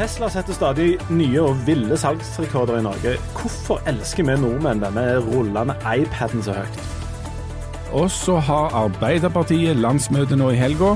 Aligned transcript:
Tesla 0.00 0.30
setter 0.32 0.56
stadig 0.56 0.94
nye 1.12 1.42
og 1.44 1.58
ville 1.66 1.96
salgsrekorder 2.00 2.78
i 2.78 2.84
Norge. 2.86 3.10
Hvorfor 3.36 3.82
elsker 3.90 4.24
vi 4.24 4.36
nordmenn 4.40 4.80
denne 4.80 5.02
rullende 5.26 5.74
iPaden 5.84 6.40
så 6.40 6.54
høyt? 6.56 6.78
Og 7.92 8.06
så 8.08 8.38
har 8.46 8.72
Arbeiderpartiet 8.80 9.76
landsmøte 9.76 10.38
nå 10.40 10.54
i 10.54 10.56
helga. 10.56 10.94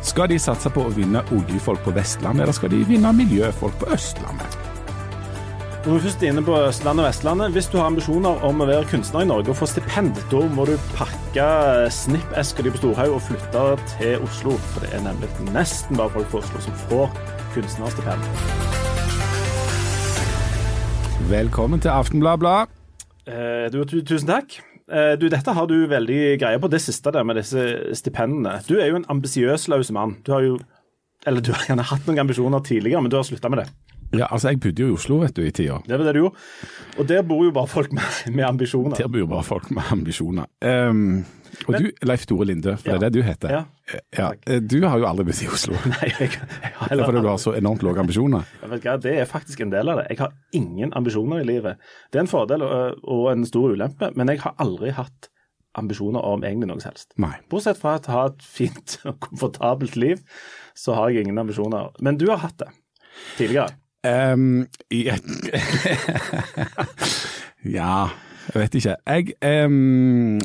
Skal 0.00 0.30
de 0.32 0.38
satse 0.40 0.72
på 0.72 0.86
å 0.86 0.94
vinne 0.96 1.20
oljefolk 1.36 1.82
på 1.84 1.92
Vestlandet, 1.92 2.46
eller 2.46 2.56
skal 2.56 2.72
de 2.72 2.80
vinne 2.88 3.12
miljøfolk 3.18 3.76
på 3.82 3.90
Østlandet? 3.92 4.56
Når 5.84 5.98
vi 5.98 6.00
først 6.06 6.24
er 6.24 6.32
inne 6.32 6.44
på 6.46 6.56
Østlandet 6.56 7.04
og 7.04 7.08
Vestlandet, 7.10 7.52
Hvis 7.52 7.68
du 7.68 7.76
har 7.76 7.90
ambisjoner 7.92 8.44
om 8.48 8.64
å 8.64 8.70
være 8.70 8.88
kunstner 8.88 9.26
i 9.26 9.28
Norge 9.28 9.52
og 9.52 9.60
få 9.60 9.68
stipend, 9.68 10.16
da 10.32 10.40
må 10.56 10.64
du 10.64 10.78
pakke 10.96 11.50
snippeska 11.92 12.64
di 12.64 12.72
på 12.72 12.80
Storhaug 12.80 13.18
og 13.18 13.26
flytte 13.28 13.66
til 13.98 14.24
Oslo. 14.24 14.56
For 14.72 14.86
det 14.86 14.94
er 14.94 15.04
nemlig 15.04 15.28
nesten 15.52 16.00
bare 16.00 16.16
folk 16.16 16.32
fra 16.32 16.40
Oslo 16.40 16.64
som 16.64 16.80
får 16.88 17.36
kunstnerstipend. 17.54 18.30
Velkommen 21.28 21.80
til 21.84 21.92
Aftenbladblad. 21.92 22.72
Eh, 23.28 23.68
tusen 24.08 24.28
takk. 24.28 24.58
Eh, 24.88 25.14
du, 25.20 25.28
dette 25.28 25.52
har 25.52 25.68
du 25.68 25.76
veldig 25.90 26.38
greie 26.40 26.60
på, 26.60 26.70
det 26.72 26.80
siste 26.80 27.12
der 27.12 27.26
med 27.28 27.36
disse 27.36 27.94
stipendene. 27.98 28.60
Du 28.68 28.78
er 28.80 28.88
jo 28.88 29.00
en 29.02 29.08
ambisiøs 29.12 29.68
løs 29.68 29.92
mann. 29.92 30.16
Du 30.24 30.32
har 30.32 30.46
jo 30.46 30.58
eller 31.26 31.42
du 31.42 31.52
har 31.52 31.66
gjerne 31.66 31.84
hatt 31.84 32.06
noen 32.08 32.22
ambisjoner 32.22 32.62
tidligere, 32.64 33.02
men 33.02 33.12
du 33.12 33.18
har 33.18 33.26
slutta 33.26 33.50
med 33.52 33.64
det. 33.64 33.68
Ja, 34.16 34.30
altså 34.30 34.48
Jeg 34.54 34.60
bodde 34.64 34.82
jo 34.82 34.88
i 34.88 34.96
Oslo 34.96 35.18
vet 35.20 35.36
du, 35.36 35.42
i 35.44 35.50
tida. 35.52 35.80
Det 35.84 35.98
var 35.98 36.06
det 36.06 36.14
du 36.16 36.22
gjorde. 36.22 36.46
Og 36.96 37.08
der 37.10 37.24
bor 37.28 37.42
jo 37.44 37.50
bare 37.52 37.68
folk 37.68 37.92
med, 37.92 38.06
med 38.32 38.44
ambisjoner. 38.46 38.96
Der 38.96 39.10
bor 39.12 39.20
jo 39.20 39.28
bare 39.28 39.44
folk 39.44 39.70
med 39.74 39.90
ambisjoner. 39.92 40.48
Um, 40.64 41.26
og 41.66 41.76
du, 41.78 41.88
Leif 42.06 42.26
Tore 42.28 42.46
Linde, 42.48 42.76
for 42.76 42.90
det 42.90 42.96
er 42.98 43.04
det 43.06 43.12
du 43.16 43.22
heter. 43.26 43.54
Ja. 43.54 43.64
Ja, 44.12 44.32
eh, 44.46 44.60
Du 44.60 44.76
har 44.84 44.98
jo 45.00 45.06
aldri 45.08 45.24
bodd 45.28 45.40
i 45.42 45.48
Oslo. 45.48 45.78
Nei, 45.94 46.10
jeg, 46.18 46.34
jeg 46.36 46.72
har 46.76 46.92
Eller 46.92 47.08
fordi 47.08 47.22
du 47.24 47.30
har 47.30 47.40
så 47.40 47.54
enormt 47.56 47.82
lave 47.86 48.02
ambisjoner. 48.04 48.44
Ikke, 48.76 48.98
Det 49.00 49.14
er 49.22 49.24
faktisk 49.30 49.64
en 49.64 49.72
del 49.72 49.88
av 49.88 50.02
det. 50.02 50.06
Jeg 50.12 50.20
har 50.20 50.34
ingen 50.52 50.92
ambisjoner 50.98 51.40
i 51.40 51.48
livet. 51.48 51.80
Det 52.12 52.20
er 52.20 52.26
en 52.26 52.30
fordel 52.30 52.64
og, 52.66 53.00
og 53.08 53.32
en 53.32 53.46
stor 53.48 53.72
ulempe, 53.72 54.12
men 54.16 54.28
jeg 54.32 54.42
har 54.44 54.56
aldri 54.60 54.92
hatt 54.96 55.30
ambisjoner 55.78 56.24
om 56.24 56.44
egentlig 56.44 56.68
noe 56.70 56.82
som 56.82 56.92
helst. 56.92 57.12
Nei. 57.20 57.34
Bortsett 57.50 57.78
fra 57.80 57.96
å 57.98 58.12
ha 58.12 58.22
et 58.32 58.44
fint 58.44 58.98
og 59.08 59.18
komfortabelt 59.28 59.96
liv, 60.00 60.22
så 60.76 60.96
har 60.98 61.12
jeg 61.12 61.26
ingen 61.26 61.40
ambisjoner. 61.40 61.92
Men 62.04 62.18
du 62.20 62.28
har 62.32 62.42
hatt 62.44 62.58
det 62.64 62.72
tidligere. 63.38 63.76
Um, 64.06 64.66
ja. 64.94 65.16
Ja, 67.66 68.10
jeg 68.54 68.62
vet 68.62 68.74
ikke. 68.78 68.94
Jeg 69.06 69.66
um, 69.66 70.38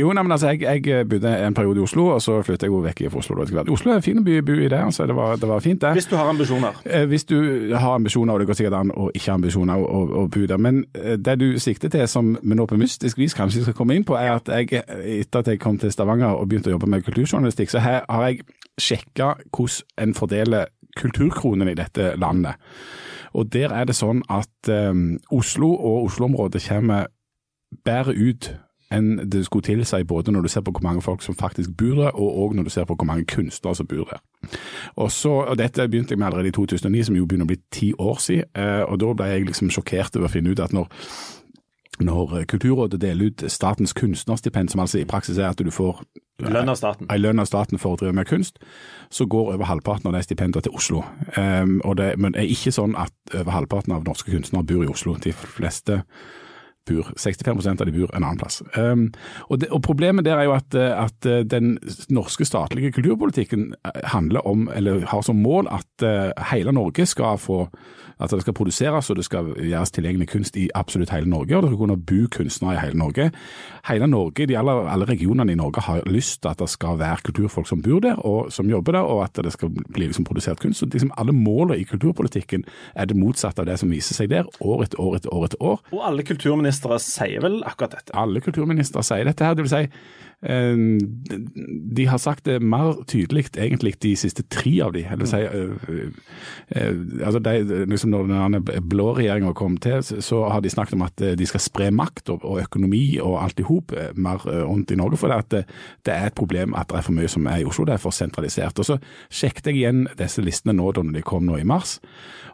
Jo, 0.00 0.12
nei, 0.12 0.22
men 0.22 0.32
altså, 0.32 0.50
jeg, 0.52 0.86
jeg 0.86 1.08
bodde 1.08 1.32
en 1.46 1.54
periode 1.54 1.80
i 1.80 1.84
Oslo, 1.84 2.06
og 2.14 2.22
så 2.22 2.42
flyttet 2.42 2.66
jeg 2.68 2.72
jo 2.74 2.80
vekk 2.84 3.02
fra 3.10 3.22
Oslo. 3.22 3.44
da. 3.44 3.64
Oslo 3.72 3.92
er 3.92 4.00
en 4.00 4.04
fin 4.04 4.22
by 4.24 4.38
å 4.40 4.44
bo 4.46 4.56
i 4.58 4.68
det, 4.68 4.78
altså. 4.78 5.06
Det 5.06 5.16
var, 5.16 5.36
det 5.40 5.48
var 5.48 5.60
fint, 5.64 5.80
det. 5.82 5.92
Hvis 5.96 6.10
du 6.10 6.16
har 6.16 6.28
ambisjoner. 6.32 6.80
Eh, 6.84 7.06
Hvis 7.10 7.24
du 7.24 7.36
har 7.74 7.94
ambisjoner, 7.94 8.34
og 8.34 8.40
det 8.40 8.48
går 8.50 8.58
sikkert 8.60 8.78
an 8.80 8.92
å 8.94 9.10
ikke 9.14 9.30
ha 9.30 9.38
ambisjoner 9.40 9.80
å, 9.80 10.02
å 10.22 10.26
bo 10.28 10.46
der, 10.46 10.60
men 10.60 10.84
eh, 10.94 11.16
det 11.18 11.38
du 11.40 11.48
sikter 11.58 11.92
til, 11.92 12.06
som 12.08 12.34
vi 12.42 12.58
nå 12.58 12.66
på 12.66 12.78
mystisk 12.80 13.18
vis 13.18 13.34
kanskje 13.38 13.64
skal 13.64 13.78
komme 13.78 13.96
inn 13.96 14.04
på, 14.04 14.16
er 14.18 14.36
at 14.36 14.50
jeg, 14.52 14.82
etter 15.20 15.44
at 15.44 15.52
jeg 15.52 15.60
kom 15.62 15.78
til 15.80 15.92
Stavanger 15.94 16.36
og 16.36 16.48
begynte 16.50 16.70
å 16.72 16.76
jobbe 16.76 16.90
med 16.90 17.04
kulturjournalistikk, 17.06 17.72
så 17.72 17.82
her 17.84 18.02
har 18.08 18.28
jeg 18.28 18.44
sjekka 18.80 19.34
hvordan 19.50 19.86
en 20.00 20.14
fordeler 20.16 20.68
kulturkronene 20.98 21.72
i 21.72 21.78
dette 21.78 22.14
landet. 22.18 22.58
Og 23.38 23.46
der 23.52 23.70
er 23.70 23.86
det 23.86 23.94
sånn 23.94 24.24
at 24.32 24.70
um, 24.90 25.12
Oslo 25.30 25.68
og 25.76 26.08
Oslo-området 26.08 26.64
kommer 26.66 27.06
bedre 27.84 28.14
ut 28.14 28.54
enn 28.90 29.30
det 29.30 29.44
skulle 29.46 29.62
tilsi, 29.62 30.02
både 30.04 30.32
når 30.34 30.42
du 30.42 30.48
ser 30.50 30.64
på 30.66 30.72
hvor 30.74 30.82
mange 30.82 31.02
folk 31.02 31.22
som 31.22 31.34
faktisk 31.38 31.70
bor 31.78 31.94
der, 31.94 32.10
og 32.10 32.38
òg 32.42 32.56
når 32.58 32.66
du 32.66 32.70
ser 32.74 32.84
på 32.84 32.96
hvor 32.98 33.06
mange 33.06 33.24
kunstnere 33.24 33.74
som 33.78 33.86
bor 33.86 34.08
der. 34.10 34.22
Og, 34.96 35.12
så, 35.14 35.30
og 35.30 35.58
Dette 35.58 35.88
begynte 35.88 36.10
jeg 36.10 36.18
med 36.18 36.26
allerede 36.26 36.48
i 36.48 36.56
2009, 36.56 37.02
som 37.06 37.16
jo 37.16 37.26
begynner 37.26 37.46
å 37.46 37.52
bli 37.52 37.60
ti 37.70 37.92
år 37.98 38.18
siden. 38.18 38.50
eh, 38.54 38.82
og 38.82 39.00
Da 39.00 39.12
ble 39.14 39.28
jeg 39.30 39.46
liksom 39.46 39.70
sjokkert 39.70 40.16
over 40.16 40.26
å 40.26 40.32
finne 40.32 40.50
ut 40.50 40.60
at 40.60 40.74
når 40.74 40.90
når 42.00 42.44
Kulturrådet 42.48 43.00
deler 43.00 43.26
ut 43.26 43.44
statens 43.52 43.92
kunstnerstipend, 43.92 44.68
som 44.68 44.80
altså 44.80 44.98
i 44.98 45.04
praksis 45.04 45.38
er 45.38 45.50
at 45.50 45.58
du 45.58 45.70
får 45.70 46.02
Lønn 46.40 46.68
av 46.68 46.76
staten. 46.76 47.06
en 47.10 47.20
lønn 47.20 47.38
av 47.38 47.46
staten 47.46 47.78
for 47.78 47.92
å 47.92 47.96
drive 48.00 48.12
med 48.16 48.26
kunst, 48.26 48.58
så 49.10 49.26
går 49.26 49.54
over 49.54 49.64
halvparten 49.64 50.08
av 50.08 50.16
de 50.16 50.22
stipendene 50.22 50.62
til 50.62 50.72
Oslo. 50.72 51.02
Um, 51.36 51.80
og 51.84 51.96
det, 51.96 52.14
men 52.18 52.32
det 52.32 52.40
er 52.40 52.52
ikke 52.54 52.72
sånn 52.72 52.96
at 52.96 53.12
over 53.34 53.52
halvparten 53.52 53.92
av 53.92 54.06
norske 54.08 54.32
kunstnere 54.32 54.64
bor 54.64 54.84
i 54.84 54.88
Oslo. 54.88 55.18
De 55.20 55.32
fleste 55.32 56.00
bor, 56.90 57.12
65% 57.16 57.80
av 57.80 57.88
de 57.88 57.94
bor 57.94 58.10
en 58.14 58.24
annen 58.24 58.40
plass. 58.40 58.60
Um, 58.76 59.08
og, 59.48 59.60
det, 59.62 59.70
og 59.70 59.82
Problemet 59.90 60.24
der 60.24 60.38
er 60.38 60.46
jo 60.46 60.54
at, 60.54 60.74
eh, 60.74 60.92
at 61.04 61.26
eh, 61.26 61.42
den 61.46 61.78
norske 62.08 62.44
statlige 62.44 62.92
kulturpolitikken 62.92 63.72
eh, 63.84 64.02
handler 64.12 64.46
om, 64.46 64.68
eller 64.74 65.06
har 65.10 65.22
som 65.26 65.40
mål 65.40 65.68
at 65.70 66.06
hele 66.50 66.72
Norge 66.72 67.06
skal 67.06 67.38
få 67.38 67.64
at 68.20 68.30
det 68.30 68.42
skal 68.44 68.56
produseres 68.56 69.10
og 69.10 69.16
det 69.16 69.24
skal 69.24 69.50
gjøres 69.56 69.92
tilgjengelig 69.96 70.28
kunst 70.28 70.56
i 70.60 70.68
absolutt 70.76 71.12
hele 71.14 71.28
Norge, 71.30 71.56
og 71.56 71.64
det 71.64 71.70
skal 71.70 71.80
kunne 71.80 71.96
bo 71.96 72.20
kunstnere 72.36 72.76
i 72.76 72.80
hele 72.82 72.98
Norge. 73.00 73.30
Hele 73.88 74.06
Norge, 74.10 74.46
de 74.46 74.58
alle, 74.60 74.74
alle 74.92 75.08
regionene 75.08 75.52
i 75.52 75.58
Norge 75.58 75.80
har 75.86 76.02
lyst 76.10 76.42
til 76.42 76.52
at 76.52 76.60
det 76.60 76.68
skal 76.68 76.98
være 77.00 77.24
kulturfolk 77.30 77.68
som 77.68 77.82
bor 77.82 78.00
der 78.04 78.20
og 78.26 78.52
som 78.52 78.68
jobber 78.70 78.98
der, 78.98 79.08
og 79.08 79.24
at 79.24 79.40
det 79.44 79.52
skal 79.52 79.72
bli 79.72 80.10
liksom 80.10 80.24
produsert 80.28 80.60
kunst. 80.60 80.80
Så 80.80 80.86
liksom 80.92 81.12
Alle 81.20 81.32
målene 81.32 81.80
i 81.80 81.84
kulturpolitikken 81.84 82.64
er 82.94 83.04
det 83.04 83.16
motsatte 83.16 83.60
av 83.60 83.66
det 83.66 83.78
som 83.80 83.90
viser 83.90 84.14
seg 84.14 84.30
der, 84.30 84.48
år 84.60 84.84
etter 84.84 85.00
år 85.00 85.16
etter 85.16 85.34
år 85.34 85.44
etter 85.44 85.62
år. 85.62 85.80
Og 85.92 86.04
alle 86.06 86.22
kulturministre 86.24 86.79
sier 87.02 87.42
vel 87.44 87.60
akkurat 87.66 87.98
dette. 87.98 88.16
Alle 88.18 88.42
kulturministre 88.44 89.02
sier 89.06 89.28
dette 89.28 89.44
her. 89.44 89.56
Det 89.56 89.64
vil 89.66 89.72
si, 89.72 89.82
eh, 90.42 90.76
de 91.96 92.06
har 92.06 92.18
sagt 92.18 92.44
det 92.44 92.60
mer 92.62 93.02
tydelig 93.10 93.50
egentlig 93.56 93.98
de 94.00 94.14
siste 94.16 94.42
tre 94.48 94.80
av 94.84 94.92
de. 94.92 95.02
Det 95.02 95.28
si, 95.28 95.40
eh, 95.40 96.10
eh, 96.76 96.94
altså 97.24 97.42
de, 97.42 97.84
liksom 97.86 98.10
når 98.10 98.30
den 98.58 98.88
blå 98.88 99.16
regjeringa 99.16 99.52
kom 99.54 99.76
til, 99.76 100.02
så 100.02 100.48
har 100.50 100.60
de 100.60 100.70
snakket 100.70 100.94
om 100.94 101.02
at 101.02 101.16
de 101.16 101.46
skal 101.46 101.60
spre 101.60 101.90
makt 101.90 102.30
og, 102.30 102.60
økonomi 102.60 103.18
og 103.20 103.42
alt 103.42 103.60
i 103.60 103.66
hop 103.66 103.92
mer 104.14 104.38
rundt 104.44 104.90
i 104.90 104.96
Norge. 104.96 105.16
For 105.16 105.28
det, 105.28 105.66
det 106.04 106.14
er 106.14 106.26
et 106.26 106.34
problem 106.34 106.74
at 106.74 106.88
det 106.88 106.98
er 106.98 107.02
for 107.02 107.16
mye 107.16 107.28
som 107.28 107.46
er 107.46 107.60
i 107.60 107.64
Oslo. 107.64 107.84
Det 107.84 107.94
er 107.94 108.02
for 108.02 108.10
sentralisert. 108.10 108.78
Og 108.78 108.84
Så 108.84 108.98
sjekket 109.30 109.66
jeg 109.66 109.76
igjen 109.76 110.06
disse 110.18 110.42
listene 110.42 110.76
nå 110.76 110.92
da 110.92 111.02
de 111.02 111.22
kom 111.22 111.44
nå 111.44 111.58
i 111.58 111.64
mars, 111.64 111.98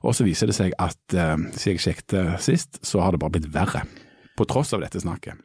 og 0.02 0.14
så 0.14 0.24
viser 0.24 0.46
det 0.46 0.54
seg 0.54 0.72
at 0.78 0.98
siden 1.10 1.76
jeg 1.76 1.80
sjekket 1.80 2.40
sist, 2.40 2.78
så 2.86 3.00
har 3.00 3.12
det 3.12 3.20
bare 3.20 3.36
blitt 3.36 3.52
verre. 3.54 3.84
På 4.36 4.46
tross 4.48 4.74
av 4.76 4.82
dette 4.84 5.00
snakket. 5.00 5.40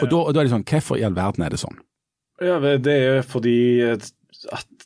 Og 0.00 0.08
da, 0.10 0.18
og 0.18 0.32
da 0.34 0.40
er 0.42 0.48
det 0.48 0.52
sånn, 0.54 0.66
Hvorfor 0.66 0.98
i 0.98 1.04
all 1.06 1.14
verden 1.16 1.44
er 1.46 1.54
det 1.54 1.60
sånn? 1.62 1.78
Ja, 2.42 2.58
Det 2.60 2.92
er 2.92 3.22
fordi 3.24 3.56
at 3.86 4.10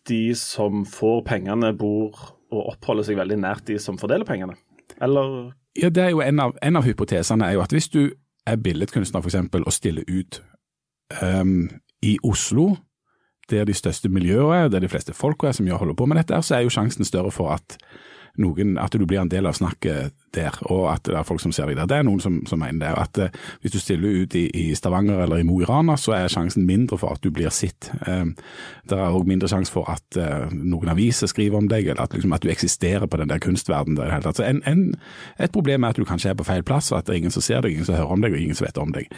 de 0.06 0.34
som 0.38 0.84
får 0.86 1.24
pengene, 1.26 1.72
bor 1.76 2.14
og 2.50 2.74
oppholder 2.74 3.06
seg 3.06 3.18
veldig 3.18 3.38
nært 3.42 3.66
de 3.70 3.78
som 3.82 3.98
fordeler 3.98 4.26
pengene. 4.28 4.56
Eller 5.00 5.52
Ja, 5.78 5.88
det 5.88 6.02
er 6.02 6.10
jo 6.10 6.20
En 6.20 6.40
av, 6.40 6.56
en 6.62 6.76
av 6.76 6.84
hypotesene 6.84 7.46
er 7.46 7.54
jo 7.54 7.62
at 7.62 7.72
hvis 7.72 7.88
du 7.88 8.12
er 8.46 8.56
billedkunstner 8.56 9.22
eksempel, 9.22 9.62
og 9.66 9.72
stiller 9.72 10.04
ut 10.08 10.42
um, 11.22 11.68
i 12.02 12.18
Oslo, 12.24 12.76
der 13.50 13.64
de 13.64 13.74
største 13.74 14.08
miljøene 14.08 14.64
er, 14.64 14.68
der 14.68 14.80
de 14.80 14.88
fleste 14.88 15.14
folka 15.14 15.48
er 15.48 15.52
som 15.52 15.66
holder 15.66 15.94
på 15.94 16.06
med 16.06 16.16
dette, 16.16 16.42
så 16.42 16.56
er 16.56 16.64
jo 16.64 16.72
sjansen 16.74 17.04
større 17.04 17.30
for 17.30 17.52
at 17.54 17.78
noen, 18.38 18.76
at 18.78 18.94
du 18.94 19.06
blir 19.06 19.20
en 19.22 19.30
del 19.30 19.48
av 19.48 19.56
snakket 19.58 20.14
der, 20.34 20.54
og 20.70 20.84
at 20.92 21.04
det 21.08 21.16
er 21.18 21.26
folk 21.26 21.42
som 21.42 21.52
ser 21.54 21.66
deg 21.66 21.78
der. 21.80 21.88
Det 21.90 21.96
er 21.98 22.06
noen 22.06 22.20
som, 22.22 22.36
som 22.46 22.60
mener 22.62 22.84
det. 22.84 22.90
At 23.02 23.18
eh, 23.18 23.38
hvis 23.62 23.74
du 23.74 23.80
stiller 23.82 24.22
ut 24.22 24.34
i, 24.38 24.44
i 24.54 24.74
Stavanger 24.78 25.24
eller 25.24 25.40
i 25.40 25.46
Mo 25.46 25.58
i 25.60 25.66
Rana, 25.66 25.96
så 25.98 26.14
er 26.16 26.30
sjansen 26.30 26.66
mindre 26.68 26.98
for 27.00 27.16
at 27.16 27.24
du 27.24 27.32
blir 27.34 27.50
sett. 27.54 27.90
Eh, 28.06 28.30
det 28.90 28.98
er 28.98 29.16
òg 29.16 29.26
mindre 29.28 29.50
sjanse 29.50 29.74
for 29.74 29.90
at 29.90 30.18
eh, 30.20 30.46
noen 30.54 30.92
aviser 30.92 31.30
skriver 31.30 31.58
om 31.58 31.68
deg, 31.70 31.90
eller 31.90 32.04
at, 32.06 32.14
liksom, 32.14 32.34
at 32.36 32.46
du 32.46 32.52
eksisterer 32.52 33.10
på 33.10 33.20
den 33.20 33.32
der 33.32 33.42
kunstverdenen 33.42 33.98
der 33.98 34.06
i 34.06 34.12
det 34.12 34.18
hele 34.18 34.28
tatt. 34.28 34.44
En, 34.46 34.62
en, 34.70 34.86
et 35.42 35.54
problem 35.54 35.84
er 35.84 35.94
at 35.94 36.00
du 36.00 36.06
kanskje 36.08 36.32
er 36.32 36.38
på 36.38 36.46
feil 36.46 36.64
plass, 36.66 36.92
og 36.92 37.00
at 37.00 37.10
det 37.10 37.16
er 37.16 37.22
ingen 37.24 37.34
som 37.34 37.44
ser 37.44 37.64
deg, 37.66 37.74
ingen 37.74 37.88
som 37.88 37.98
hører 37.98 38.14
om 38.14 38.24
deg, 38.24 38.36
og 38.36 38.44
ingen 38.44 38.58
som 38.58 38.68
vet 38.68 38.82
om 38.82 38.94
deg. 38.94 39.10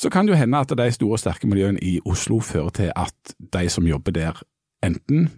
Så 0.00 0.12
kan 0.12 0.28
det 0.28 0.36
jo 0.36 0.42
hende 0.44 0.62
at 0.62 0.78
de 0.78 0.90
store, 0.94 1.18
sterke 1.20 1.50
miljøene 1.50 1.82
i 1.82 1.98
Oslo 2.08 2.38
fører 2.44 2.74
til 2.76 2.92
at 2.96 3.34
de 3.52 3.66
som 3.72 3.88
jobber 3.88 4.14
der, 4.14 4.44
enten 4.86 5.28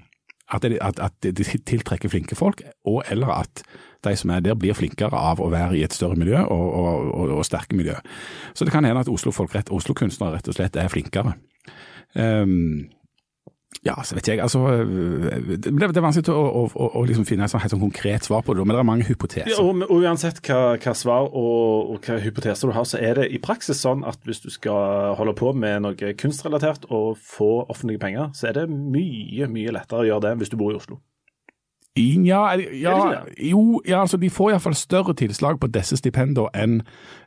at, 0.53 0.63
det, 0.63 0.79
at, 0.85 1.01
at 1.01 1.17
de 1.25 1.45
tiltrekker 1.45 2.13
flinke 2.13 2.37
folk, 2.39 2.63
og 2.85 3.03
eller 3.11 3.33
at 3.41 3.65
de 4.05 4.15
som 4.19 4.33
er 4.35 4.43
der 4.45 4.59
blir 4.59 4.77
flinkere 4.77 5.19
av 5.19 5.41
å 5.41 5.51
være 5.53 5.79
i 5.79 5.85
et 5.87 5.95
større 5.95 6.19
miljø 6.19 6.41
og, 6.43 6.67
og, 6.79 7.13
og, 7.15 7.37
og 7.39 7.47
sterke 7.47 7.79
miljø. 7.79 7.95
Så 8.55 8.67
det 8.67 8.75
kan 8.75 8.85
hende 8.85 9.05
at 9.05 9.11
Oslo-kunstnere 9.13 9.71
Oslo-kunstnere 9.75 10.37
rett 10.37 10.51
og 10.51 10.59
slett 10.59 10.79
er 10.79 10.91
flinkere. 10.93 11.37
Um, 12.19 12.91
ja, 13.83 13.97
så 14.07 14.15
vet 14.15 14.29
jeg, 14.29 14.39
altså 14.45 14.61
Det, 14.85 15.73
det 15.73 15.97
er 15.99 16.05
vanskelig 16.05 16.31
å, 16.31 16.43
å, 16.43 16.65
å, 16.71 16.89
å 17.01 17.05
liksom 17.09 17.27
finne 17.27 17.49
et 17.49 17.53
sånn, 17.53 17.81
konkret 17.83 18.29
svar 18.29 18.45
på 18.47 18.55
det, 18.55 18.67
men 18.67 18.77
det 18.77 18.83
er 18.83 18.89
mange 18.89 19.07
hypoteser. 19.09 19.51
Ja, 19.51 19.63
og, 19.65 19.83
og 19.89 20.05
uansett 20.05 20.43
hva, 20.47 20.77
hva 20.83 20.95
svar 20.99 21.27
og, 21.29 21.95
og 21.95 22.07
hva 22.07 22.21
hypoteser 22.23 22.71
du 22.71 22.77
har, 22.77 22.87
så 22.89 23.01
er 23.03 23.19
det 23.19 23.31
i 23.35 23.41
praksis 23.43 23.83
sånn 23.83 24.05
at 24.09 24.23
hvis 24.29 24.45
du 24.45 24.51
skal 24.55 25.17
holde 25.19 25.35
på 25.39 25.55
med 25.57 25.87
noe 25.87 26.13
kunstrelatert 26.19 26.87
og 26.91 27.17
få 27.19 27.65
offentlige 27.65 28.03
penger, 28.03 28.31
så 28.39 28.51
er 28.53 28.61
det 28.61 28.69
mye, 28.71 29.51
mye 29.51 29.75
lettere 29.75 30.05
å 30.05 30.11
gjøre 30.11 30.27
det 30.27 30.35
enn 30.35 30.45
hvis 30.45 30.53
du 30.53 30.61
bor 30.61 30.75
i 30.75 30.79
Oslo. 30.79 31.01
Ja, 31.97 32.55
ja, 32.73 33.21
jo, 33.39 33.83
ja, 33.85 34.01
altså 34.01 34.17
de 34.17 34.31
får 34.31 34.51
iallfall 34.51 34.75
større 34.75 35.13
tilslag 35.15 35.59
på 35.61 35.69
disse 35.69 35.99
stipendene 36.01 36.49
enn 36.57 36.79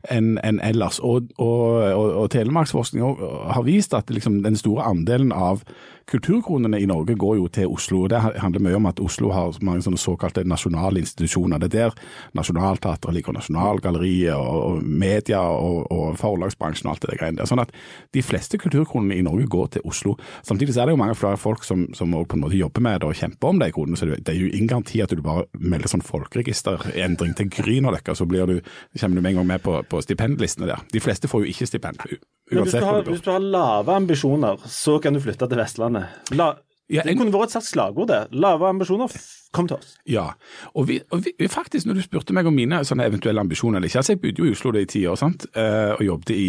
en, 0.10 0.40
en 0.42 0.60
ellers. 0.66 0.98
Og, 1.00 1.30
og, 1.38 1.84
og, 1.94 2.14
og 2.24 2.30
Telemarksforskning 2.34 3.06
har 3.54 3.66
vist 3.66 3.94
at 3.94 4.10
liksom, 4.10 4.42
den 4.44 4.58
store 4.58 4.88
andelen 4.90 5.32
av 5.32 5.62
kulturkronene 6.10 6.78
i 6.80 6.86
Norge 6.86 7.16
går 7.18 7.38
jo 7.40 7.48
til 7.50 7.72
Oslo. 7.72 8.04
og 8.04 8.10
Det 8.10 8.20
handler 8.22 8.62
mye 8.62 8.78
om 8.78 8.86
at 8.90 9.00
Oslo 9.02 9.32
har 9.34 9.56
mange 9.66 9.82
sånne 9.86 10.00
såkalte 10.00 10.44
nasjonale 10.46 11.02
institusjoner. 11.02 11.62
Det 11.62 11.72
er 11.74 11.90
der 11.90 11.96
Nationaltheatret 12.38 13.14
ligger, 13.16 13.34
Nasjonalgalleriet 13.34 14.36
og, 14.36 14.84
media 14.84 15.42
og, 15.42 16.18
forlagsbransjen 16.22 16.90
og 16.90 16.96
alt 16.96 17.08
det 17.08 17.18
greiene 17.20 17.42
der. 17.42 17.50
Sånn 17.50 17.64
at 17.64 17.74
de 18.14 18.22
fleste 18.26 18.60
kulturkronene 18.62 19.18
i 19.18 19.26
Norge 19.26 19.48
går 19.50 19.72
til 19.76 19.86
Oslo. 19.90 20.16
Samtidig 20.46 20.76
så 20.76 20.84
er 20.84 20.90
det 20.92 20.98
jo 20.98 21.02
mange 21.02 21.18
flere 21.18 21.42
folk 21.42 21.66
som, 21.66 21.88
som 21.98 22.14
på 22.14 22.38
en 22.38 22.46
måte 22.46 22.60
jobber 22.60 22.86
med 22.86 23.02
det 23.02 23.10
og 23.10 23.18
kjemper 23.18 23.50
om 23.50 23.62
de 23.62 23.72
kronene. 23.74 23.98
Så 23.98 24.10
det, 24.10 24.22
det 24.28 24.36
er 24.36 24.44
jo 24.44 24.54
ingen 24.56 24.70
garanti 24.72 25.02
at 25.04 25.12
du 25.14 25.22
bare 25.26 25.46
melder 25.60 25.92
sånn 25.92 26.04
folkeregisterendring 26.06 27.36
til 27.38 27.50
Grünerløkka, 27.52 28.16
så 28.18 28.26
blir 28.30 28.48
du, 28.50 28.60
kommer 29.00 29.16
du 29.20 29.22
med 29.22 29.32
en 29.34 29.40
gang 29.42 29.48
med 29.54 29.64
på, 29.66 29.78
på 29.90 30.02
stipendlistene 30.06 30.70
der. 30.72 30.84
De 30.94 31.02
fleste 31.04 31.30
får 31.32 31.44
jo 31.46 31.52
ikke 31.54 31.68
stipend. 31.70 32.00
u- 32.06 32.18
Men 32.52 32.64
hvis 32.64 32.76
Uansett 32.76 32.82
du, 33.06 33.12
har, 33.12 33.34
har 33.40 33.40
lave 33.58 33.96
ambisjoner, 33.96 34.58
så 34.70 35.00
kan 35.02 35.14
du 35.14 35.20
flytte 35.24 35.48
til 35.50 35.58
Vestlandet. 35.62 36.06
La, 36.38 36.54
Ja, 36.88 37.02
det 37.02 37.16
kunne 37.18 37.34
vært 37.34 37.48
et 37.50 37.56
slags 37.56 37.72
slagord, 37.74 38.08
det. 38.12 38.20
Lave 38.38 38.68
ambisjoner, 38.70 39.10
kom 39.56 39.70
til 39.70 39.78
oss. 39.80 39.96
Ja, 40.10 40.28
og, 40.74 40.88
vi, 40.90 41.00
og 41.14 41.24
vi, 41.26 41.48
faktisk 41.52 41.88
når 41.88 42.00
du 42.00 42.04
spurte 42.06 42.36
meg 42.36 42.48
om 42.50 42.56
mine 42.56 42.82
sånne 42.88 43.08
eventuelle 43.10 43.42
ambisjoner 43.44 43.80
eller 43.80 43.92
ikke, 43.92 44.02
altså 44.04 44.16
jeg 44.16 44.22
bodde 44.24 44.44
jo 44.44 44.50
i 44.50 44.56
Oslo 44.56 44.74
det 44.76 44.86
i 44.86 44.90
ti 44.96 45.04
år, 45.10 45.20
sant? 45.20 45.48
Eh, 45.56 45.94
og 45.96 46.04
jobbet 46.06 46.34
i, 46.36 46.48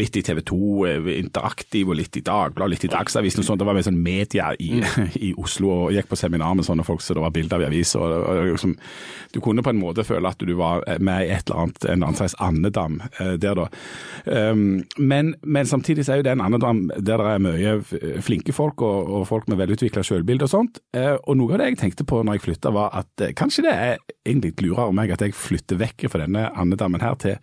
litt 0.00 0.18
i 0.18 0.24
TV 0.26 0.42
2, 0.50 0.60
eh, 0.88 1.10
Interaktiv 1.18 1.92
og 1.92 1.98
litt 1.98 2.18
i 2.20 2.24
Dagbladet, 2.26 2.74
litt 2.74 2.88
i 2.88 2.92
Dagsavisen 2.92 3.44
og 3.44 3.48
sånt. 3.48 3.62
Det 3.62 3.68
var 3.68 3.78
med 3.78 3.86
sånn 3.86 4.00
media 4.02 4.50
i, 4.58 4.82
i 5.28 5.32
Oslo 5.38 5.74
og 5.74 5.94
gikk 5.96 6.10
på 6.10 6.18
seminar 6.20 6.56
med 6.58 6.66
sånne 6.68 6.86
folk 6.86 7.04
så 7.04 7.16
det 7.16 7.24
var 7.24 7.34
bilder 7.34 7.58
av 7.58 7.66
i 7.66 7.70
aviser. 7.70 8.02
Og, 8.02 8.26
og, 8.32 8.52
liksom, 8.52 8.76
du 9.34 9.40
kunne 9.44 9.64
på 9.66 9.74
en 9.74 9.80
måte 9.80 10.06
føle 10.08 10.32
at 10.32 10.42
du 10.42 10.54
var 10.58 10.84
med 11.04 11.26
i 11.26 11.32
et 11.34 11.48
eller 11.48 11.66
annet, 11.66 11.84
en 11.84 12.02
annen 12.02 12.18
slags 12.18 12.36
andedam 12.42 13.00
eh, 13.18 13.34
der 13.40 13.58
da. 13.58 13.68
Um, 14.24 14.82
men, 14.98 15.34
men 15.42 15.68
samtidig 15.68 16.06
så 16.06 16.14
er 16.14 16.22
jo 16.22 16.28
det 16.28 16.34
en 16.34 16.44
andedam 16.44 16.86
der 16.96 17.18
det 17.18 17.32
er 17.34 17.42
mye 17.42 18.22
flinke 18.24 18.54
folk 18.54 18.82
og, 18.84 19.10
og 19.18 19.26
folk 19.28 19.48
med 19.50 19.58
velutvikla 19.60 20.04
sjølbilde 20.06 20.46
og 20.46 20.52
sånt. 20.52 20.80
Eh, 20.96 21.14
og 21.18 21.38
noe 21.38 21.54
av 21.54 21.62
det 21.62 21.70
jeg 21.72 21.80
tenkte 21.82 22.06
på 22.08 22.20
når 22.22 22.37
jeg 22.37 22.37
flytta 22.42 22.72
var 22.74 22.94
at 22.96 23.24
eh, 23.24 23.34
kanskje 23.36 23.64
det 23.66 23.72
er 23.74 23.98
egentlig 24.28 24.54
lurere 24.62 24.88
av 24.88 24.94
meg 24.96 25.12
at 25.14 25.22
jeg 25.24 25.36
flytter 25.36 25.80
vekk 25.80 26.06
fra 26.12 26.22
denne 26.24 26.48
andedammen 26.58 27.02
her 27.02 27.16
til 27.20 27.36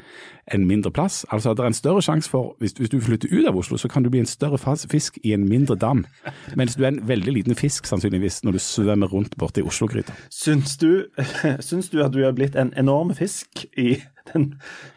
en 0.53 0.65
mindre 0.69 0.92
plass. 0.94 1.24
Altså 1.33 1.51
at 1.51 1.57
det 1.57 1.65
er 1.65 1.71
en 1.71 1.77
større 1.77 2.03
sjanse 2.06 2.30
for, 2.30 2.53
hvis, 2.62 2.75
hvis 2.77 2.92
du 2.94 3.00
flytter 3.01 3.31
ut 3.33 3.47
av 3.50 3.57
Oslo, 3.57 3.80
så 3.81 3.89
kan 3.92 4.06
du 4.06 4.12
bli 4.13 4.21
en 4.21 4.30
større 4.30 4.59
fisk 4.89 5.18
i 5.24 5.33
en 5.33 5.47
mindre 5.50 5.75
dam. 5.75 6.06
Mens 6.56 6.75
du 6.75 6.83
er 6.83 6.94
en 6.94 7.01
veldig 7.07 7.33
liten 7.33 7.57
fisk 7.57 7.89
sannsynligvis 7.89 8.44
når 8.45 8.57
du 8.57 8.59
svømmer 8.62 9.07
rundt 9.12 9.38
borte 9.38 9.62
i 9.62 9.65
Oslo-gryta. 9.65 10.13
Syns 10.30 10.77
syns 11.69 11.89
du 11.89 12.03
at 12.03 12.13
du 12.13 12.24
har 12.24 12.36
blitt 12.38 12.56
en 12.56 12.74
enorm 12.77 13.13
fisk 13.15 13.65
i 13.77 13.98
den, 14.33 14.48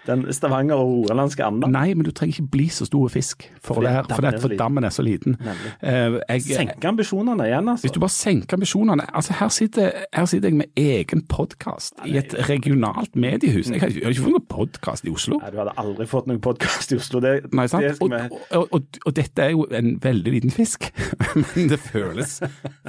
den 0.07 0.25
Stavanger- 0.33 0.79
og 0.79 0.93
rogalandske 0.93 1.45
anda? 1.45 1.71
Nei, 1.71 1.95
men 1.95 2.07
du 2.07 2.11
trenger 2.11 2.39
ikke 2.39 2.51
bli 2.57 2.69
så 2.73 2.87
stor 2.89 3.09
fisk 3.13 3.47
for, 3.61 3.75
Fordi 3.75 3.87
det 3.87 3.95
her, 3.95 4.09
for, 4.11 4.27
det, 4.27 4.41
for 4.43 4.55
dammen 4.59 4.85
er 4.85 4.95
så 4.95 5.05
liten. 5.07 5.37
Jeg, 5.83 6.43
Senke 6.49 6.89
ambisjonene 6.89 7.49
igjen, 7.49 7.69
altså. 7.69 7.87
Hvis 7.87 7.95
du 7.97 8.01
bare 8.03 8.15
senker 8.15 8.59
ambisjonene 8.59 9.05
altså 9.15 9.35
Her 9.39 9.49
sitter, 9.53 9.91
her 10.15 10.25
sitter 10.31 10.49
jeg 10.49 10.59
med 10.59 10.81
egen 10.81 11.23
podkast 11.29 11.95
i 12.07 12.17
et 12.19 12.35
regionalt 12.49 13.17
mediehus. 13.17 13.71
Jeg 13.71 13.81
har 13.81 13.89
jeg 13.89 14.05
har 14.05 14.15
ikke 14.15 14.27
fått 14.27 14.37
noen 14.37 14.49
podkast 14.49 15.07
i 15.09 15.13
Oslo. 15.13 15.41
Nei, 15.43 15.51
du 15.53 15.59
hadde 15.61 15.75
aldri 15.81 16.07
fått 16.09 16.29
noen 16.31 16.41
podkast 16.45 16.93
i 16.93 16.99
Oslo. 16.99 17.21
Det, 17.25 17.35
Nei, 17.53 17.67
sant? 17.71 17.85
det 17.85 17.97
Og, 18.01 18.13
og, 18.51 18.69
og, 18.73 19.01
og 19.05 19.17
dette 19.17 19.45
er 19.45 19.55
jo 19.55 19.67
en 19.75 19.95
veldig 20.03 20.35
liten 20.35 20.55
fisk, 20.55 20.91
men 21.55 21.73
det 21.73 21.81
føles 21.83 22.09
føles 22.09 22.41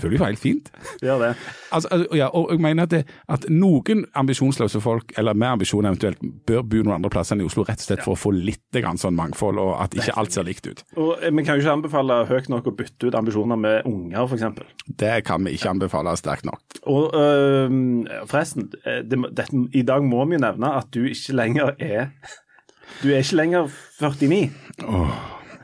jo 0.04 0.26
helt 0.26 0.40
fint. 0.40 0.72
Gjør 1.02 1.24
det. 1.24 1.32
Altså, 1.72 2.06
ja, 2.16 2.28
og 2.28 2.52
jeg 2.52 2.62
mener 2.62 2.84
at, 2.84 2.92
det, 2.92 3.04
at 3.30 3.46
noen 3.50 4.06
ambisjonsløse 4.16 4.82
folk, 4.82 5.14
eller 5.18 5.34
med 5.34 5.48
ambisjoner 5.48 5.90
eventuelt, 5.90 6.22
bør 6.50 6.62
bo 6.66 6.82
noen 6.84 6.96
andre 6.98 7.10
plasser 7.14 7.36
enn 7.36 7.44
i 7.44 7.48
Oslo, 7.48 7.64
rett 7.68 7.82
og 7.82 7.88
slett 7.88 8.04
for 8.06 8.16
å 8.16 8.20
få 8.20 8.32
litt 8.36 8.78
grann 8.80 8.98
sånn 9.02 9.16
mangfold, 9.18 9.60
og 9.62 9.72
at 9.84 9.96
ikke 9.98 10.16
alt 10.22 10.36
ser 10.36 10.46
likt 10.48 10.68
ut. 10.70 10.84
Og 10.98 11.12
eh, 11.24 11.32
Vi 11.34 11.46
kan 11.48 11.58
jo 11.60 11.64
ikke 11.66 11.76
anbefale 11.78 12.20
høyt 12.30 12.50
nok 12.54 12.70
å 12.72 12.76
bytte 12.80 13.10
ut 13.10 13.18
ambisjoner 13.20 13.60
med 13.60 13.88
unger, 13.90 14.26
f.eks. 14.30 14.94
Det 15.04 15.14
kan 15.28 15.44
vi 15.48 15.56
ikke 15.58 15.74
anbefale 15.74 16.14
sterkt 16.20 16.46
nok. 16.50 16.62
Og 16.90 17.16
øh, 17.18 17.80
forresten, 18.30 18.70
det, 18.74 19.10
det, 19.10 19.50
må- 19.54 19.68
i 19.74 19.84
dag 19.88 20.06
må 20.06 20.24
vi 20.30 20.38
jo 20.40 20.44
nevne 20.46 20.74
at 20.80 20.92
du 20.96 21.04
ikke 21.10 21.36
lenger 21.40 21.76
er 21.80 22.12
Du 23.04 23.10
er 23.14 23.20
ikke 23.22 23.38
lenger 23.38 23.68
49. 24.02 24.48
Å, 24.90 25.04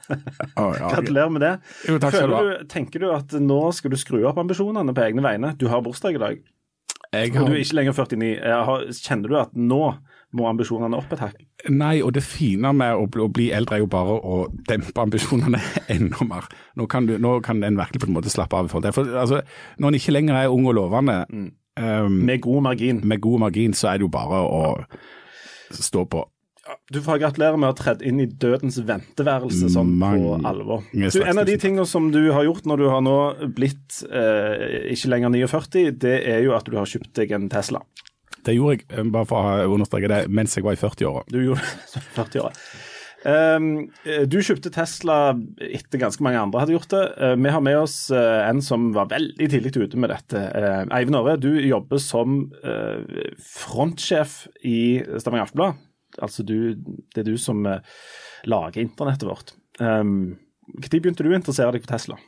ja. 0.56 0.89
Gratulerer 0.91 1.31
med 1.33 1.41
det. 1.41 1.53
Jo, 1.89 1.95
takk 2.01 2.13
skal 2.15 2.29
du 2.29 2.35
ha. 2.38 2.57
Tenker 2.69 3.01
du 3.01 3.07
at 3.15 3.33
nå 3.41 3.59
skal 3.75 3.94
du 3.94 3.97
skru 4.00 4.19
opp 4.29 4.38
ambisjonene 4.41 4.94
på 4.95 5.06
egne 5.07 5.23
vegne? 5.25 5.53
Du 5.57 5.65
har 5.71 5.81
bursdag 5.85 6.19
i 6.19 6.21
dag, 6.21 6.44
Jeg 7.15 7.31
har, 7.33 7.47
du 7.47 7.56
er 7.56 7.62
ikke 7.63 7.77
lenger 7.79 7.95
49. 7.97 8.29
Jeg 8.35 8.62
har, 8.69 8.85
kjenner 9.00 9.31
du 9.33 9.38
at 9.39 9.56
nå 9.57 9.81
må 10.35 10.47
ambisjonene 10.51 10.97
opp 10.99 11.13
et 11.15 11.23
hakk? 11.23 11.41
nei, 11.71 11.95
og 12.05 12.11
det 12.13 12.21
fine 12.27 12.69
med 12.77 12.93
å 12.93 13.07
bli, 13.09 13.23
å 13.25 13.29
bli 13.33 13.47
eldre 13.55 13.79
er 13.79 13.81
jo 13.85 13.87
bare 13.89 14.19
å 14.21 14.35
dempe 14.69 15.01
ambisjonene 15.01 15.61
enda 15.95 16.27
mer. 16.27 16.45
Nå 16.77 16.85
kan, 16.91 17.07
du, 17.09 17.15
nå 17.17 17.39
kan 17.45 17.63
en 17.65 17.79
virkelig 17.79 18.03
på 18.03 18.09
en 18.11 18.17
måte 18.19 18.29
slappe 18.33 18.59
av 18.59 18.69
For 18.69 18.83
det. 18.85 18.93
For, 18.93 19.09
altså, 19.17 19.41
når 19.81 19.87
en 19.93 19.99
ikke 20.01 20.13
lenger 20.13 20.41
er 20.43 20.53
ung 20.53 20.67
og 20.69 20.75
lovende, 20.77 21.23
Mm. 21.31 21.51
um, 21.81 22.19
Med 22.29 22.41
god 22.45 22.61
margin. 22.63 23.01
med 23.03 23.19
god 23.21 23.39
margin, 23.47 23.73
så 23.73 23.89
er 23.89 23.97
det 23.99 24.05
jo 24.05 24.13
bare 24.13 24.43
å 24.45 24.63
stå 25.75 26.05
på. 26.07 26.23
Du 26.89 26.97
får 27.05 27.19
gratulere 27.21 27.57
med 27.61 27.67
å 27.67 27.73
ha 27.73 27.77
tredd 27.77 28.01
inn 28.01 28.19
i 28.23 28.25
dødens 28.25 28.79
venteværelse 28.88 29.67
sånn 29.69 29.91
på 30.01 30.31
alvor. 30.49 30.81
Du, 30.93 31.19
en 31.21 31.38
av 31.38 31.45
de 31.45 31.57
tingene 31.61 31.85
som 31.85 32.07
du 32.13 32.31
har 32.33 32.45
gjort 32.47 32.65
når 32.65 32.81
du 32.81 32.85
har 32.89 33.03
nå 33.05 33.13
blitt 33.53 33.99
eh, 34.09 34.89
ikke 34.95 35.11
lenger 35.13 35.35
49, 35.45 35.91
det 36.01 36.15
er 36.25 36.41
jo 36.45 36.55
at 36.57 36.65
du 36.65 36.73
har 36.79 36.89
kjøpt 36.89 37.11
deg 37.19 37.35
en 37.38 37.49
Tesla. 37.53 37.83
Det 38.45 38.57
gjorde 38.57 38.80
jeg, 38.80 38.89
um, 39.00 39.13
bare 39.13 39.30
for 39.30 39.53
å 39.65 39.77
understreke 39.77 40.12
det, 40.12 40.25
mens 40.30 40.57
jeg 40.57 40.65
var 40.65 40.77
i 40.77 40.81
40-åra. 40.81 41.24
Du 41.31 41.39
gjorde 41.42 41.63
det 41.63 41.88
som 41.94 42.12
40 42.18 42.45
år. 42.45 42.59
Um, 43.25 43.69
du 44.30 44.36
kjøpte 44.38 44.69
Tesla 44.69 45.15
etter 45.65 45.97
ganske 45.97 46.21
mange 46.21 46.38
andre 46.38 46.62
hadde 46.62 46.75
gjort 46.75 46.92
det. 46.94 47.06
Uh, 47.18 47.33
vi 47.42 47.53
har 47.56 47.63
med 47.65 47.80
oss 47.80 47.95
uh, 48.13 48.44
en 48.45 48.62
som 48.62 48.92
var 48.94 49.09
veldig 49.09 49.47
tidlig 49.50 49.74
ute 49.74 49.97
med 49.97 50.13
dette. 50.13 50.44
Uh, 50.53 50.83
Eivind 50.94 51.18
Åre, 51.18 51.39
du 51.42 51.50
jobber 51.65 52.01
som 52.03 52.44
uh, 52.62 53.01
frontsjef 53.42 54.44
i 54.62 54.77
Stavanger 55.18 55.48
Aftenblad. 55.48 55.81
Altså 56.21 56.45
du, 56.45 56.75
det 57.15 57.24
er 57.24 57.27
du 57.27 57.36
som 57.41 57.65
uh, 57.65 57.81
lager 58.45 58.83
internettet 58.86 59.27
vårt. 59.27 59.56
Um, 59.81 60.38
Når 60.69 60.94
begynte 60.94 61.25
du 61.25 61.31
å 61.33 61.38
interessere 61.38 61.74
deg 61.74 61.83
for 61.83 61.95
Tesla? 61.95 62.19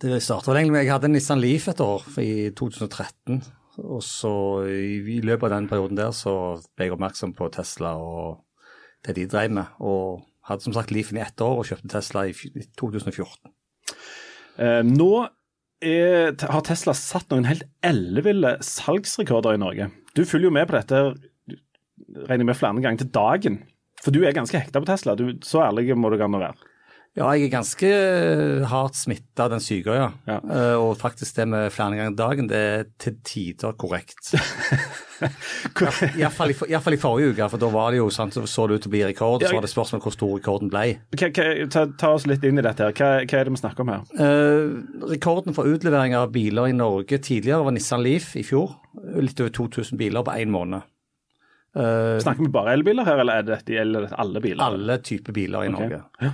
Det 0.00 0.20
startet 0.22 0.50
vel 0.50 0.60
egentlig 0.60 0.76
med 0.76 0.84
Jeg 0.84 0.92
hadde 0.92 1.08
en 1.08 1.16
Nissan 1.16 1.40
Leaf 1.40 1.66
et 1.72 1.80
år, 1.82 2.04
i 2.20 2.50
2013. 2.56 3.40
Og 3.80 4.02
så 4.04 4.32
i, 4.68 5.20
løpet 5.24 5.48
av 5.48 5.54
den 5.56 5.68
perioden 5.70 5.98
der 5.98 6.12
så 6.16 6.34
ble 6.76 6.88
jeg 6.88 6.96
oppmerksom 6.96 7.34
på 7.38 7.48
Tesla 7.54 7.94
og 7.96 8.42
det 9.06 9.16
de 9.16 9.26
drev 9.30 9.54
med. 9.56 9.76
Og 9.80 10.20
hadde 10.48 10.66
som 10.66 10.76
sagt 10.76 10.92
Leafen 10.92 11.20
i 11.20 11.24
ett 11.24 11.40
år 11.44 11.60
og 11.60 11.68
kjøpte 11.68 11.92
Tesla 11.92 12.26
i 12.28 12.34
2014. 12.80 13.52
Uh, 14.60 14.82
nå 14.84 15.12
er, 15.80 16.34
har 16.36 16.64
Tesla 16.66 16.92
satt 16.96 17.30
noen 17.32 17.48
helt 17.48 17.64
elleville 17.86 18.58
salgsrekorder 18.64 19.56
i 19.56 19.62
Norge. 19.62 19.88
Du 20.16 20.26
følger 20.26 20.50
jo 20.50 20.56
med 20.58 20.68
på 20.68 20.76
dette 20.76 21.04
regner 22.26 22.42
jeg 22.42 22.48
med 22.50 22.58
flere 22.58 22.82
ganger 22.82 23.02
til 23.02 23.12
dagen. 23.14 23.60
For 24.00 24.14
du 24.14 24.22
er 24.24 24.36
ganske 24.36 24.58
hekta 24.58 24.80
på 24.80 24.88
Tesla. 24.88 25.16
Du, 25.16 25.32
så 25.44 25.64
ærlig 25.66 25.92
må 25.96 26.10
du 26.10 26.18
gjerne 26.20 26.40
være. 26.40 26.69
Ja, 27.18 27.26
jeg 27.34 27.48
er 27.48 27.50
ganske 27.56 27.88
hardt 28.70 28.94
smitta 28.94 29.48
av 29.48 29.54
den 29.56 29.62
syke, 29.62 29.96
ja. 29.98 30.10
Ja. 30.30 30.36
Eh, 30.38 30.76
og 30.78 30.92
faktisk 31.00 31.40
det 31.40 31.48
med 31.50 31.72
flere 31.74 31.96
ganger 31.98 32.14
dagen, 32.14 32.46
det 32.50 32.60
er 32.60 32.84
til 33.02 33.16
tider 33.26 33.74
korrekt. 33.74 34.30
Iallfall 36.20 36.52
i, 36.52 36.56
i, 36.68 36.76
i, 36.76 36.78
i 36.78 37.00
forrige 37.02 37.32
uke, 37.34 37.48
for 37.50 37.60
da 37.60 37.70
var 37.74 37.90
det 37.90 37.98
jo 37.98 38.06
sånn, 38.14 38.30
så 38.30 38.44
så 38.46 38.68
det 38.70 38.78
ut 38.78 38.86
til 38.86 38.92
å 38.92 38.94
bli 38.94 39.02
rekord. 39.08 39.42
Og 39.42 39.48
så 39.48 39.56
var 39.58 39.66
det 39.66 39.72
spørsmål 39.72 40.04
hvor 40.04 40.14
stor 40.14 40.36
rekorden 40.36 40.70
ble. 40.70 40.84
Ta, 41.74 41.82
ta 41.98 42.12
oss 42.14 42.28
litt 42.30 42.46
inn 42.46 42.62
i 42.62 42.64
dette. 42.64 42.86
her. 42.86 42.94
Hva, 42.94 43.10
hva 43.26 43.40
er 43.40 43.50
det 43.50 43.56
vi 43.56 43.62
snakker 43.64 43.84
om 43.84 43.90
her? 43.96 44.06
Eh, 44.26 45.10
rekorden 45.10 45.56
for 45.56 45.66
utlevering 45.66 46.14
av 46.14 46.30
biler 46.36 46.70
i 46.70 46.78
Norge 46.78 47.18
tidligere 47.18 47.66
var 47.66 47.74
Nissan 47.74 48.06
Leaf 48.06 48.36
i 48.38 48.46
fjor. 48.46 48.78
Litt 49.18 49.42
over 49.42 49.50
2000 49.58 49.98
biler 49.98 50.22
på 50.26 50.38
én 50.38 50.54
måned. 50.54 50.86
Eh, 51.74 52.16
Snakker 52.22 52.46
vi 52.46 52.54
bare 52.54 52.78
elbiler 52.78 53.06
her, 53.06 53.20
eller 53.26 53.42
er 53.42 53.50
det, 53.50 53.60
er 53.74 53.92
det 53.98 54.14
alle 54.14 54.46
biler? 54.46 54.62
alle 54.62 55.00
typer 55.02 55.34
biler 55.34 55.66
i 55.66 55.74
okay. 55.74 55.90
Norge. 55.90 56.02
Ja. 56.22 56.32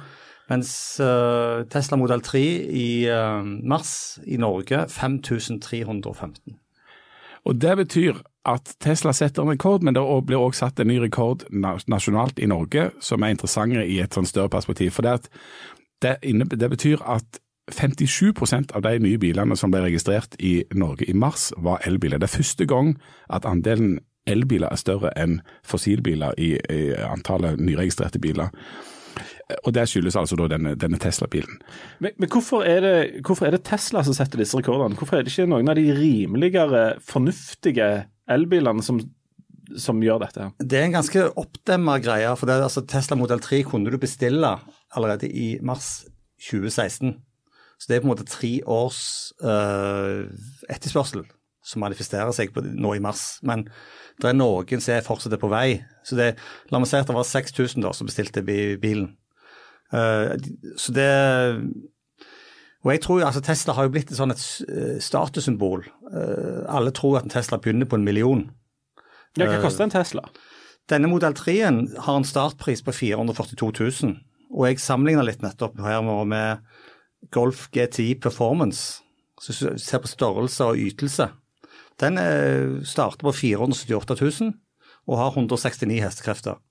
Mens 0.50 0.70
uh, 1.02 1.64
Tesla 1.70 1.98
Model 1.98 2.22
3 2.22 2.42
i 2.70 2.88
uh, 3.10 3.42
mars 3.42 4.18
i 4.26 4.38
Norge 4.38 4.86
5315. 4.88 6.58
Og 7.46 7.60
Det 7.62 7.76
betyr 7.76 8.22
at 8.46 8.74
Tesla 8.80 9.12
setter 9.12 9.42
en 9.42 9.50
rekord, 9.50 9.82
men 9.82 9.94
det 9.94 10.02
blir 10.26 10.38
også 10.38 10.66
satt 10.66 10.80
en 10.80 10.90
ny 10.90 10.98
rekord 11.02 11.44
nasjonalt 11.50 12.38
i 12.38 12.46
Norge, 12.50 12.90
som 13.00 13.22
er 13.22 13.34
interessant 13.34 13.74
i 13.74 14.00
et 14.02 14.14
sånn 14.14 14.26
større 14.26 14.50
perspektiv. 14.50 14.90
For 14.94 15.06
det, 15.06 15.28
det, 16.02 16.16
inne, 16.22 16.46
det 16.46 16.70
betyr 16.70 17.02
at 17.06 17.40
57% 17.74 18.74
av 18.74 18.82
de 18.82 18.98
nye 19.02 19.18
bilene 19.18 19.56
som 19.58 19.72
ble 19.74 19.82
registrert 19.82 20.36
i 20.38 20.60
Norge 20.74 21.06
i 21.10 21.14
mars, 21.14 21.52
var 21.58 21.82
elbiler. 21.86 22.22
Det 22.22 22.30
er 22.30 22.38
første 22.38 22.66
gang 22.66 22.94
at 23.30 23.46
andelen 23.46 23.98
elbiler 24.26 24.70
er 24.70 24.78
større 24.78 25.10
enn 25.18 25.40
fossilbiler 25.66 26.34
i, 26.38 26.54
i 26.58 26.82
antallet 27.06 27.62
nyregistrerte 27.62 28.22
biler. 28.22 28.50
Og 29.46 29.74
det 29.76 29.84
skyldes 29.86 30.16
altså 30.18 30.38
da 30.38 30.48
denne, 30.50 30.72
denne 30.78 30.98
Tesla-bilen. 30.98 31.60
Men, 32.02 32.16
men 32.18 32.30
hvorfor, 32.32 32.64
er 32.66 32.80
det, 32.82 32.94
hvorfor, 33.26 33.46
er 33.46 33.54
det, 33.54 33.62
Tesla 33.68 34.02
som 34.06 34.16
setter 34.16 34.42
disse 34.42 34.58
rekordene? 34.58 34.98
Hvorfor 34.98 35.18
er 35.18 35.26
det 35.26 35.30
ikke 35.30 35.46
noen 35.50 35.70
av 35.70 35.78
de 35.78 35.86
rimeligere, 35.94 36.82
fornuftige 37.06 37.90
elbilene 38.32 38.82
som, 38.82 38.98
som 39.78 40.02
gjør 40.02 40.24
dette? 40.24 40.48
Det 40.58 40.80
er 40.80 40.88
en 40.88 40.98
ganske 40.98 41.28
oppdemma 41.38 42.00
greie. 42.02 42.32
for 42.34 42.50
det, 42.50 42.58
altså, 42.66 42.82
Tesla 42.90 43.18
Model 43.18 43.42
3 43.44 43.62
kunne 43.70 43.92
du 43.92 43.98
bestille 44.02 44.56
allerede 44.96 45.30
i 45.30 45.56
mars 45.62 46.08
2016. 46.48 47.14
Så 47.78 47.88
det 47.88 47.96
er 47.96 48.02
på 48.02 48.08
en 48.08 48.14
måte 48.14 48.26
tre 48.26 48.50
års 48.64 49.32
øh, 49.44 50.26
etterspørsel 50.72 51.26
som 51.66 51.82
manifesterer 51.82 52.30
seg 52.34 52.54
på, 52.54 52.62
nå 52.62 52.94
i 52.96 53.02
mars. 53.02 53.38
Men 53.46 53.66
det 54.22 54.30
er 54.30 54.38
noen 54.38 54.82
som 54.82 54.96
er 54.96 55.38
på 55.38 55.52
vei. 55.52 55.68
Så 56.06 56.18
det, 56.18 56.34
La 56.70 56.80
meg 56.80 56.90
si 56.90 56.98
at 56.98 57.08
det 57.10 57.16
var 57.16 57.26
6000 57.26 57.84
da, 57.84 57.92
som 57.94 58.08
bestilte 58.08 58.42
bilen. 58.46 59.10
Uh, 59.94 60.34
så 60.76 60.92
det 60.92 61.10
Og 62.82 62.90
jeg 62.90 63.02
tror 63.04 63.22
altså 63.26 63.42
Tesla 63.42 63.74
har 63.76 63.86
jo 63.86 63.92
blitt 63.94 64.10
et 64.10 64.18
sånn 64.18 64.30
et 64.30 64.42
eh, 64.70 64.98
statussymbol. 65.02 65.80
Uh, 66.06 66.62
alle 66.70 66.92
tror 66.94 67.18
at 67.18 67.26
en 67.26 67.32
Tesla 67.32 67.58
begynner 67.58 67.88
på 67.90 67.98
en 67.98 68.04
million. 68.06 68.44
Ja, 69.36 69.48
Hva 69.50 69.58
koster 69.64 69.82
en 69.82 69.90
Tesla? 69.90 70.22
Denne 70.86 71.10
modell 71.10 71.34
3-en 71.34 71.80
har 72.06 72.20
en 72.20 72.26
startpris 72.26 72.84
på 72.86 72.94
442 72.94 73.72
000. 74.06 74.14
Og 74.54 74.68
jeg 74.68 74.78
sammenligna 74.78 75.24
litt 75.26 75.42
nettopp 75.42 75.80
her 75.82 76.06
med 76.30 76.62
Golf 77.34 77.66
GTI 77.74 78.20
Performance. 78.22 79.02
Så 79.42 79.50
du 79.50 79.82
ser 79.82 80.04
på 80.04 80.12
størrelse 80.12 80.70
og 80.70 80.78
ytelse. 80.78 81.26
Den 81.98 82.22
starter 82.86 83.26
på 83.26 83.34
478 83.34 84.14
000 84.22 84.54
og 85.10 85.18
har 85.18 85.34
169 85.34 85.98
hestekrefter. 86.06 86.62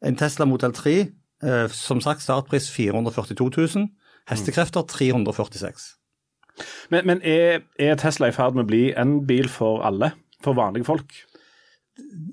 En 0.00 0.16
Tesla 0.16 0.48
modell 0.48 0.72
3 0.72 0.96
Eh, 1.04 1.19
som 1.72 2.02
sagt, 2.04 2.24
startpris 2.24 2.68
442 2.74 3.50
000. 3.56 3.88
Hestekrefter 4.30 4.84
346. 4.86 5.88
Men, 6.92 7.06
men 7.08 7.22
er, 7.26 7.64
er, 7.80 7.96
Tesla 8.00 8.28
i 8.30 8.36
ferd 8.36 8.56
med 8.56 8.66
å 8.66 8.70
bli 8.70 8.84
en 8.98 9.20
bil 9.28 9.48
for 9.50 9.84
alle? 9.86 10.12
For 10.44 10.56
vanlige 10.56 10.88
folk? 10.88 11.14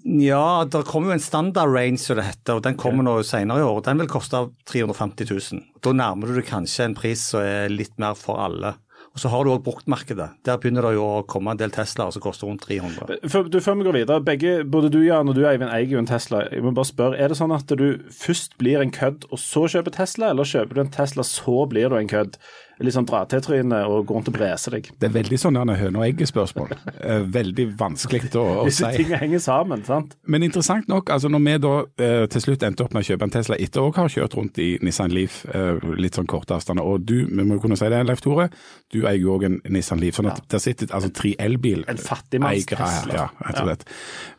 Ja, 0.07 0.63
det 0.69 0.85
kommer 0.87 1.11
jo 1.11 1.17
en 1.17 1.23
standard 1.23 1.73
range, 1.73 1.99
som 1.99 2.19
det 2.19 2.27
heter, 2.29 2.57
og 2.57 2.63
den 2.65 2.77
kommer 2.79 3.03
nå 3.03 3.17
senere 3.27 3.61
i 3.61 3.67
år. 3.67 3.81
Den 3.85 3.99
vil 4.01 4.09
koste 4.11 4.45
350 4.69 5.27
000. 5.31 5.63
Da 5.83 5.93
nærmer 5.95 6.29
du 6.29 6.37
deg 6.37 6.47
kanskje 6.47 6.87
en 6.87 6.95
pris 6.97 7.25
som 7.33 7.43
er 7.43 7.73
litt 7.73 7.97
mer 8.01 8.15
for 8.19 8.39
alle. 8.43 8.77
Og 9.17 9.21
Så 9.21 9.31
har 9.33 9.43
du 9.43 9.49
òg 9.49 9.63
bruktmarkedet. 9.65 10.27
Der 10.45 10.59
begynner 10.61 10.85
det 10.85 10.91
jo 10.93 11.05
å 11.09 11.23
komme 11.25 11.49
en 11.49 11.57
del 11.57 11.71
Teslaer 11.73 12.13
som 12.13 12.21
koster 12.21 12.45
rundt 12.45 12.61
300. 12.67 13.17
Før, 13.25 13.47
du, 13.49 13.57
før 13.65 13.79
vi 13.79 13.87
går 13.87 13.97
videre, 13.97 14.21
begge, 14.21 14.51
Både 14.69 14.91
du 14.93 14.99
Jan, 15.01 15.31
og 15.31 15.33
du 15.33 15.41
Eivind 15.49 15.73
eier 15.73 15.89
jo 15.95 15.97
en 15.97 16.09
Tesla. 16.09 16.43
Jeg 16.53 16.61
må 16.61 16.69
bare 16.77 16.85
spørre, 16.85 17.17
Er 17.17 17.33
det 17.33 17.39
sånn 17.39 17.55
at 17.55 17.65
du 17.65 17.87
først 18.13 18.53
blir 18.61 18.77
en 18.83 18.93
kødd 18.93 19.25
og 19.31 19.41
så 19.41 19.65
kjøper 19.73 19.95
Tesla, 19.97 20.29
eller 20.29 20.45
kjøper 20.45 20.77
du 20.77 20.83
en 20.85 20.93
Tesla 20.93 21.25
så 21.25 21.65
blir 21.65 21.89
du 21.89 21.97
en 21.97 22.11
kødd? 22.13 22.37
Litt 22.83 22.95
sånn 22.95 23.07
dra 23.09 23.23
til 23.29 23.41
trynet 23.43 23.87
og 23.89 24.05
gå 24.07 24.17
rundt 24.17 24.29
og 24.31 24.35
brese 24.37 24.73
deg. 24.73 24.89
Det 24.99 25.09
er 25.09 25.13
veldig 25.15 25.39
sånn 25.41 25.57
høne 25.57 26.01
og 26.01 26.05
egg-spørsmål. 26.05 26.75
Eh, 26.97 27.23
veldig 27.33 27.67
vanskelig 27.79 28.31
å, 28.37 28.43
å 28.61 28.65
Disse 28.67 28.85
si. 28.91 29.01
tingene 29.01 29.21
henger 29.23 29.43
sammen, 29.43 29.83
sant. 29.87 30.15
Men 30.29 30.45
interessant 30.45 30.89
nok, 30.91 31.11
altså 31.13 31.31
når 31.31 31.43
vi 31.47 31.55
da 31.63 31.73
eh, 32.05 32.25
til 32.33 32.43
slutt 32.43 32.65
endte 32.67 32.85
opp 32.85 32.95
med 32.95 33.05
å 33.05 33.09
kjøpe 33.09 33.27
en 33.27 33.33
Tesla 33.33 33.57
etter 33.61 33.83
å 33.83 33.93
ha 33.95 34.07
kjørt 34.11 34.37
rundt 34.37 34.59
i 34.61 34.69
Nissan 34.85 35.13
Leaf 35.15 35.39
eh, 35.49 35.81
litt 35.97 36.19
sånn 36.19 36.29
korte 36.29 36.57
avstander, 36.57 36.85
og 36.85 37.05
du, 37.07 37.15
vi 37.25 37.47
må 37.47 37.59
kunne 37.63 37.77
si 37.79 37.89
det, 37.91 38.03
Leif 38.07 38.21
Tore, 38.25 38.49
du 38.93 39.01
eier 39.03 39.19
jo 39.21 39.35
òg 39.37 39.47
en 39.49 39.59
Nissan 39.73 40.01
Leaf. 40.01 40.19
sånn 40.19 40.29
at 40.31 40.41
ja. 40.43 40.47
der 40.55 40.63
sitter 40.63 40.93
altså 40.95 41.11
tre 41.15 41.33
elbil 41.41 41.83
En 41.89 41.99
fattigmanns 42.01 42.67
Tesla. 42.69 43.13
Ja, 43.13 43.27
rett 43.45 43.61
og 43.61 43.69
slett. 43.69 43.87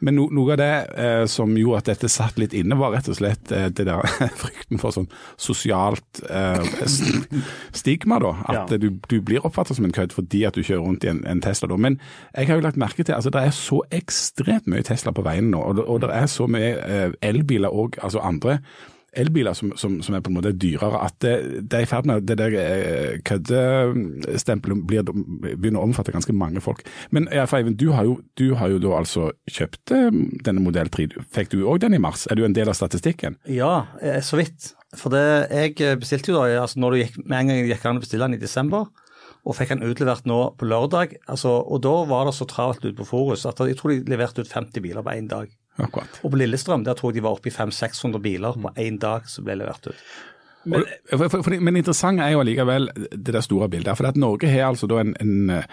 Men 0.04 0.18
no, 0.18 0.28
noe 0.34 0.54
av 0.54 0.60
det 0.60 0.72
eh, 0.98 1.24
som 1.30 1.54
gjorde 1.58 1.82
at 1.82 1.90
dette 1.92 2.10
satt 2.12 2.38
litt 2.40 2.54
inne, 2.56 2.78
var 2.78 2.94
rett 2.94 3.10
og 3.10 3.18
slett 3.18 3.52
eh, 3.54 3.68
det 3.72 3.88
der 3.88 4.04
frykten 4.42 4.80
for 4.80 4.94
sånn 4.94 5.08
sosialt 5.40 6.22
eh, 6.28 6.64
stigma, 7.76 8.20
da. 8.22 8.27
At 8.48 8.72
ja. 8.72 8.78
du, 8.80 8.90
du, 9.10 9.18
blir 9.24 9.46
oppfattet 9.46 9.78
som 9.78 9.86
en 9.88 9.94
kødd 9.94 10.14
fordi 10.16 10.44
at 10.48 10.58
du 10.58 10.62
kjører 10.62 10.84
rundt 10.84 11.06
i 11.06 11.12
en, 11.12 11.24
en 11.28 11.42
Tesla. 11.44 11.70
Da. 11.70 11.78
Men 11.80 11.98
jeg 12.34 12.50
har 12.50 12.60
jo 12.60 12.66
lagt 12.66 12.80
merke 12.80 13.04
til 13.04 13.16
altså 13.16 13.32
det 13.34 13.42
er 13.44 13.56
så 13.56 13.82
ekstremt 13.94 14.68
mye 14.70 14.86
Tesla 14.86 15.14
på 15.14 15.24
veien 15.26 15.50
nå, 15.52 15.62
og, 15.62 15.82
og 15.86 16.04
det 16.04 16.12
er 16.14 16.30
så 16.30 16.48
mye 16.50 16.76
eh, 16.76 17.10
elbiler 17.24 17.74
og 17.74 17.98
altså 18.02 18.22
andre 18.24 18.58
elbiler 19.18 19.52
som, 19.56 19.72
som, 19.76 20.02
som, 20.02 20.14
er 20.14 20.22
på 20.22 20.30
en 20.30 20.36
måte 20.36 20.52
dyrere, 20.52 21.00
at 21.00 21.16
det, 21.24 21.32
det 21.64 21.78
er 21.78 21.86
i 21.86 21.88
ferd 21.88 22.06
med 22.06 22.26
det 22.28 22.36
der 22.38 22.54
eh, 22.60 23.14
køddestempelet 23.26 24.84
begynner 24.84 25.80
å 25.80 25.86
omfatte 25.88 26.14
ganske 26.14 26.34
mange 26.36 26.62
folk. 26.62 26.84
Men 27.10 27.28
Eivind, 27.32 27.78
du 27.80 27.90
har 27.96 28.06
jo, 28.06 28.18
du 28.38 28.52
har 28.60 28.72
jo 28.72 28.80
da 28.82 28.94
altså 29.00 29.30
kjøpt 29.50 29.94
eh, 29.96 30.10
denne 30.44 30.62
modell 30.62 30.92
3. 30.92 31.08
Fikk 31.34 31.54
du 31.54 31.62
òg 31.64 31.80
den 31.84 31.96
i 31.96 32.02
mars? 32.02 32.28
Er 32.28 32.38
du 32.38 32.44
en 32.46 32.56
del 32.56 32.70
av 32.70 32.78
statistikken? 32.78 33.40
Ja, 33.48 33.88
så 34.22 34.38
vidt. 34.40 34.74
For 34.96 35.12
det, 35.12 35.50
jeg 35.52 35.98
bestilte 36.00 36.32
jo 36.32 36.38
da, 36.40 36.62
altså 36.62 36.80
når 36.80 36.94
du 36.94 37.00
gikk, 37.02 37.20
med 37.24 37.36
en 37.42 37.50
gang 37.50 37.60
jeg 37.60 37.70
gikk 37.74 37.86
an 37.90 38.00
å 38.00 38.04
bestille 38.04 38.28
den 38.28 38.38
i 38.38 38.40
desember, 38.40 38.88
og 39.48 39.56
fikk 39.56 39.74
den 39.74 39.84
utlevert 39.86 40.26
nå 40.28 40.38
på 40.58 40.68
lørdag. 40.68 41.14
Altså, 41.30 41.52
og 41.60 41.82
da 41.84 41.94
var 42.08 42.28
det 42.28 42.34
så 42.36 42.46
travelt 42.48 42.84
ute 42.84 42.96
på 42.98 43.06
Forus 43.08 43.46
at 43.48 43.60
jeg 43.64 43.78
tror 43.78 43.94
de 43.94 44.12
leverte 44.12 44.44
ut 44.44 44.50
50 44.50 44.84
biler 44.84 45.04
på 45.04 45.14
én 45.14 45.28
dag. 45.30 45.52
Akkurat. 45.78 46.18
Og 46.24 46.32
på 46.32 46.40
Lillestrøm 46.40 46.84
der 46.86 46.98
tror 46.98 47.12
jeg 47.12 47.20
de 47.20 47.26
var 47.28 47.38
oppe 47.38 47.52
i 47.52 47.54
500-600 47.54 48.22
biler 48.24 48.58
på 48.58 48.72
én 48.82 48.98
dag 49.00 49.28
som 49.30 49.46
ble 49.46 49.60
levert 49.60 49.88
ut. 49.92 50.02
Men, 50.68 50.84
for, 51.10 51.28
for, 51.32 51.44
for, 51.46 51.56
men 51.64 51.78
interessant 51.80 52.20
er 52.22 52.32
jo 52.34 52.42
allikevel 52.42 52.88
det 53.12 53.34
der 53.34 53.44
store 53.44 53.68
bildet. 53.72 53.96
For 53.98 54.08
at 54.08 54.18
Norge 54.20 54.50
har 54.50 54.68
altså 54.68 54.88
da 54.90 55.00
en, 55.02 55.14
en 55.22 55.52
eh, 55.56 55.66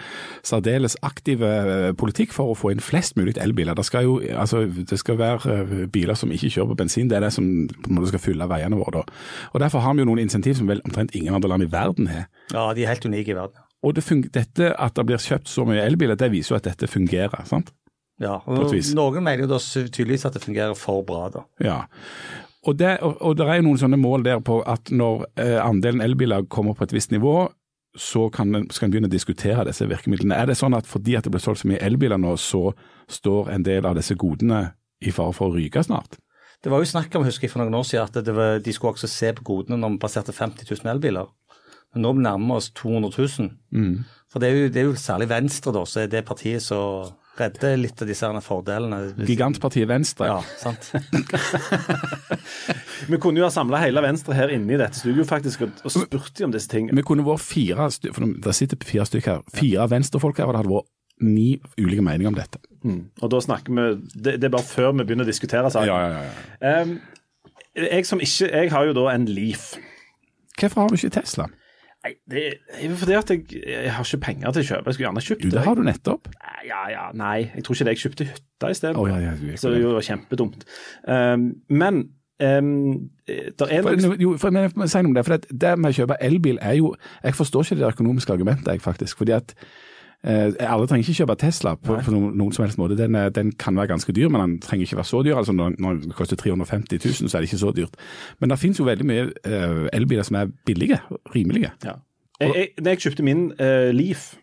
særdeles 0.46 0.96
aktiv 1.06 1.44
eh, 1.46 1.90
politikk 1.98 2.34
for 2.36 2.52
å 2.52 2.56
få 2.58 2.72
inn 2.74 2.82
flest 2.84 3.18
mulig 3.18 3.36
elbiler. 3.42 3.76
Det 3.76 3.86
skal 3.88 4.06
jo 4.08 4.16
altså, 4.34 4.64
det 4.66 5.00
skal 5.00 5.20
være 5.20 5.58
eh, 5.60 5.76
biler 5.92 6.18
som 6.18 6.32
ikke 6.32 6.52
kjører 6.54 6.72
på 6.72 6.80
bensin. 6.82 7.10
Det 7.10 7.20
er 7.20 7.26
det 7.28 7.32
som 7.36 7.46
på 7.68 7.90
en 7.92 8.00
måte 8.00 8.12
skal 8.14 8.24
fylle 8.26 8.50
veiene 8.50 8.80
våre. 8.80 9.02
da. 9.02 9.22
Og 9.52 9.62
Derfor 9.62 9.84
har 9.84 9.96
vi 9.96 10.04
jo 10.04 10.10
noen 10.10 10.24
insentiv 10.24 10.58
som 10.58 10.70
vel 10.70 10.84
omtrent 10.84 11.14
ingen 11.14 11.34
andre 11.36 11.52
land 11.52 11.66
i 11.66 11.70
verden 11.72 12.10
har. 12.12 12.28
Ja, 12.54 12.70
de 12.74 12.84
er 12.84 12.94
helt 12.94 13.08
unike 13.08 13.34
i 13.34 13.38
verden. 13.38 13.62
Og 13.86 13.94
det 13.94 14.06
dette 14.34 14.72
at 14.72 14.96
det 14.96 15.04
blir 15.06 15.20
kjøpt 15.20 15.50
så 15.52 15.66
mye 15.68 15.84
elbiler, 15.84 16.18
det 16.18 16.32
viser 16.32 16.54
jo 16.54 16.60
at 16.60 16.66
dette 16.66 16.88
fungerer. 16.90 17.44
sant? 17.46 17.70
Ja, 18.16 18.38
og 18.48 18.72
noen 18.96 19.20
mener 19.20 19.44
jo 19.44 19.50
da 19.50 19.58
tydeligvis 19.60 20.24
at 20.24 20.38
det 20.38 20.44
fungerer 20.46 20.76
for 20.78 21.04
bra, 21.04 21.26
da. 21.34 21.42
Ja, 21.60 21.80
og 22.66 22.78
det, 22.78 22.96
og, 23.06 23.16
og 23.22 23.36
det 23.38 23.46
er 23.46 23.60
jo 23.60 23.68
noen 23.68 23.80
sånne 23.80 23.98
mål 24.00 24.26
der 24.26 24.42
på 24.44 24.58
at 24.66 24.90
når 24.90 25.24
eh, 25.38 25.58
andelen 25.62 26.02
elbiler 26.04 26.48
kommer 26.50 26.74
på 26.76 26.86
et 26.86 26.94
visst 26.96 27.14
nivå, 27.14 27.46
så 27.96 28.26
kan 28.32 28.54
en, 28.54 28.66
skal 28.70 28.88
en 28.88 28.92
begynne 28.92 29.08
å 29.08 29.12
diskutere 29.12 29.64
disse 29.68 29.86
virkemidlene. 29.88 30.36
Er 30.36 30.50
det 30.50 30.58
sånn 30.58 30.76
at 30.76 30.88
fordi 30.88 31.16
at 31.16 31.24
det 31.24 31.32
blir 31.32 31.42
solgt 31.42 31.62
så 31.62 31.70
mye 31.70 31.80
elbiler 31.84 32.20
nå, 32.20 32.34
så 32.40 32.68
står 33.08 33.52
en 33.54 33.64
del 33.66 33.88
av 33.88 33.96
disse 33.96 34.16
godene 34.18 34.66
i 35.00 35.12
fare 35.14 35.34
for 35.36 35.48
å 35.48 35.56
ryke 35.56 35.82
snart? 35.86 36.18
Det 36.64 36.72
var 36.72 36.82
jo 36.82 36.88
snakk 36.88 37.14
om 37.16 37.24
husker 37.26 37.46
jeg, 37.46 37.52
for 37.52 37.62
noen 37.62 37.78
år 37.78 37.86
siden 37.86 38.08
at 38.08 38.30
var, 38.34 38.60
de 38.64 38.72
skulle 38.74 38.96
også 38.96 39.10
se 39.10 39.32
på 39.36 39.44
godene 39.46 39.78
når 39.80 39.94
vi 39.94 40.02
passerte 40.02 40.34
50 40.34 40.68
000 40.72 40.92
elbiler. 40.96 41.28
Men 41.94 42.04
nå 42.04 42.12
nærmer 42.18 42.56
vi 42.56 42.60
oss 42.60 42.70
200 42.76 43.12
000. 43.14 43.52
Mm. 43.76 43.92
For 44.32 44.42
det 44.42 44.48
er, 44.48 44.56
jo, 44.58 44.72
det 44.72 44.80
er, 44.80 44.88
jo, 44.90 44.96
særlig 45.00 45.30
Venstre 45.30 45.72
da, 45.76 45.84
så 45.88 46.02
er 46.02 46.10
det 46.12 46.24
partiet 46.28 46.64
som 46.64 47.12
redde 47.40 47.72
litt 47.78 48.02
av 48.02 48.08
disse 48.10 48.30
fordelene. 48.44 49.00
Gigantpartiet 49.28 49.88
Venstre. 49.90 50.28
Ja, 50.30 50.40
sant. 50.60 50.90
vi 53.10 53.20
kunne 53.22 53.42
jo 53.42 53.46
ha 53.46 53.52
samla 53.52 53.80
hele 53.84 54.02
Venstre 54.04 54.36
her 54.38 54.52
inne 54.54 54.76
i 54.76 54.80
dette 54.80 55.00
studioet 55.00 55.28
faktisk 55.30 55.66
og 55.66 55.92
spurt 55.92 56.44
om 56.46 56.54
disse 56.54 56.70
tingene. 56.72 56.96
Vi 56.98 57.06
kunne 57.06 57.26
vært 57.26 57.44
fire 57.46 57.90
stykker, 57.94 58.16
for 58.16 58.36
det 58.46 58.56
sitter 58.58 58.88
fire 58.88 59.08
stykker 59.08 59.34
her, 59.38 59.44
fire 59.56 59.88
venstrefolk 59.92 60.40
her, 60.40 60.48
og 60.48 60.56
det 60.56 60.62
hadde 60.64 60.74
vært 60.76 60.92
ni 61.26 61.48
ulike 61.80 62.04
meninger 62.04 62.28
om 62.28 62.36
dette. 62.36 62.60
Mm. 62.84 63.02
Og 63.22 63.30
da 63.32 63.42
snakker 63.42 63.72
vi 63.72 63.84
det, 64.14 64.36
det, 64.36 64.48
er 64.48 64.56
bare 64.56 64.66
før 64.66 64.92
vi 64.92 65.06
begynner 65.06 65.26
å 65.26 65.30
diskutere 65.30 65.70
saken. 65.72 65.88
Ja, 65.88 66.00
ja, 66.12 66.24
ja. 66.26 66.80
Um, 66.82 66.98
jeg 67.76 68.06
som 68.08 68.22
ikke 68.24 68.48
Jeg 68.48 68.70
har 68.72 68.86
jo 68.88 68.96
da 68.96 69.10
en 69.12 69.26
Leaf. 69.28 69.74
Hvorfor 70.56 70.82
har 70.82 70.92
du 70.92 70.96
ikke 70.96 71.12
Tesla? 71.18 71.48
Nei, 72.06 72.14
Det 72.30 72.44
er 72.78 72.94
fordi 72.96 73.16
at 73.18 73.30
jeg, 73.32 73.44
jeg, 73.66 73.92
har 73.92 74.04
ikke 74.06 74.22
penger 74.22 74.54
til 74.54 74.62
å 74.62 74.68
kjøpe. 74.70 74.86
Jeg 74.86 74.96
skulle 74.96 75.08
gjerne 75.08 75.24
kjøpt 75.26 75.42
det. 75.42 75.52
Det 75.52 75.64
har 75.66 75.76
du 75.76 75.82
nettopp. 75.86 76.28
Ja, 76.66 76.82
ja, 76.90 77.08
nei. 77.14 77.50
Jeg 77.54 77.64
tror 77.64 77.76
ikke 77.76 77.88
det. 77.88 77.96
Jeg 77.96 78.02
kjøpte 78.04 78.28
hytta 78.30 78.70
isteden. 78.74 79.00
Oh, 79.00 79.08
ja, 79.08 79.18
ja, 79.22 79.56
så 79.56 79.72
det 79.74 79.82
var 79.86 80.06
kjempedumt. 80.06 80.68
Um, 81.08 81.48
men 81.68 82.04
um, 82.42 83.10
for, 83.58 84.16
jo, 84.20 84.36
for, 84.42 84.50
men, 84.50 84.88
si 84.88 85.02
noe 85.02 85.12
om 85.12 85.18
det. 85.18 85.26
For 85.26 85.36
det, 85.36 85.58
det 85.64 85.74
med 85.78 85.94
å 85.94 85.98
kjøpe 86.00 86.20
elbil 86.20 86.58
er 86.62 86.78
jo 86.80 86.94
Jeg 87.24 87.38
forstår 87.38 87.68
ikke 87.68 87.82
det 87.82 87.92
økonomiske 87.92 88.32
argumentet, 88.32 88.72
jeg 88.72 88.84
faktisk. 88.84 89.18
fordi 89.22 89.38
at 89.38 89.54
Eh, 90.24 90.52
alle 90.58 90.86
trenger 90.86 91.04
ikke 91.04 91.20
kjøpe 91.20 91.34
Tesla 91.38 91.76
på, 91.78 91.98
på 92.02 92.10
noen, 92.10 92.32
noen, 92.38 92.54
som 92.54 92.64
helst 92.64 92.80
måte. 92.80 92.96
Den, 92.98 93.14
den, 93.34 93.52
kan 93.60 93.76
være 93.76 93.92
ganske 93.92 94.12
dyr, 94.16 94.30
men 94.32 94.40
den 94.42 94.54
trenger 94.64 94.88
ikke 94.88 94.98
være 94.98 95.10
så 95.10 95.20
dyr. 95.22 95.36
Altså 95.36 95.52
når, 95.52 95.76
når 95.78 96.00
den 96.02 96.14
koster 96.16 96.36
350 96.40 96.98
000, 97.04 97.30
så 97.30 97.36
er 97.36 97.44
det 97.44 97.50
ikke 97.50 97.62
så 97.62 97.70
dyrt. 97.76 97.94
Men 98.40 98.50
det 98.50 98.58
finnes 98.58 98.80
jo 98.80 98.88
veldig 98.88 99.06
mye 99.06 99.28
eh, 99.28 99.84
elbiler 99.92 100.26
som 100.26 100.40
er 100.40 100.50
billige, 100.66 100.98
rimelige. 101.34 101.70
Ja. 101.84 101.98
Jeg, 102.40 102.52
jeg, 102.54 102.68
når 102.82 102.90
jeg 102.90 103.04
kjøpte 103.04 103.22
min 103.28 103.46
eh, 103.60 103.92
Leaf, 103.94 104.34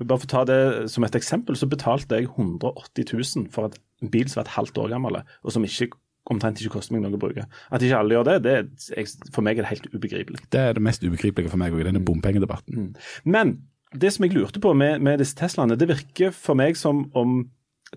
bare 0.00 0.18
for 0.22 0.28
å 0.28 0.32
ta 0.32 0.44
det 0.48 0.60
som 0.92 1.04
et 1.06 1.16
eksempel, 1.18 1.58
så 1.58 1.68
betalte 1.70 2.18
jeg 2.18 2.30
180 2.30 3.12
000 3.12 3.50
for 3.52 3.72
en 3.72 4.12
bil 4.12 4.30
som 4.30 4.40
var 4.40 4.48
et 4.48 4.56
halvt 4.56 4.80
år 4.82 4.94
gammel, 4.94 5.20
og 5.22 5.54
som 5.54 5.66
ikke 5.66 5.92
omtrent 6.30 6.60
ikke 6.62 6.76
koster 6.76 6.94
meg 6.94 7.04
noe 7.04 7.18
å 7.18 7.20
bruke. 7.20 7.44
At 7.74 7.82
ikke 7.82 7.98
alle 7.98 8.16
gjør 8.16 8.28
det, 8.30 8.36
det 8.46 8.54
er, 8.96 9.12
for 9.34 9.44
meg 9.44 9.58
er 9.58 9.66
det 9.66 9.72
helt 9.72 9.88
ubegripelig. 9.92 10.44
Det 10.54 10.60
er 10.60 10.76
det 10.76 10.84
mest 10.84 11.04
ubegripelige 11.04 11.50
for 11.50 11.60
meg 11.60 11.74
òg 11.74 11.84
denne 11.88 12.02
bompengedebatten. 12.04 12.78
Mm. 12.78 13.08
Men 13.34 13.56
det 13.98 14.14
som 14.14 14.24
jeg 14.24 14.36
lurte 14.36 14.62
på 14.62 14.72
med, 14.78 15.02
med 15.04 15.20
disse 15.20 15.36
Teslaene, 15.38 15.76
det 15.78 15.90
virker 15.90 16.32
for 16.34 16.58
meg 16.58 16.78
som 16.80 17.08
om 17.18 17.42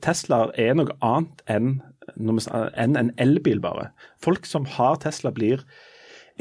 Teslaer 0.04 0.52
er 0.60 0.74
noe 0.76 0.96
annet 1.06 1.44
enn 1.48 1.78
en 2.16 3.12
elbil, 3.22 3.62
bare. 3.64 3.90
Folk 4.22 4.46
som 4.46 4.66
har 4.76 5.00
Tesla, 5.02 5.32
blir 5.34 5.64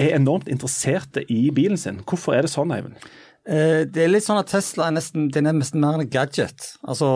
er 0.00 0.16
enormt 0.16 0.48
interesserte 0.50 1.22
i 1.30 1.50
bilen 1.54 1.78
sin. 1.78 2.00
Hvorfor 2.02 2.34
er 2.34 2.44
det 2.44 2.52
sånn, 2.52 2.72
Eivind? 2.74 2.98
Eh, 3.44 3.82
det 3.84 4.04
er 4.04 4.12
litt 4.12 4.24
sånn 4.24 4.40
at 4.40 4.50
Tesla 4.52 4.88
er 4.88 4.96
nesten, 4.96 5.28
den 5.32 5.50
er 5.50 5.56
nesten 5.56 5.82
mer 5.82 5.98
enn 5.98 6.06
en 6.06 6.12
gadget. 6.12 6.70
Altså, 6.86 7.08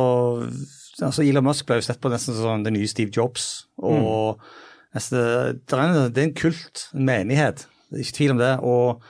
altså 1.00 1.24
Elon 1.24 1.46
Musk 1.46 1.68
ble 1.68 1.80
jo 1.80 1.86
sett 1.88 2.02
på 2.02 2.12
nesten 2.12 2.36
som 2.36 2.66
den 2.66 2.76
nye 2.76 2.90
Steve 2.90 3.14
Jobs. 3.14 3.68
og 3.80 4.42
det, 4.92 5.22
er 5.22 5.80
en, 5.84 5.96
det 6.12 6.20
er 6.20 6.26
en 6.26 6.36
kult, 6.36 6.88
en 6.96 7.06
menighet, 7.06 7.66
det 7.88 7.98
er 7.98 8.04
ikke 8.04 8.18
tvil 8.22 8.36
om 8.36 8.42
det. 8.42 8.52
og 8.66 9.08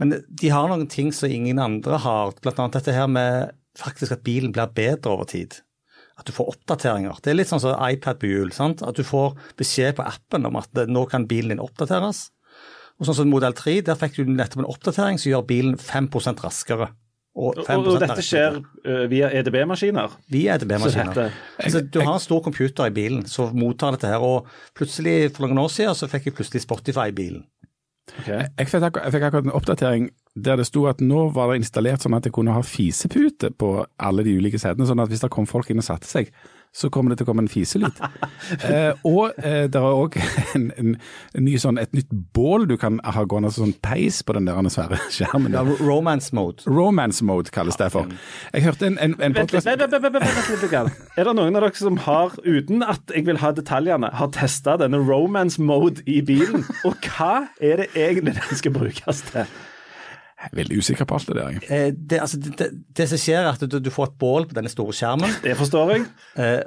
men 0.00 0.14
de 0.24 0.48
har 0.48 0.68
noen 0.70 0.86
ting 0.88 1.10
som 1.12 1.28
ingen 1.28 1.58
andre 1.60 1.98
har, 2.00 2.32
bl.a. 2.40 2.68
dette 2.72 2.94
her 2.96 3.08
med 3.12 3.50
faktisk 3.76 4.14
at 4.16 4.24
bilen 4.24 4.54
blir 4.56 4.72
bedre 4.72 5.12
over 5.12 5.28
tid. 5.28 5.58
At 6.16 6.28
du 6.28 6.32
får 6.32 6.54
oppdateringer. 6.54 7.20
Det 7.20 7.32
er 7.32 7.36
litt 7.36 7.50
sånn 7.50 7.60
som 7.60 7.76
iPad 7.84 8.20
på 8.20 8.30
hjul. 8.30 8.52
sant? 8.56 8.80
At 8.80 8.96
du 8.96 9.04
får 9.04 9.36
beskjed 9.60 9.98
på 9.98 10.06
appen 10.08 10.48
om 10.48 10.56
at 10.60 10.82
nå 10.88 11.04
kan 11.08 11.28
bilen 11.28 11.52
din 11.52 11.60
oppdateres. 11.60 12.30
Og 13.00 13.08
sånn 13.08 13.16
som 13.22 13.30
Modell 13.32 13.56
3, 13.56 13.78
der 13.86 13.96
fikk 13.96 14.18
du 14.18 14.28
nettopp 14.28 14.60
en 14.60 14.68
oppdatering 14.68 15.20
som 15.20 15.32
gjør 15.32 15.46
bilen 15.48 15.78
5 15.80 16.10
raskere. 16.44 16.90
Og, 17.40 17.60
og, 17.62 17.86
og 17.86 18.00
dette 18.02 18.22
skjer 18.26 18.58
uh, 18.58 19.04
via 19.08 19.30
EDB-maskiner? 19.38 20.16
Via 20.34 20.56
EDB-maskiner. 20.58 21.30
Altså, 21.62 21.80
du 21.80 22.00
har 22.02 22.16
en 22.16 22.22
stor 22.22 22.42
computer 22.44 22.90
i 22.90 22.92
bilen 22.92 23.22
som 23.30 23.54
mottar 23.56 23.94
dette 23.94 24.10
her, 24.10 24.20
og 24.20 24.50
plutselig 24.76 25.30
for 25.36 25.46
noen 25.46 25.62
år 25.62 25.72
siden 25.72 25.96
så 25.96 26.10
fikk 26.10 26.28
jeg 26.28 26.36
plutselig 26.40 26.64
Spotify 26.66 27.08
i 27.12 27.16
bilen. 27.16 27.46
Okay. 28.18 28.42
Jeg, 28.58 28.66
fikk 28.66 28.82
akkurat, 28.82 29.04
jeg 29.06 29.14
fikk 29.14 29.26
akkurat 29.28 29.46
en 29.46 29.54
oppdatering 29.54 30.08
der 30.34 30.58
det 30.58 30.66
sto 30.66 30.82
at 30.90 31.02
nå 31.04 31.28
var 31.34 31.52
det 31.52 31.60
installert 31.62 32.02
sånn 32.02 32.16
at 32.18 32.26
jeg 32.26 32.34
kunne 32.34 32.54
ha 32.56 32.62
fisepute 32.66 33.52
på 33.54 33.70
alle 34.02 34.24
de 34.26 34.34
ulike 34.38 34.58
setene. 34.60 34.88
Sånn 34.88 35.02
at 35.02 35.10
hvis 35.12 35.22
det 35.22 35.30
kom 35.32 35.46
folk 35.48 35.70
inn 35.70 35.82
og 35.82 35.86
satte 35.86 36.10
seg, 36.10 36.32
så 36.72 36.90
kommer 36.90 37.10
det 37.10 37.18
til 37.18 37.26
å 37.26 37.30
komme 37.32 37.42
en 37.42 37.50
fiselyd. 37.50 37.98
eh, 38.68 38.92
og 39.06 39.38
eh, 39.42 39.66
det 39.70 39.80
er 39.80 39.86
òg 39.86 40.16
en, 40.54 40.68
en, 40.78 40.92
en, 41.34 41.44
ny 41.44 41.56
sånn, 41.58 41.80
et 41.82 41.92
nytt 41.96 42.12
bål 42.36 42.68
du 42.70 42.76
kan 42.80 43.00
ha 43.02 43.24
gående, 43.26 43.50
som 43.54 43.66
sånn 43.66 43.74
peis 43.82 44.20
på 44.26 44.36
den 44.36 44.46
der 44.46 44.70
svære 44.70 45.00
skjermen. 45.14 45.56
Ja, 45.56 45.64
romance 45.82 46.34
mode. 46.36 46.62
Romance 46.70 47.26
mode 47.26 47.50
kalles 47.54 47.78
det 47.80 47.90
for. 47.94 48.10
Jeg 48.54 48.66
hørte 48.68 48.86
en, 48.86 49.00
en, 49.02 49.16
en 49.18 49.34
vent, 49.34 49.56
vent, 49.56 49.66
vent, 49.66 49.96
vent, 49.96 50.20
vent, 50.20 50.70
vent, 50.70 51.02
Er 51.18 51.26
det 51.26 51.34
noen 51.36 51.58
av 51.58 51.66
dere 51.66 51.80
som 51.80 51.98
har, 52.06 52.36
uten 52.46 52.86
at 52.86 53.16
jeg 53.16 53.26
vil 53.26 53.42
ha 53.42 53.50
detaljene, 53.56 54.12
har 54.20 54.30
testa 54.36 54.78
denne 54.80 55.02
romance 55.02 55.58
mode 55.62 56.06
i 56.06 56.20
bilen? 56.26 56.64
Og 56.86 57.10
hva 57.10 57.48
er 57.58 57.82
det 57.84 57.90
egentlig 57.98 58.38
den 58.38 58.62
skal 58.62 58.78
brukes 58.78 59.26
til? 59.32 59.50
Jeg 60.40 60.48
er 60.48 60.56
veldig 60.56 60.76
usikker 60.80 61.04
på 61.04 61.16
alt 61.18 61.28
det 61.28 61.36
der. 61.36 61.56
Eh, 61.68 61.88
det, 61.92 62.20
altså, 62.24 62.38
det, 62.40 62.70
det, 62.96 63.06
som 63.10 63.20
skjer, 63.20 63.42
er 63.42 63.50
at 63.52 63.60
du, 63.60 63.76
du, 63.76 63.90
får 63.92 64.08
et 64.08 64.20
bål 64.22 64.46
på 64.48 64.56
denne 64.56 64.72
store 64.72 64.94
skjermen. 64.96 65.34
Det 65.44 65.52
forstår 65.58 65.92
jeg. 65.92 66.06
Eh, 66.40 66.62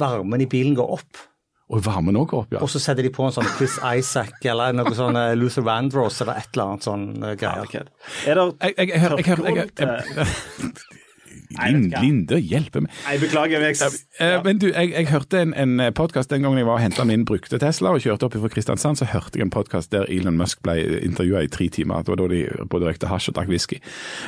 varmen 0.00 0.44
i 0.44 0.48
bilen 0.48 0.78
går 0.78 0.94
opp. 0.96 1.26
Og 1.68 1.82
varmen 1.84 2.16
òg 2.16 2.30
går 2.30 2.46
opp, 2.46 2.54
ja. 2.56 2.62
Og 2.64 2.70
så 2.72 2.80
setter 2.80 3.04
de 3.04 3.12
på 3.12 3.26
en 3.26 3.34
sånn 3.34 3.48
Chris 3.58 3.76
Isaac 3.84 4.40
eller 4.48 4.72
noe 4.72 4.94
sånn 4.96 5.18
uh, 5.20 5.34
Luther 5.36 5.66
Vandross 5.66 6.22
eller 6.24 6.40
et 6.40 6.48
eller 6.54 6.70
annet 6.72 6.86
sånn 6.86 7.04
uh, 7.20 7.34
greier. 7.36 7.90
Er 8.24 8.40
det 8.40 9.26
tørrgrunn 9.28 9.58
Linde, 12.02 12.38
hjelpe 12.44 12.82
meg. 12.84 12.92
Nei, 13.06 13.16
beklager. 13.22 13.64
Jeg, 13.64 13.76
ja. 14.20 14.40
Men 14.44 14.60
du, 14.60 14.68
jeg, 14.68 14.92
jeg 14.92 15.08
hørte 15.10 15.40
en, 15.42 15.54
en 15.56 15.80
podkast 15.96 16.30
den 16.30 16.44
gangen 16.44 16.60
jeg 16.60 16.68
var 16.68 16.78
og 16.78 16.84
henta 16.84 17.06
min 17.08 17.24
brukte 17.28 17.58
Tesla 17.60 17.94
og 17.94 18.02
kjørte 18.04 18.28
opp 18.28 18.36
fra 18.36 18.50
Kristiansand, 18.52 19.00
så 19.00 19.08
hørte 19.08 19.40
jeg 19.40 19.46
en 19.46 19.52
podkast 19.54 19.92
der 19.94 20.06
Elon 20.12 20.36
Musk 20.38 20.60
ble 20.66 20.76
intervjua 21.04 21.44
i 21.46 21.50
tre 21.52 21.68
timer. 21.72 22.04
Det 22.04 22.12
var 22.12 22.20
da 22.22 22.28
de 22.32 22.42
både 22.70 22.90
røykte 22.90 23.10
hasj 23.10 23.32
og 23.32 23.38
drakk 23.38 23.52
whisky. 23.52 23.80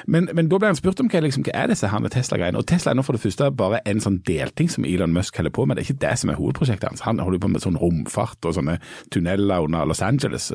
Men, 0.07 0.31
men, 0.35 0.49
da 0.51 0.61
ble 0.61 0.73
han 0.73 0.79
spurt 0.79 1.03
om 1.03 1.11
hva, 1.13 1.23
liksom, 1.25 1.45
hva 1.47 1.57
er 1.63 1.73
disse 1.73 1.91
her 1.93 2.03
med 2.03 2.15
Tesla-greiene. 2.15 2.61
Og 2.61 2.69
Tesla 2.71 2.95
er 2.95 2.99
nå 3.01 3.05
for 3.07 3.19
det 3.19 3.25
første 3.25 3.51
bare 3.61 3.83
en 3.91 4.03
sånn 4.03 4.21
delting 4.29 4.73
som 4.73 4.89
Elon 4.89 5.15
Musk 5.15 5.37
holder 5.41 5.55
på 5.55 5.67
med. 5.69 5.77
Det 5.77 5.85
er 5.85 5.91
ikke 5.91 6.07
det 6.07 6.17
som 6.23 6.33
er 6.33 6.41
hovedprosjektet 6.41 6.89
hans. 6.93 7.05
Han 7.07 7.23
holder 7.23 7.45
på 7.45 7.53
med 7.53 7.65
sånn 7.65 7.79
romfart 7.81 8.49
og 8.49 8.57
sånne 8.57 8.79
tunneler 9.13 9.69
under 9.69 9.89
Los 9.89 10.03
Angeles, 10.05 10.51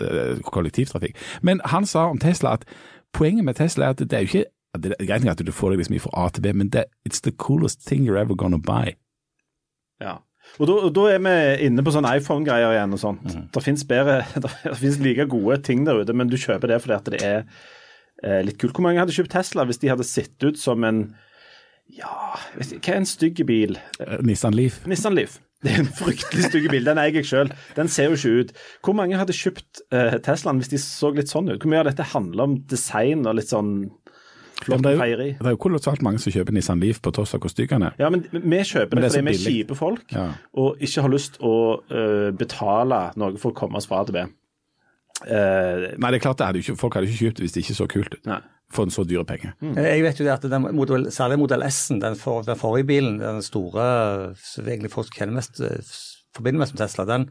kollektivtrafikk. 0.49 1.17
Men 1.45 1.63
han 1.71 1.87
sa 1.89 2.09
om 2.09 2.21
Tesla 2.21 2.57
at 2.59 2.67
poenget 3.15 3.45
med 3.47 3.55
Tesla 3.55 3.89
er 3.89 3.95
at 3.95 4.03
det 4.03 4.13
er 4.13 4.25
jo 4.25 4.31
ikke 4.31 4.54
det 4.81 4.95
er 4.97 5.09
greit 5.09 5.27
at 5.31 5.43
du 5.45 5.51
får 5.55 5.73
deg 5.73 5.83
liksom 5.83 5.99
fra 6.05 6.25
A 6.25 6.29
til 6.33 6.45
B, 6.45 6.53
men 6.53 6.71
det, 6.73 6.85
it's 7.07 7.23
the 7.25 7.31
coolest 7.31 7.85
thing 7.87 8.05
you're 8.05 8.19
ever 8.21 8.35
gonna 8.35 8.61
buy. 8.61 8.95
Ja. 10.03 10.19
Og 10.61 10.69
da, 10.93 11.05
er 11.09 11.21
vi 11.25 11.35
inne 11.67 11.83
på 11.83 11.91
sånn 11.91 12.07
iPhone-greier 12.07 12.75
igjen 12.75 12.93
og 12.95 13.01
sånt. 13.01 13.25
Mm. 13.27 13.47
Det 13.55 13.63
fins 13.65 14.99
like 15.05 15.25
gode 15.31 15.57
ting 15.65 15.87
der 15.87 16.03
ute, 16.03 16.13
men 16.15 16.29
du 16.31 16.37
kjøper 16.39 16.71
det 16.71 16.81
fordi 16.83 16.95
at 16.95 17.09
det 17.11 17.21
er 17.25 17.39
eh, 18.23 18.41
litt 18.45 18.59
kult. 18.61 18.75
Hvor 18.77 18.85
mange 18.85 19.01
hadde 19.01 19.15
kjøpt 19.15 19.33
Tesla 19.33 19.65
hvis 19.67 19.81
de 19.81 19.91
hadde 19.91 20.07
sett 20.07 20.35
ut 20.45 20.59
som 20.61 20.85
en 20.87 21.07
ja, 21.93 22.33
vet 22.57 22.71
du, 22.71 22.77
hva 22.79 22.95
er 22.95 23.01
en 23.03 23.09
stygg 23.09 23.41
bil? 23.45 23.75
Uh, 23.99 24.17
Nissan 24.25 24.55
Leaf. 24.57 24.79
Nissan 24.89 25.13
Leaf. 25.17 25.37
Det 25.65 25.73
er 25.73 25.83
en 25.83 25.91
fryktelig 25.97 26.47
stygg 26.49 26.67
bil. 26.69 26.85
Den 26.85 26.99
eier 27.01 27.19
jeg 27.19 27.27
sjøl. 27.29 27.51
Den 27.77 27.89
ser 27.91 28.09
jo 28.11 28.17
ikke 28.17 28.41
ut. 28.41 28.51
Hvor 28.85 28.97
mange 28.97 29.17
hadde 29.17 29.33
kjøpt 29.33 29.81
eh, 29.95 30.17
Teslaen 30.25 30.59
hvis 30.61 30.71
de 30.73 30.79
så 30.81 31.09
litt 31.15 31.31
sånn 31.31 31.49
ut? 31.49 31.57
Hvor 31.61 31.71
mye 31.71 31.81
av 31.81 31.89
dette 31.89 32.05
handler 32.11 32.45
om 32.45 32.57
design 32.69 33.25
og 33.25 33.37
litt 33.39 33.49
sånn 33.53 33.71
Flott 34.63 34.83
det, 34.85 34.93
er 34.95 35.09
jo, 35.11 35.17
det 35.19 35.49
er 35.49 35.53
jo 35.53 35.59
kolossalt 35.59 36.01
mange 36.05 36.21
som 36.23 36.31
kjøper 36.31 36.55
Nissan 36.55 36.79
Leaf 36.79 37.01
på 37.03 37.11
tross 37.13 37.35
av 37.35 37.43
hvor 37.43 37.51
stygg 37.51 37.73
den 37.73 37.83
er. 37.89 37.97
Ja, 37.99 38.07
men 38.13 38.23
vi 38.31 38.61
kjøper 38.63 38.97
det, 38.97 39.03
det 39.03 39.11
fordi 39.11 39.27
vi 39.27 39.33
er 39.33 39.43
kjipe 39.43 39.77
folk 39.77 40.15
ja. 40.15 40.29
og 40.61 40.81
ikke 40.85 41.03
har 41.05 41.11
lyst 41.11 41.37
å 41.43 41.53
uh, 41.91 42.31
betale 42.39 43.01
noe 43.19 43.35
for 43.41 43.51
å 43.51 43.57
komme 43.57 43.81
oss 43.81 43.89
fra 43.89 44.01
til 44.07 44.15
B. 44.15 44.25
Uh, 45.23 45.91
Nei, 45.99 46.09
det 46.09 46.17
er 46.17 46.23
klart 46.23 46.41
det 46.41 46.49
hadde 46.49 46.63
ikke, 46.63 46.77
folk 46.79 46.97
hadde 46.97 47.11
ikke 47.11 47.27
kjøpt 47.27 47.39
det 47.39 47.45
hvis 47.45 47.55
det 47.55 47.65
ikke 47.65 47.77
så 47.77 47.89
kult 47.91 48.15
ut. 48.17 48.33
For 48.73 48.87
en 48.87 48.95
så 48.95 49.05
dyre 49.07 49.27
penge. 49.27 49.53
Mm. 49.61 49.75
Jeg 49.77 50.01
vet 50.07 50.19
jo 50.19 50.25
det 50.25 50.33
at 50.33 50.47
den 50.49 50.65
model, 50.75 51.07
Særlig 51.13 51.37
modell 51.39 51.63
S-en, 51.67 52.01
den, 52.01 52.17
for, 52.19 52.41
den, 52.47 52.57
forrige 52.59 52.87
bilen, 52.89 53.19
den 53.21 53.43
store 53.45 53.85
som 54.41 54.65
egentlig 54.65 54.91
folk 54.95 55.13
kjenner 55.13 55.37
mest, 55.37 55.61
eh, 55.61 55.93
forbinder 56.35 56.63
mest 56.63 56.73
med 56.73 56.81
Tesla, 56.81 57.05
den 57.07 57.27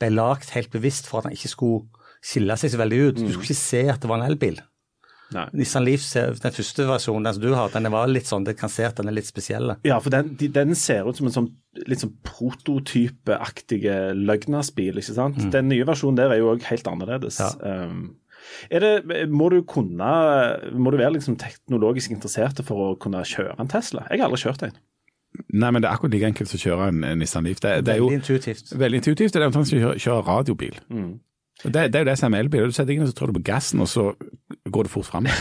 ble 0.00 0.08
lagd 0.14 0.54
helt 0.56 0.72
bevisst 0.72 1.10
for 1.10 1.20
at 1.20 1.28
den 1.28 1.36
ikke 1.36 1.52
skulle 1.52 2.06
skille 2.24 2.56
seg 2.58 2.72
så 2.72 2.80
veldig 2.80 3.02
ut. 3.04 3.20
Du 3.20 3.28
skulle 3.28 3.50
ikke 3.50 3.60
se 3.60 3.84
at 3.92 4.00
det 4.02 4.10
var 4.10 4.22
en 4.22 4.30
elbil. 4.30 4.58
Nei. 5.34 5.44
Nissan 5.60 5.84
Leaf, 5.84 6.06
den 6.14 6.54
første 6.56 6.86
versjonen 6.88 7.26
den 7.28 7.36
som 7.36 7.42
du 7.42 7.50
har, 7.52 7.72
den 7.74 7.90
var 7.92 8.08
litt 8.08 8.28
sånn, 8.30 8.46
det 8.48 8.56
kan 8.56 8.72
se 8.72 8.86
at 8.88 8.96
den 8.96 9.10
er 9.10 9.16
litt 9.18 9.28
spesiell. 9.28 9.74
Ja, 9.84 9.98
for 10.00 10.14
den, 10.14 10.32
den 10.40 10.72
ser 10.78 11.08
ut 11.08 11.20
som 11.20 11.28
en 11.28 11.34
sånn 11.34 11.50
litt 11.86 12.02
sånn 12.02 12.14
prototypeaktig 12.26 13.82
løgnasbil, 14.16 14.98
ikke 14.98 15.14
sant. 15.14 15.36
Mm. 15.38 15.52
Den 15.54 15.68
nye 15.70 15.86
versjonen 15.86 16.18
der 16.18 16.34
er 16.34 16.40
jo 16.40 16.54
òg 16.54 16.64
helt 16.70 16.88
annerledes. 16.90 17.38
Ja. 17.42 17.52
Um, 17.60 18.16
er 18.72 18.82
det, 18.82 19.28
må 19.30 19.50
du 19.52 19.60
kunne, 19.68 20.10
må 20.72 20.92
du 20.94 20.98
være 20.98 21.18
liksom 21.18 21.36
teknologisk 21.40 22.14
interessert 22.14 22.62
for 22.66 22.88
å 22.88 22.90
kunne 23.00 23.22
kjøre 23.28 23.58
en 23.60 23.70
Tesla? 23.70 24.06
Jeg 24.08 24.22
har 24.22 24.30
aldri 24.30 24.42
kjørt 24.46 24.64
en. 24.66 24.78
Nei, 25.52 25.70
men 25.70 25.82
det 25.82 25.88
er 25.88 25.94
akkurat 25.94 26.14
like 26.14 26.28
enkelt 26.32 26.50
som 26.50 26.58
å 26.58 26.64
kjøre 26.64 26.90
en 26.90 27.02
Nissan 27.20 27.46
Leaf. 27.46 27.60
Det, 27.62 27.78
det 27.86 27.94
er 27.94 28.02
veldig 28.02 28.20
intuitivt. 28.22 28.72
Veldig 28.80 29.00
intuitivt. 29.02 29.34
Det 29.34 29.42
er 29.42 29.50
omtrent 29.50 29.68
som 29.70 29.78
å 29.78 29.94
kjøre, 29.94 30.22
radiobil. 30.26 30.78
Mm. 30.88 31.10
Det, 31.64 31.72
det, 31.74 31.98
er 31.98 32.04
jo 32.04 32.08
det 32.08 32.16
som 32.20 32.34
er 32.34 32.44
elbil. 32.44 32.70
Du 32.70 32.74
setter 32.74 32.94
inn 32.94 33.04
og 33.04 33.10
så 33.10 33.16
trår 33.18 33.32
du 33.32 33.38
på 33.40 33.46
gassen, 33.50 33.82
og 33.82 33.90
så 33.90 34.10
går 34.74 34.88
det 34.88 34.94
fort 34.94 35.08
fram. 35.08 35.30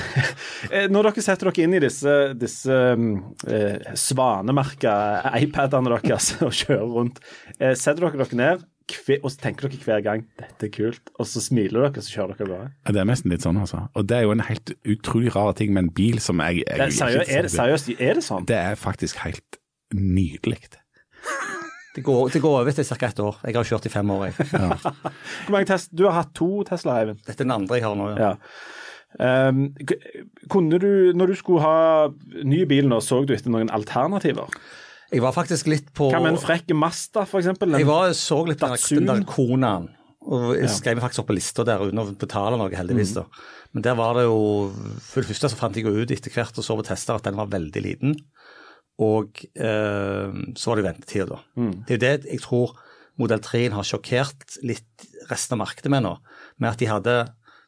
Eh, 0.74 0.88
når 0.90 1.12
dere 1.12 1.22
setter 1.22 1.48
dere 1.48 1.64
inn 1.64 1.76
i 1.78 1.80
disse, 1.80 2.14
disse 2.36 2.74
eh, 2.74 3.92
svanemerka 3.96 4.94
iPadene 5.38 5.94
deres 5.94 6.32
og 6.46 6.56
kjører 6.56 6.90
rundt, 6.92 7.22
eh, 7.60 7.76
setter 7.78 8.08
dere 8.08 8.26
dere 8.26 8.40
ned 8.42 8.66
og 8.88 9.32
så 9.32 9.40
tenker 9.42 9.68
dere 9.68 9.84
hver 9.84 10.02
gang 10.04 10.24
'dette 10.40 10.64
er 10.64 10.72
kult', 10.72 11.12
og 11.20 11.28
så 11.28 11.42
smiler 11.44 11.82
dere, 11.82 11.98
og 12.00 12.04
så 12.04 12.14
kjører 12.16 12.38
dere 12.38 12.48
bare. 12.48 12.68
Ja, 12.86 12.92
det 12.96 13.02
er 13.02 13.10
nesten 13.10 13.32
litt 13.32 13.44
sånn, 13.44 13.60
altså. 13.60 13.88
Og 13.94 14.08
det 14.08 14.18
er 14.18 14.24
jo 14.24 14.32
en 14.32 14.46
helt 14.48 14.72
utrolig 14.88 15.36
rar 15.36 15.54
ting 15.60 15.74
med 15.74 15.84
en 15.84 15.94
bil 15.94 16.20
som 16.24 16.40
jeg, 16.40 16.64
jeg 16.64 16.80
det 16.80 16.88
er, 16.88 16.96
seriøst, 16.96 17.32
er, 17.32 17.42
det, 17.42 17.52
seriøst, 17.52 17.90
er 18.00 18.14
det 18.14 18.24
sånn? 18.24 18.48
Det 18.48 18.58
er 18.58 18.80
faktisk 18.80 19.20
helt 19.26 19.60
nydelig. 19.94 20.62
Det 21.98 22.04
går, 22.06 22.28
det 22.30 22.40
går 22.44 22.60
over 22.60 22.76
til 22.78 22.86
ca. 22.86 23.08
ett 23.08 23.20
år. 23.20 23.38
Jeg 23.42 23.56
har 23.56 23.64
kjørt 23.66 23.86
i 23.88 23.90
fem 23.90 24.10
år. 24.14 24.28
Jeg. 24.28 24.46
Ja. 24.54 24.76
Hvor 24.78 25.54
mange 25.56 25.66
test? 25.66 25.90
Du 25.90 26.04
har 26.06 26.14
hatt 26.14 26.30
to 26.38 26.62
Tesla, 26.62 27.00
Eivind? 27.02 27.24
Dette 27.26 27.42
er 27.42 27.48
den 27.48 27.54
andre 27.56 27.80
jeg 27.80 27.88
har 27.88 27.96
nå, 27.98 28.10
ja. 28.12 28.28
ja. 28.28 28.34
Um, 29.18 29.72
kunne 30.52 30.78
du, 30.82 30.90
når 31.18 31.34
du 31.34 31.38
skulle 31.40 31.64
ha 31.66 32.10
ny 32.46 32.64
bil 32.70 32.90
nå, 32.90 33.00
så 33.02 33.24
du 33.26 33.34
etter 33.34 33.54
noen 33.54 33.72
alternativer? 33.74 34.52
Jeg 35.08 35.24
var 35.24 35.34
faktisk 35.34 35.70
litt 35.72 35.94
på 35.96 36.10
Hva 36.12 36.20
med 36.20 36.36
en 36.36 36.42
frekk 36.42 36.74
Masta, 36.76 37.24
f.eks.? 37.24 37.54
Jeg 37.64 37.88
var, 37.88 38.12
så 38.18 38.42
litt 38.48 38.60
på 38.62 38.76
den 38.76 39.08
der 39.08 39.24
Konaen. 39.28 39.88
Og 40.28 40.58
jeg 40.58 40.68
skrev 40.74 40.98
meg 40.98 41.06
faktisk 41.06 41.24
opp 41.24 41.30
på 41.30 41.38
lista 41.38 41.64
der 41.68 41.86
uten 41.88 42.02
å 42.02 42.10
betale 42.20 42.58
noe, 42.60 42.74
heldigvis. 42.76 43.14
Mm. 43.16 43.22
da. 43.22 43.54
Men 43.72 43.86
der 43.86 43.96
var 44.00 44.18
det 44.18 44.26
jo 44.26 44.40
For 45.06 45.22
det 45.22 45.30
første 45.30 45.52
så 45.54 45.60
fant 45.60 45.78
jeg 45.78 45.88
jo 45.88 45.94
ut 45.96 46.12
etter 46.12 46.34
hvert 46.34 46.60
og 46.60 46.66
så 46.66 46.76
på 46.76 46.86
tester 46.88 47.16
at 47.16 47.30
den 47.30 47.40
var 47.40 47.52
veldig 47.54 47.84
liten. 47.86 48.18
Og 49.04 49.40
eh, 49.56 50.36
så 50.58 50.72
var 50.72 50.80
det 50.80 50.88
ventetid, 50.90 51.32
da. 51.32 51.40
Mm. 51.56 51.74
Det 51.86 51.96
er 51.96 52.00
jo 52.00 52.04
det 52.04 52.34
jeg 52.34 52.44
tror 52.44 52.76
modell 53.22 53.42
3 53.42 53.64
har 53.74 53.88
sjokkert 53.88 54.60
litt 54.68 55.08
resten 55.32 55.56
av 55.56 55.64
markedet 55.64 55.92
med 55.94 56.04
nå. 56.06 56.18
Med 56.60 56.74
at 56.74 56.82
de 56.82 56.92
hadde 56.92 57.18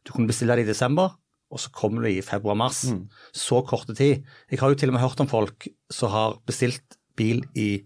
Du 0.03 0.13
kunne 0.13 0.29
bestille 0.29 0.55
det 0.55 0.63
i 0.63 0.69
desember, 0.69 1.15
og 1.49 1.61
så 1.61 1.71
kommer 1.73 2.05
det 2.05 2.13
i 2.17 2.25
februar-mars. 2.25 2.83
Mm. 2.93 3.05
Så 3.33 3.61
korte 3.67 3.95
tid. 3.97 4.25
Jeg 4.51 4.61
har 4.61 4.69
jo 4.69 4.79
til 4.79 4.91
og 4.91 4.97
med 4.97 5.03
hørt 5.03 5.21
om 5.23 5.29
folk 5.29 5.67
som 5.91 6.13
har 6.13 6.37
bestilt 6.45 6.99
bil 7.17 7.43
i 7.55 7.83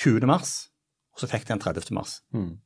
20. 0.00 0.26
mars, 0.26 0.70
og 1.14 1.22
så 1.22 1.30
fikk 1.30 1.46
de 1.46 1.54
den 1.54 1.62
30. 1.62 1.92
mars. 1.94 2.20
Mm. 2.34 2.56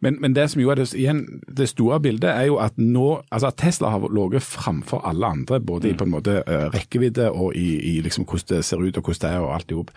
Men, 0.00 0.18
men, 0.20 0.34
det 0.36 0.44
som 0.50 0.60
jo 0.62 0.70
er 0.70 0.78
det, 0.78 0.86
igjen, 0.94 1.24
det 1.48 1.66
store 1.70 1.98
bildet, 2.04 2.28
er 2.30 2.48
jo 2.48 2.58
at 2.62 2.76
nå, 2.78 3.22
altså 3.32 3.50
at 3.50 3.58
Tesla 3.58 3.90
har 3.94 4.06
ligget 4.14 4.44
framfor 4.46 5.02
alle 5.08 5.26
andre, 5.26 5.60
både 5.60 5.88
i 5.88 5.92
mm. 5.94 5.98
på 5.98 6.06
en 6.06 6.14
måte 6.14 6.36
uh, 6.46 6.66
rekkevidde 6.74 7.30
og 7.32 7.56
i, 7.58 7.68
i, 7.94 7.94
liksom 8.04 8.26
hvordan 8.28 8.50
det 8.52 8.64
ser 8.68 8.82
ut 8.82 9.00
og 9.00 9.08
hvordan 9.08 9.22
det 9.24 9.32
er 9.32 9.44
og 9.44 9.54
alt 9.56 9.74
i 9.74 9.78
hop. 9.78 9.92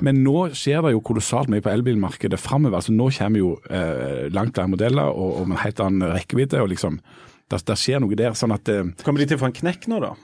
Men 0.00 0.22
nå 0.24 0.48
skjer 0.56 0.82
det 0.86 0.94
jo 0.94 1.04
kolossalt 1.04 1.52
mye 1.52 1.64
på 1.64 1.72
elbilmarkedet 1.72 2.40
framover. 2.40 2.80
Altså, 2.80 2.94
nå 2.96 3.10
kommer 3.18 3.44
jo 3.44 3.54
uh, 3.70 4.28
langt 4.32 4.56
flere 4.56 4.72
modeller 4.74 5.10
og, 5.12 5.42
og 5.42 5.50
med 5.52 5.62
helt 5.64 5.82
annen 5.84 6.14
rekkevidde. 6.14 6.62
og 6.62 6.72
liksom 6.74 7.00
der, 7.50 7.62
det 7.70 7.76
skjer 7.80 8.00
noe 8.04 8.16
der. 8.18 8.34
sånn 8.38 8.52
at 8.54 8.68
eh, 8.72 8.84
Kommer 9.04 9.22
de 9.22 9.26
til 9.30 9.38
å 9.38 9.42
få 9.44 9.48
en 9.50 9.56
knekk 9.60 9.88
nå, 9.92 10.00
da? 10.04 10.14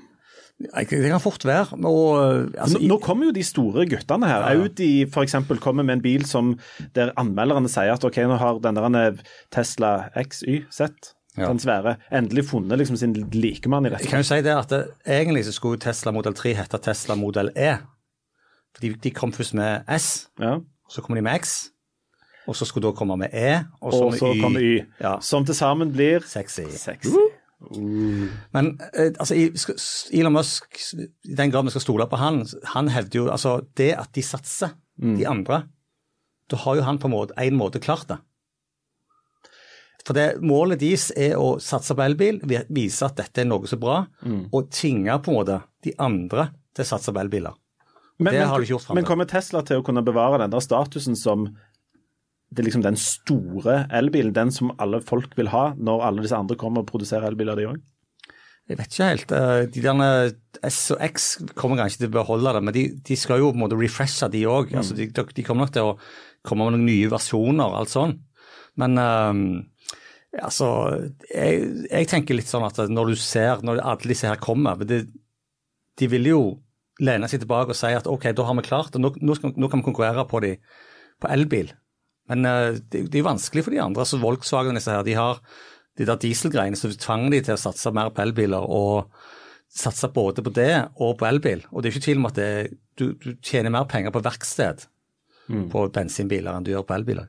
Det 0.63 0.87
kan 1.11 1.19
fort 1.19 1.43
være. 1.45 1.75
Og, 1.83 2.53
altså, 2.55 2.79
nå, 2.79 2.87
nå 2.93 2.99
kommer 3.03 3.27
jo 3.27 3.33
de 3.35 3.43
store 3.43 3.89
guttene 3.91 4.29
her. 4.31 4.45
Ja. 4.55 4.61
Audi 4.63 4.91
f.eks. 5.09 5.35
kommer 5.65 5.83
med 5.83 5.97
en 5.99 6.05
bil 6.05 6.23
som 6.31 6.53
der 6.95 7.11
anmelderne 7.19 7.67
sier 7.73 7.91
at 7.97 8.07
ok, 8.07 8.21
nå 8.31 8.37
har 8.39 8.61
denne 8.63 9.09
Tesla 9.53 9.97
XYZ, 10.15 10.85
Ja. 11.35 11.49
den 11.51 11.59
svære, 11.59 11.97
endelig 12.15 12.45
funnet 12.53 12.79
liksom 12.79 12.97
sin 13.01 13.17
likemann 13.35 13.89
i 13.89 13.91
dette. 13.91 14.05
Jeg 14.07 14.13
kan 14.13 14.23
jo 14.23 14.29
si 14.29 14.37
det 14.47 14.53
at 14.55 14.71
det, 14.71 14.83
egentlig 15.03 15.43
så 15.49 15.57
skulle 15.57 15.81
Tesla 15.83 16.13
Model 16.15 16.37
3 16.39 16.53
hete 16.61 16.79
Tesla 16.79 17.17
Model 17.19 17.51
E. 17.59 17.73
For 18.77 18.87
de, 18.87 18.93
de 19.03 19.11
kom 19.11 19.33
først 19.35 19.57
med 19.59 19.83
S, 19.91 20.29
Ja. 20.39 20.61
så 20.89 21.03
kommer 21.03 21.19
de 21.19 21.25
med 21.27 21.41
X, 21.43 21.73
og 22.49 22.57
så 22.59 22.67
skulle 22.69 22.91
da 22.91 22.97
komme 22.97 23.17
med 23.21 23.33
E, 23.33 23.65
og 23.81 23.93
så, 23.93 24.03
Og 24.05 24.15
så 24.19 24.33
med 24.35 24.61
Y. 24.63 24.65
Y, 24.81 24.87
Ja. 25.01 25.19
som 25.21 25.45
til 25.45 25.55
sammen 25.55 25.93
blir 25.93 26.21
Sexy. 26.27 26.67
sexy. 26.71 27.09
Men 28.53 28.79
eh, 28.93 29.13
altså, 29.19 29.35
Elon 30.13 30.33
Musk, 30.35 30.77
i 31.25 31.35
den 31.35 31.51
grad 31.51 31.65
vi 31.65 31.71
skal 31.73 31.81
stole 31.81 32.07
på 32.11 32.17
han, 32.21 32.43
han 32.75 32.89
hevder 32.93 33.19
jo 33.23 33.31
altså 33.33 33.61
det 33.79 33.95
at 33.97 34.11
de 34.15 34.23
satser, 34.23 34.75
de 35.01 35.25
andre, 35.27 35.63
da 36.51 36.57
har 36.61 36.77
jo 36.77 36.83
han 36.87 36.99
på 37.01 37.09
en 37.09 37.15
måte, 37.17 37.35
en 37.41 37.57
måte 37.57 37.81
klart 37.83 38.07
det. 38.09 38.19
For 40.05 40.13
det, 40.13 40.27
Målet 40.45 40.83
deres 40.83 41.09
er 41.17 41.39
å 41.41 41.55
satse 41.65 41.95
på 41.97 42.05
elbil, 42.05 42.43
vise 42.69 43.07
at 43.07 43.17
dette 43.17 43.41
er 43.41 43.49
noe 43.49 43.65
så 43.71 43.79
bra, 43.81 44.03
og 44.53 44.69
tvinge 44.75 45.17
på 45.25 45.33
en 45.33 45.39
måte 45.39 45.61
de 45.87 45.95
andre 45.99 46.51
til 46.77 46.85
å 46.85 46.91
satse 46.93 47.15
på 47.15 47.23
elbiler. 47.23 47.55
Men, 48.21 48.33
Det 48.35 48.41
men, 48.43 48.49
har 48.49 48.59
de 48.61 48.67
ikke 48.69 48.75
gjort 48.77 48.85
frem 48.87 48.95
men 49.01 49.07
kommer 49.09 49.27
Tesla 49.27 49.63
til 49.67 49.81
å 49.81 49.85
kunne 49.87 50.05
bevare 50.07 50.39
den 50.45 50.53
der 50.53 50.63
statusen 50.63 51.17
som 51.19 51.49
det 52.55 52.63
er 52.63 52.69
liksom 52.69 52.85
den 52.87 52.97
store 53.01 53.81
elbilen, 53.95 54.33
den 54.37 54.53
som 54.55 54.71
alle 54.79 55.03
folk 55.05 55.35
vil 55.39 55.51
ha, 55.53 55.73
når 55.75 56.07
alle 56.07 56.25
disse 56.25 56.39
andre 56.39 56.57
kommer 56.61 56.85
og 56.85 56.89
produserer 56.91 57.27
elbiler, 57.29 57.59
de 57.59 57.67
òg? 57.73 57.83
Jeg 58.65 58.79
vet 58.79 58.95
ikke 58.95 59.09
helt. 59.11 59.33
eh, 59.37 59.67
De 59.75 59.83
der 59.85 60.33
S 60.65 60.79
og 60.95 61.03
X 61.05 61.27
kommer 61.59 61.83
kanskje 61.83 62.05
til 62.05 62.09
å 62.09 62.15
beholde 62.15 62.55
det, 62.57 62.63
men 62.65 62.77
de, 62.77 62.85
de 63.05 63.17
skal 63.21 63.43
jo 63.43 63.51
på 63.51 63.59
en 63.59 63.65
måte 63.67 63.77
refreshe 63.77 64.31
de 64.33 64.47
òg. 64.49 64.73
Altså, 64.73 64.97
de, 64.97 65.11
de 65.13 65.45
kommer 65.45 65.67
nok 65.67 65.75
til 65.75 65.91
å 65.91 65.99
komme 66.49 66.65
med 66.65 66.79
noen 66.79 66.87
nye 66.89 67.11
versjoner 67.13 67.67
og 67.67 67.77
alt 67.83 67.93
sånn. 67.93 68.15
Men 68.81 68.97
um, 68.99 69.43
altså 70.41 70.71
jeg, 71.29 71.69
jeg 71.91 72.09
tenker 72.11 72.39
litt 72.39 72.49
sånn 72.51 72.65
at 72.67 72.81
når 72.89 73.13
du 73.13 73.21
ser, 73.21 73.61
når 73.63 73.83
alle 73.85 74.11
disse 74.11 74.27
her 74.31 74.41
kommer 74.43 74.81
det, 74.81 75.05
De 76.01 76.09
vil 76.11 76.27
jo 76.27 76.41
lene 77.05 77.29
seg 77.31 77.45
tilbake 77.45 77.71
og 77.71 77.79
si 77.79 77.93
at 77.95 78.09
ok, 78.11 78.33
da 78.35 78.49
har 78.49 78.57
vi 78.59 78.65
klart 78.67 78.95
det, 78.95 79.01
nå, 79.03 79.13
nå, 79.21 79.37
nå 79.55 79.69
kan 79.69 79.81
vi 79.83 79.87
konkurrere 79.87 80.25
på 80.31 80.41
de 80.43 80.57
på 81.23 81.29
elbil. 81.31 81.69
Men 82.33 82.49
eh, 82.49 82.81
det, 82.91 83.07
er 83.11 83.23
jo 83.23 83.29
vanskelig 83.29 83.67
for 83.67 83.75
de 83.75 83.83
andre. 83.83 84.05
altså 84.05 84.21
Volkswagen 84.23 84.79
disse 84.79 84.93
her, 84.93 85.05
de 85.07 85.17
har 85.19 85.41
de 85.99 86.09
der 86.09 86.19
dieselgreiene 86.19 86.79
som 86.79 86.91
tvang 86.91 87.29
de 87.31 87.43
til 87.45 87.55
å 87.55 87.61
satse 87.61 87.93
mer 87.95 88.11
på 88.15 88.25
elbiler, 88.25 88.65
og 88.65 89.11
satse 89.75 90.11
både 90.15 90.43
på 90.43 90.53
det 90.55 90.73
og 91.03 91.17
på 91.21 91.29
elbil. 91.29 91.63
Og 91.71 91.83
det 91.83 91.91
er 91.91 91.95
ikke 91.95 92.07
tvil 92.09 92.23
om 92.23 92.31
at 92.31 92.41
det, 92.41 92.51
du, 92.99 93.07
du 93.19 93.35
tjener 93.43 93.75
mer 93.75 93.87
penger 93.91 94.15
på 94.15 94.23
verksted 94.25 94.87
på 95.71 95.87
bensinbiler 95.93 96.57
enn 96.57 96.65
du 96.65 96.73
gjør 96.73 96.87
på 96.89 96.97
elbiler. 96.97 97.29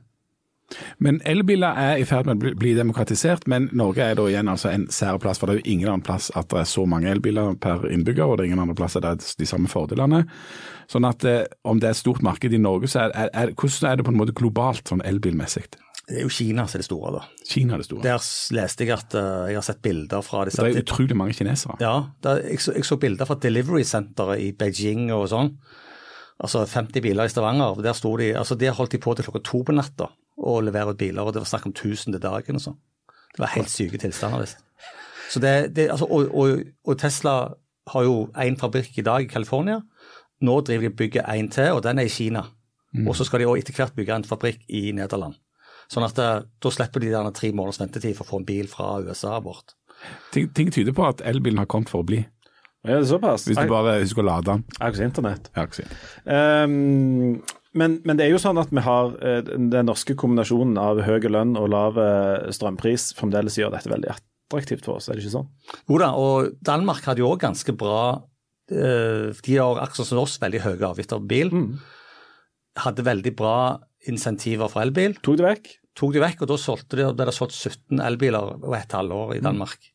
Men 0.98 1.20
elbiler 1.28 1.78
er 1.78 2.00
i 2.00 2.06
ferd 2.08 2.26
med 2.26 2.42
å 2.42 2.54
bli- 2.58 2.74
demokratisert, 2.76 3.46
men 3.46 3.68
Norge 3.72 4.02
er 4.02 4.18
da 4.18 4.26
igjen 4.26 4.50
altså 4.50 4.72
en 4.72 4.86
særplass. 4.92 5.38
For 5.38 5.46
det 5.46 5.56
er 5.56 5.62
jo 5.62 5.72
ingen 5.76 5.88
annen 5.92 6.06
plass 6.06 6.30
at 6.34 6.48
det 6.50 6.60
er 6.60 6.68
så 6.70 6.86
mange 6.90 7.10
elbiler 7.10 7.54
per 7.62 7.86
innbygger, 7.90 8.26
og 8.26 8.36
det 8.36 8.44
er 8.44 8.50
ingen 8.50 8.64
andre 8.64 8.78
plass 8.78 8.98
at 8.98 9.06
det 9.06 9.14
er 9.14 9.38
de 9.38 9.48
samme 9.48 9.70
fordelene. 9.70 10.24
Sånn 10.90 11.06
at 11.08 11.24
eh, 11.24 11.44
om 11.66 11.80
det 11.80 11.90
er 11.90 11.96
et 11.96 12.02
stort 12.02 12.22
marked 12.26 12.52
i 12.52 12.62
Norge, 12.62 12.90
så 12.90 13.06
er, 13.06 13.14
er, 13.14 13.30
er 13.32 13.54
hvordan 13.54 13.90
er 13.90 13.96
det 13.96 14.06
på 14.06 14.14
en 14.14 14.20
måte 14.20 14.36
globalt 14.36 14.90
sånn 14.90 15.04
elbilmessig? 15.06 15.68
Det 16.06 16.20
er 16.20 16.22
jo 16.22 16.30
Kina 16.30 16.68
som 16.70 16.78
er 16.78 16.84
det 16.84 16.86
store, 16.86 17.12
da. 17.16 17.22
Kina 17.50 17.74
er 17.74 17.82
det 17.82 17.88
store. 17.88 18.02
Der 18.04 18.26
leste 18.54 18.86
jeg 18.86 18.94
at 18.94 19.16
uh, 19.18 19.48
jeg 19.50 19.58
har 19.58 19.64
sett 19.66 19.80
bilder 19.82 20.22
fra 20.22 20.44
disse 20.46 20.62
Det 20.62 20.76
er 20.76 20.84
utrolig 20.84 21.16
mange 21.18 21.34
kinesere. 21.34 21.74
Ja, 21.82 21.96
der, 22.22 22.44
jeg, 22.46 22.60
så, 22.62 22.76
jeg 22.76 22.86
så 22.86 22.98
bilder 23.02 23.26
fra 23.26 23.38
delivery-senteret 23.42 24.44
i 24.44 24.52
Beijing 24.54 25.10
og 25.14 25.26
sånn. 25.32 25.50
Altså 26.38 26.62
50 26.68 27.02
biler 27.02 27.26
i 27.26 27.32
Stavanger. 27.32 27.82
Der 27.82 27.96
sto 27.96 28.12
de, 28.20 28.30
altså 28.38 28.54
Der 28.60 28.76
holdt 28.76 28.94
de 28.94 29.02
på 29.02 29.16
til 29.16 29.26
klokka 29.26 29.42
to 29.46 29.64
på 29.66 29.74
natta 29.74 30.12
å 30.36 30.58
levere 30.60 30.92
ut 30.92 31.00
biler, 31.00 31.22
og 31.24 31.32
det 31.34 31.42
var 31.42 31.50
snakk 31.50 31.66
om 31.68 31.74
1000 31.74 32.12
til 32.16 32.22
dagen 32.22 32.58
og 32.58 32.64
sånn. 32.64 32.78
Det 33.36 33.42
var 33.42 33.54
helt 33.54 33.70
syke 33.72 34.00
tilstander, 34.00 34.44
visst. 34.44 34.62
Så 35.32 35.40
det, 35.42 35.54
det, 35.76 35.88
altså, 35.90 36.06
og, 36.06 36.28
og, 36.34 36.60
og 36.86 36.98
Tesla 37.00 37.36
har 37.92 38.04
jo 38.06 38.28
én 38.42 38.56
fabrikk 38.60 38.98
i 38.98 39.04
dag 39.06 39.24
i 39.24 39.30
California. 39.30 39.80
Nå 40.46 40.60
driver 40.66 40.86
de 40.86 40.92
og 40.92 40.98
bygger 41.00 41.26
én 41.32 41.48
til, 41.52 41.72
og 41.76 41.82
den 41.86 41.98
er 41.98 42.08
i 42.08 42.12
Kina. 42.12 42.44
Og 43.04 43.12
så 43.16 43.26
skal 43.28 43.42
de 43.42 43.48
også 43.50 43.60
etter 43.60 43.76
hvert 43.76 43.96
bygge 43.96 44.14
en 44.14 44.24
fabrikk 44.24 44.62
i 44.72 44.86
Nederland. 44.96 45.34
Sånn 45.92 46.06
at 46.06 46.16
det, 46.16 46.28
da 46.64 46.70
slipper 46.72 47.02
de 47.02 47.10
der 47.12 47.28
tre 47.36 47.50
måneders 47.52 47.80
ventetid 47.82 48.16
for 48.16 48.24
å 48.24 48.30
få 48.30 48.40
en 48.40 48.46
bil 48.48 48.70
fra 48.70 48.96
USA 49.04 49.36
bort. 49.44 49.74
Ting, 50.32 50.48
ting 50.56 50.72
tyder 50.72 50.96
på 50.96 51.04
at 51.06 51.20
elbilen 51.26 51.60
har 51.60 51.68
kommet 51.70 51.92
for 51.92 52.04
å 52.04 52.08
bli, 52.08 52.22
Ja, 52.86 53.00
det 53.00 53.02
er 53.02 53.08
såpass. 53.10 53.44
hvis 53.48 53.58
du 53.58 53.68
bare 53.70 53.96
husker 54.00 54.22
å 54.22 54.26
lade 54.28 54.46
den. 54.46 54.64
Jeg 54.70 54.82
har 54.82 54.92
ikke 54.94 55.08
internett. 55.10 55.48
Ja, 55.56 55.64
ikke 55.66 55.82
sant. 55.82 55.94
Men, 57.76 57.98
men 58.08 58.18
det 58.18 58.26
er 58.26 58.32
jo 58.32 58.40
sånn 58.40 58.60
at 58.60 58.72
vi 58.72 58.82
har 58.84 59.16
eh, 59.20 59.42
den 59.44 59.88
norske 59.88 60.16
kombinasjonen 60.18 60.78
av 60.80 61.02
høy 61.04 61.28
lønn 61.28 61.56
og 61.60 61.68
lav 61.72 62.00
eh, 62.00 62.48
strømpris 62.54 63.10
fremdeles 63.18 63.58
gjør 63.60 63.74
dette 63.74 63.92
veldig 63.92 64.14
attraktivt 64.14 64.86
for 64.86 64.96
oss, 64.96 65.10
er 65.10 65.18
det 65.18 65.26
ikke 65.26 65.34
sånn? 65.36 65.50
Jo 65.90 66.00
da, 66.00 66.12
og 66.16 66.56
Danmark 66.64 67.04
hadde 67.08 67.24
jo 67.24 67.32
òg 67.34 67.42
ganske 67.44 67.74
bra 67.76 68.00
eh, 68.72 69.28
De 69.36 69.58
har 69.58 69.82
akkurat 69.82 70.08
som 70.08 70.22
oss 70.22 70.38
veldig 70.42 70.62
høye 70.64 70.88
avgifter 70.88 71.20
på 71.20 71.30
bil. 71.34 71.52
Hadde 72.80 73.04
veldig 73.06 73.34
bra 73.36 73.58
insentiver 74.08 74.70
for 74.72 74.84
elbil. 74.84 75.18
Tok 75.24 75.40
det 75.40 75.46
vekk? 75.48 75.74
Tok 75.96 76.12
de 76.12 76.22
vekk, 76.22 76.44
og 76.44 76.50
da 76.52 76.58
solgte 76.60 76.98
de, 76.98 77.10
ble 77.16 77.28
det 77.28 77.34
solgt 77.34 77.56
17 77.56 78.02
elbiler 78.04 78.56
over 78.58 78.76
et 78.78 78.96
halvår 78.96 79.38
i 79.38 79.44
Danmark. 79.44 79.92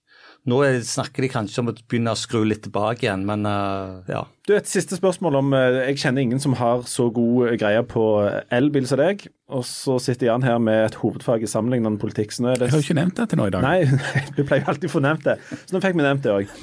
Nå 0.49 0.57
er, 0.65 0.79
snakker 0.81 1.21
de 1.21 1.29
kanskje 1.29 1.61
om 1.61 1.69
å 1.69 1.73
begynne 1.77 2.13
å 2.15 2.17
skru 2.17 2.39
litt 2.47 2.63
tilbake 2.65 3.05
igjen, 3.05 3.27
men 3.29 3.45
uh, 3.45 4.01
ja. 4.09 4.23
Du, 4.47 4.55
Et 4.55 4.69
siste 4.69 4.97
spørsmål 4.97 5.37
om 5.37 5.51
eh, 5.53 5.75
Jeg 5.91 5.99
kjenner 6.01 6.25
ingen 6.25 6.41
som 6.41 6.55
har 6.57 6.81
så 6.89 7.11
god 7.13 7.51
eh, 7.51 7.57
greie 7.61 7.83
på 7.85 8.05
elbil 8.49 8.87
som 8.89 8.97
deg. 8.99 9.27
Og 9.53 9.61
så 9.69 9.99
sitter 10.01 10.31
Jan 10.31 10.47
her 10.47 10.57
med 10.57 10.87
et 10.87 10.97
hovedfag 10.97 11.45
i 11.45 11.51
sammenlignende 11.51 12.01
politikk. 12.01 12.33
Så 12.33 12.41
nå 12.41 12.55
er 12.55 12.57
det 12.57 12.71
Jeg 12.71 12.73
har 12.73 12.81
jo 12.81 12.87
ikke 12.87 12.97
nevnt 13.03 13.21
det 13.21 13.29
til 13.29 13.41
nå 13.41 13.47
i 13.51 13.53
dag. 13.53 13.67
Nei, 13.67 14.01
vi 14.39 14.47
pleier 14.47 14.65
jo 14.65 14.73
alltid 14.73 14.89
å 14.89 14.95
få 14.95 15.03
nevnt 15.05 15.29
det. 15.29 15.37
Så 15.61 15.77
nå 15.77 15.83
fikk 15.85 15.99
vi 16.01 16.07
nevnt 16.07 16.25
det 16.25 16.33
òg. 16.33 16.57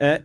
Eh, 0.00 0.18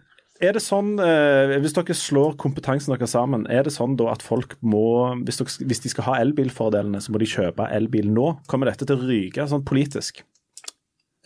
er 0.50 0.58
det 0.58 0.66
sånn, 0.66 0.96
eh, 1.00 1.56
Hvis 1.64 1.78
dere 1.78 1.96
slår 1.96 2.36
kompetansen 2.42 2.92
deres 2.96 3.14
sammen, 3.14 3.46
er 3.54 3.70
det 3.70 3.78
sånn 3.78 3.96
da 4.02 4.10
at 4.12 4.26
folk 4.26 4.58
må 4.66 5.14
Hvis, 5.22 5.40
dere, 5.40 5.70
hvis 5.70 5.86
de 5.86 5.94
skal 5.94 6.10
ha 6.10 6.20
elbilfordelene, 6.26 7.06
så 7.06 7.14
må 7.14 7.22
de 7.22 7.30
kjøpe 7.30 7.70
elbil 7.70 8.10
nå? 8.12 8.32
Kommer 8.50 8.74
dette 8.74 8.90
til 8.90 8.98
å 8.98 9.08
ryke 9.14 9.46
sånn 9.52 9.64
politisk? 9.68 10.26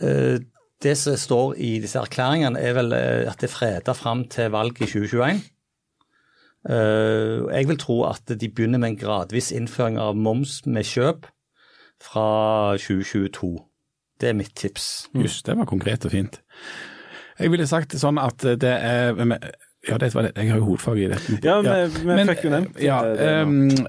Eh, 0.03 0.43
det 0.83 0.95
som 0.97 1.17
står 1.19 1.55
i 1.59 1.71
disse 1.83 1.99
erklæringene, 1.99 2.59
er 2.59 2.75
vel 2.77 2.93
eh, 2.95 3.29
at 3.29 3.41
det 3.41 3.49
er 3.49 3.55
freda 3.55 3.95
fram 3.97 4.25
til 4.31 4.51
valget 4.53 4.85
i 4.85 4.91
2021. 4.91 5.41
Eh, 6.69 7.47
jeg 7.55 7.67
vil 7.67 7.79
tro 7.79 8.03
at 8.07 8.31
de 8.39 8.49
begynner 8.49 8.79
med 8.79 8.93
en 8.93 8.99
gradvis 8.99 9.51
innføring 9.55 9.99
av 9.99 10.15
moms 10.15 10.61
med 10.65 10.87
kjøp 10.87 11.27
fra 12.03 12.77
2022. 12.77 13.57
Det 14.19 14.29
er 14.29 14.39
mitt 14.39 14.55
tips. 14.55 15.09
Just, 15.15 15.45
det 15.45 15.57
var 15.57 15.67
konkret 15.67 16.05
og 16.05 16.11
fint. 16.11 16.41
Jeg 17.39 17.51
ville 17.51 17.67
sagt 17.67 17.95
sånn 17.95 18.19
at 18.19 18.43
det 18.59 18.71
er 18.75 19.15
Ja, 19.87 19.95
det 19.97 20.09
var 20.11 20.25
det. 20.27 20.31
jeg 20.35 20.51
har 20.51 20.57
jo 20.59 20.65
hovedfag 20.73 20.97
i 20.99 21.05
det. 21.07 21.17
Ja, 21.43 21.53
vi, 21.63 22.01
vi 22.03 22.23
fikk 22.27 22.41
jo 22.43 22.49
nevnt 22.51 22.79
ja, 22.83 22.97
det 23.07 23.27
nå. 23.47 23.77
ehm, 23.79 23.85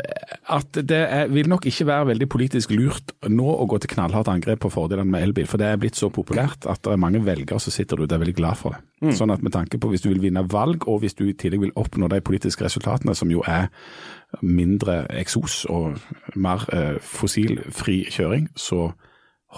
at 0.54 0.78
det 0.86 1.00
er, 1.02 1.32
vil 1.34 1.50
nok 1.50 1.66
ikke 1.66 1.86
være 1.88 2.06
veldig 2.12 2.28
politisk 2.30 2.70
lurt 2.76 3.10
nå 3.26 3.48
å 3.50 3.66
gå 3.66 3.80
til 3.82 3.90
knallhardt 3.96 4.30
angrep 4.30 4.62
på 4.62 4.70
fordelene 4.70 5.10
med 5.10 5.26
elbil, 5.26 5.48
for 5.50 5.58
det 5.58 5.66
er 5.66 5.80
blitt 5.82 5.98
så 5.98 6.12
populært 6.14 6.68
at 6.70 6.84
det 6.86 6.94
er 6.94 7.02
mange 7.02 7.24
velgere 7.26 7.58
som 7.58 7.74
sitter 7.74 7.98
der 7.98 8.06
ute 8.06 8.18
er 8.20 8.22
veldig 8.22 8.36
glad 8.38 8.60
for 8.60 8.76
det. 8.76 8.80
Mm. 9.02 9.12
Sånn 9.18 9.34
at 9.34 9.42
med 9.42 9.54
tanke 9.56 9.82
på 9.82 9.90
hvis 9.90 10.06
du 10.06 10.12
vil 10.12 10.22
vinne 10.22 10.46
valg, 10.52 10.86
og 10.86 11.02
hvis 11.02 11.18
du 11.18 11.24
i 11.26 11.34
tillegg 11.34 11.66
vil 11.66 11.76
oppnå 11.80 12.06
de 12.12 12.22
politiske 12.22 12.68
resultatene, 12.68 13.16
som 13.18 13.34
jo 13.34 13.42
er 13.50 13.66
mindre 14.46 15.02
eksos 15.18 15.64
og 15.74 15.98
mer 16.38 16.68
eh, 16.70 17.00
fossilfri 17.02 18.04
kjøring, 18.14 18.46
så 18.54 18.92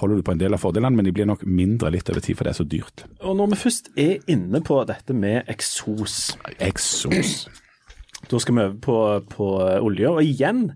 holder 0.01 0.21
du 0.21 0.25
på 0.27 0.35
en 0.35 0.41
del 0.41 0.57
av 0.57 0.63
fordelene, 0.63 0.97
men 0.97 1.07
de 1.07 1.13
blir 1.15 1.29
nok 1.29 1.45
mindre 1.45 1.91
litt 1.93 2.09
over 2.09 2.25
tid, 2.25 2.39
for 2.39 2.49
det 2.49 2.55
er 2.55 2.61
så 2.63 2.69
dyrt. 2.69 3.05
Og 3.21 3.37
når 3.37 3.53
vi 3.53 3.61
først 3.61 3.93
er 4.01 4.23
inne 4.33 4.63
på 4.65 4.79
dette 4.89 5.17
med 5.17 5.51
eksos, 5.53 6.35
Eksos. 6.63 7.35
da 8.31 8.41
skal 8.41 8.57
vi 8.57 8.65
over 8.65 8.81
på, 8.81 8.99
på 9.35 9.49
olje. 9.83 10.09
Og 10.09 10.23
igjen 10.25 10.69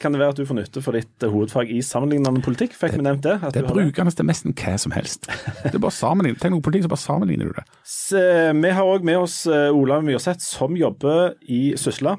kan 0.00 0.12
det 0.12 0.20
være 0.20 0.34
at 0.34 0.40
du 0.40 0.44
får 0.48 0.58
nytte 0.58 0.82
for 0.84 0.96
ditt 0.96 1.24
hovedfag 1.24 1.70
i 1.72 1.78
sammenlignende 1.84 2.42
politikk. 2.44 2.74
Fikk 2.76 2.98
vi 2.98 3.04
nevnt 3.06 3.24
det? 3.24 3.38
Det 3.54 3.62
er 3.62 3.68
brukende 3.70 4.12
til 4.12 4.28
nesten 4.28 4.56
hva 4.56 4.74
som 4.80 4.92
helst. 4.92 5.30
Det 5.62 5.72
er 5.72 5.80
bare 5.80 5.96
sammenlign. 5.96 6.36
Tenk 6.40 6.56
noe 6.56 6.64
politikk, 6.64 6.84
så 6.84 6.92
bare 6.92 7.04
sammenligner 7.04 7.48
du 7.48 7.56
det. 7.56 7.64
Så, 7.88 8.20
vi 8.60 8.74
har 8.76 8.90
òg 8.92 9.06
med 9.08 9.22
oss 9.22 9.38
eh, 9.48 9.70
Olav 9.72 10.04
Myrseth, 10.04 10.44
som 10.44 10.76
jobber 10.76 11.38
i 11.48 11.62
Sysla. 11.80 12.18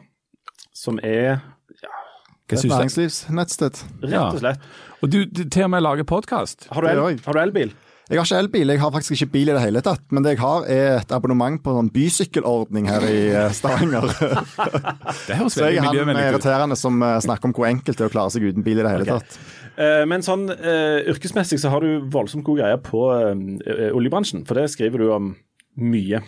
Som 0.73 0.97
er 1.05 1.43
Et 2.47 2.63
næringslivsnettsted. 2.63 3.81
rett 4.07 4.21
og 4.21 4.39
slett 4.39 5.03
Og 5.03 5.11
du, 5.11 5.25
du 5.27 5.43
til 5.51 5.65
og 5.65 5.73
med 5.73 5.83
lager 5.83 6.07
podkast. 6.07 6.69
Har 6.71 6.85
du, 6.85 7.39
elbil? 7.41 7.73
Jeg 8.07 8.21
har 8.21 8.23
ikke 8.23 8.37
elbil, 8.39 8.71
jeg 8.71 8.79
har 8.79 8.91
faktisk 8.95 9.17
ikke 9.17 9.33
bil 9.33 9.49
i 9.51 9.55
det 9.57 9.61
hele 9.65 9.81
tatt. 9.83 10.05
Men 10.15 10.23
det 10.23 10.37
jeg 10.37 10.39
har 10.39 10.63
er 10.71 11.01
et 11.01 11.11
abonnement 11.11 11.59
på 11.59 11.73
en 11.73 11.81
sånn 11.81 11.91
bysykkelordning 11.91 12.87
her 12.87 13.03
i 13.03 13.17
eh, 13.35 13.49
Stavanger. 13.51 14.07
Det 15.27 15.35
høres 15.35 15.57
Så 15.57 15.65
jeg 15.65 15.75
veldig 15.75 15.81
er 15.81 15.83
han 15.83 15.89
miljøvennlig 15.91 16.23
ut. 16.23 16.29
irriterende 16.31 16.79
som 16.79 17.03
eh, 17.03 17.17
snakker 17.27 17.51
om 17.51 17.57
hvor 17.57 17.67
enkelt 17.67 17.99
det 17.99 18.05
er 18.05 18.13
å 18.13 18.15
klare 18.15 18.31
seg 18.31 18.47
uten 18.47 18.63
bil 18.63 18.79
i 18.79 18.85
det 18.87 18.95
hele 18.95 19.09
okay. 19.09 19.27
tatt. 19.27 19.53
Eh, 19.75 20.05
Men 20.07 20.23
sånn 20.23 20.47
uh, 20.47 21.03
yrkesmessig 21.11 21.59
så 21.59 21.73
har 21.73 21.83
du 21.83 22.07
voldsomt 22.15 22.47
god 22.47 22.63
greie 22.63 22.79
på 22.79 23.03
uh, 23.11 23.89
oljebransjen, 23.91 24.47
for 24.47 24.61
det 24.61 24.69
skriver 24.71 25.03
du 25.03 25.11
om 25.11 25.33
mye. 25.83 26.23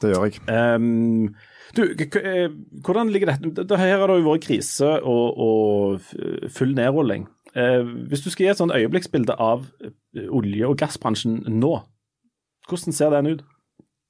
Det 0.00 0.14
gjør 0.14 0.30
jeg. 0.30 0.44
Um, 0.46 1.34
du, 1.76 1.82
eh, 2.20 2.48
hvordan 2.84 3.10
ligger 3.12 3.34
dette? 3.34 3.76
Her 3.78 3.98
har 3.98 4.10
det 4.10 4.20
jo 4.20 4.26
vært 4.26 4.46
krise 4.46 4.88
og, 5.06 5.38
og 5.46 6.50
full 6.52 6.74
nedrulling. 6.76 7.28
Eh, 7.54 7.82
hvis 8.10 8.24
du 8.24 8.30
skal 8.30 8.44
gi 8.46 8.50
et 8.52 8.60
sånn 8.60 8.74
øyeblikksbilde 8.74 9.36
av 9.38 9.66
eh, 9.84 10.26
olje- 10.26 10.68
og 10.68 10.78
gassbransjen 10.80 11.42
nå, 11.60 11.76
hvordan 12.70 12.96
ser 12.96 13.14
den 13.14 13.32
ut? 13.34 13.46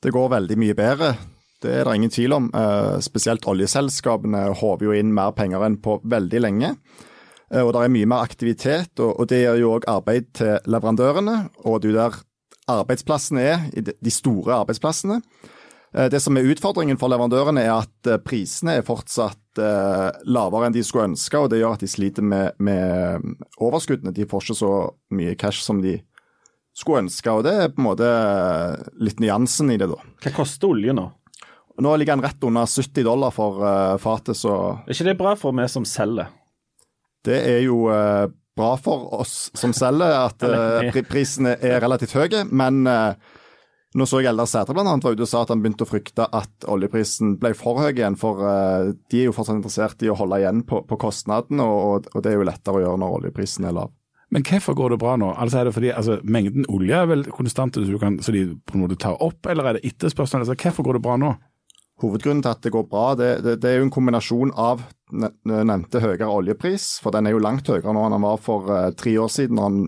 Det 0.01 0.13
går 0.15 0.33
veldig 0.33 0.57
mye 0.61 0.77
bedre. 0.77 1.15
Det 1.61 1.75
er 1.77 1.85
det 1.85 1.95
ingen 1.99 2.13
tvil 2.13 2.33
om. 2.33 2.47
Spesielt 3.05 3.45
oljeselskapene 3.49 4.47
håver 4.57 4.87
jo 4.87 4.95
inn 4.97 5.11
mer 5.13 5.35
penger 5.37 5.61
enn 5.67 5.77
på 5.85 5.99
veldig 6.09 6.41
lenge. 6.41 6.71
Og 7.61 7.73
det 7.75 7.83
er 7.83 7.93
mye 7.93 8.09
mer 8.09 8.25
aktivitet, 8.25 9.03
og, 9.03 9.27
det 9.29 9.43
gjør 9.43 9.59
jo 9.61 9.73
òg 9.75 9.85
arbeid 9.93 10.31
til 10.39 10.71
leverandørene. 10.73 11.35
Og 11.69 11.83
det 11.83 11.91
er 11.93 11.99
der 11.99 12.17
arbeidsplassene 12.79 13.45
er, 13.45 13.67
de 13.77 14.15
store 14.15 14.57
arbeidsplassene. 14.63 15.21
Eh, 15.95 16.09
Det 16.11 16.21
som 16.23 16.37
er 16.39 16.47
utfordringen 16.47 16.99
for 17.01 17.11
leverandørene, 17.13 17.65
er 17.67 17.73
at 17.83 18.07
eh, 18.11 18.21
prisene 18.23 18.77
er 18.79 18.87
fortsatt 18.87 19.59
eh, 19.59 20.11
lavere 20.31 20.69
enn 20.69 20.77
de 20.77 20.85
skulle 20.87 21.09
ønske, 21.11 21.39
og 21.39 21.51
det 21.51 21.61
gjør 21.63 21.75
at 21.79 21.85
de 21.85 21.91
sliter 21.91 22.23
med, 22.27 22.53
med 22.63 23.25
overskuddene. 23.59 24.15
De 24.15 24.27
får 24.31 24.45
ikke 24.47 24.59
så 24.61 24.73
mye 25.19 25.35
cash 25.41 25.65
som 25.67 25.81
de 25.83 25.97
skulle 26.77 27.03
ønske, 27.07 27.31
og 27.35 27.43
det 27.45 27.55
er 27.65 27.73
på 27.75 27.83
en 27.83 27.89
måte 27.89 28.11
litt 29.03 29.19
nyansen 29.21 29.73
i 29.75 29.79
det, 29.81 29.89
da. 29.91 29.99
Hva 30.23 30.33
koster 30.37 30.71
olje 30.71 30.95
nå? 30.97 31.09
Nå 31.81 31.95
ligger 31.97 32.19
den 32.19 32.25
rett 32.27 32.45
under 32.45 32.69
70 32.69 33.05
dollar 33.07 33.33
for 33.33 33.59
fatet, 34.03 34.37
så 34.37 34.53
Er 34.85 34.93
ikke 34.93 35.07
det 35.09 35.17
bra 35.19 35.33
for 35.39 35.57
meg 35.57 35.71
som 35.73 35.87
selger? 35.89 36.29
det 37.25 37.37
er 37.51 37.59
jo 37.67 37.83
bra 38.57 38.69
for 38.81 39.11
oss 39.19 39.51
som 39.57 39.75
selger 39.77 40.15
at 40.23 40.41
prisene 41.09 41.53
er 41.61 41.81
relativt 41.85 42.15
høye. 42.17 42.47
Men 42.49 42.87
nå 43.99 44.07
så 44.07 44.21
jeg 44.23 44.31
Eldar 44.31 44.47
Sætre 44.47 44.77
annet 44.79 45.03
var 45.03 45.17
ute 45.17 45.25
og 45.27 45.31
sa 45.31 45.41
at 45.43 45.51
han 45.51 45.63
begynte 45.65 45.83
å 45.83 45.91
frykte 45.91 46.27
at 46.31 46.67
oljeprisen 46.71 47.35
ble 47.43 47.51
for 47.59 47.81
høy 47.83 47.89
igjen. 47.91 48.19
For 48.19 48.45
eh, 48.47 48.93
de 49.11 49.23
er 49.23 49.31
jo 49.31 49.35
fortsatt 49.35 49.59
interessert 49.59 50.05
i 50.07 50.13
å 50.13 50.19
holde 50.19 50.39
igjen 50.39 50.63
på, 50.69 50.85
på 50.87 50.99
kostnaden, 51.01 51.63
og, 51.65 52.07
og, 52.13 52.21
det 52.23 52.31
er 52.31 52.39
jo 52.39 52.47
lettere 52.47 52.79
å 52.79 52.85
gjøre 52.85 53.01
når 53.03 53.17
oljeprisen 53.19 53.67
er 53.67 53.75
lav. 53.81 53.91
Men 54.31 54.47
hvorfor 54.47 54.77
går 54.79 54.95
det 54.95 55.01
bra 55.03 55.17
nå? 55.19 55.33
Altså 55.35 55.59
er 55.59 55.67
det 55.67 55.75
fordi 55.75 55.91
altså, 55.91 56.21
Mengden 56.23 56.69
olje 56.71 57.01
er 57.03 57.09
vel 57.11 57.27
konstant, 57.35 57.75
så, 57.75 57.83
du 57.83 57.99
kan, 57.99 58.21
så 58.23 58.35
de 58.35 58.45
på 58.63 58.79
en 58.79 58.85
måte 58.85 58.99
tar 59.03 59.19
opp, 59.19 59.43
eller 59.51 59.67
er 59.67 59.79
det 59.79 59.91
etterspørselen? 59.91 60.47
Altså, 60.47 60.55
hvorfor 60.55 60.87
går 60.87 61.01
det 61.01 61.05
bra 61.09 61.19
nå? 61.19 61.33
Hovedgrunnen 62.01 62.45
til 62.47 62.55
at 62.55 62.63
det 62.63 62.73
går 62.73 62.87
bra, 62.89 63.09
det, 63.19 63.33
det, 63.45 63.57
det 63.61 63.73
er 63.73 63.81
jo 63.81 63.89
en 63.89 63.93
kombinasjon 63.93 64.55
av 64.55 64.87
ne- 65.11 65.35
nevnte 65.45 66.01
høyere 66.01 66.31
oljepris, 66.31 66.95
for 67.03 67.13
den 67.13 67.27
er 67.27 67.35
jo 67.35 67.43
langt 67.43 67.69
høyere 67.69 67.93
nå 67.93 68.07
enn 68.07 68.15
den 68.15 68.25
var 68.25 68.39
for 68.41 68.71
uh, 68.71 68.87
tre 68.97 69.19
år 69.21 69.35
siden, 69.35 69.59
når 69.59 69.67
han, 69.67 69.83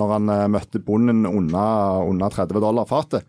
når 0.00 0.16
han 0.16 0.32
eh, 0.32 0.48
møtte 0.52 0.82
bonden 0.82 1.26
under, 1.28 2.02
under 2.08 2.32
30 2.32 2.60
dollar 2.64 2.88
fatet. 2.90 3.26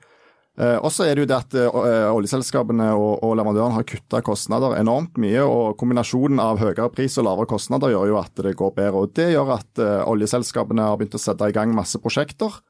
Uh, 0.54 0.78
og 0.86 0.92
så 0.94 1.08
er 1.08 1.18
det 1.18 1.24
jo 1.24 1.30
det 1.32 1.38
at 1.40 1.56
eh, 1.58 2.12
oljeselskapene 2.14 2.92
og, 2.94 3.24
og 3.26 3.32
leverandørene 3.40 3.74
har 3.74 3.86
kutta 3.90 4.20
kostnader 4.22 4.76
enormt 4.78 5.18
mye. 5.18 5.42
og 5.42 5.80
Kombinasjonen 5.80 6.38
av 6.38 6.62
høyere 6.62 6.92
pris 6.94 7.18
og 7.18 7.26
lavere 7.26 7.50
kostnader 7.50 7.90
gjør 7.90 8.12
jo 8.12 8.20
at 8.20 8.44
det 8.46 8.54
går 8.60 8.76
bedre. 8.76 9.02
og 9.02 9.16
Det 9.18 9.32
gjør 9.32 9.50
at 9.56 9.82
eh, 9.82 10.04
oljeselskapene 10.06 10.86
har 10.86 11.00
begynt 11.02 11.18
å 11.18 11.24
sette 11.24 11.50
i 11.50 11.56
gang 11.58 11.74
masse 11.74 11.98
prosjekter. 11.98 12.62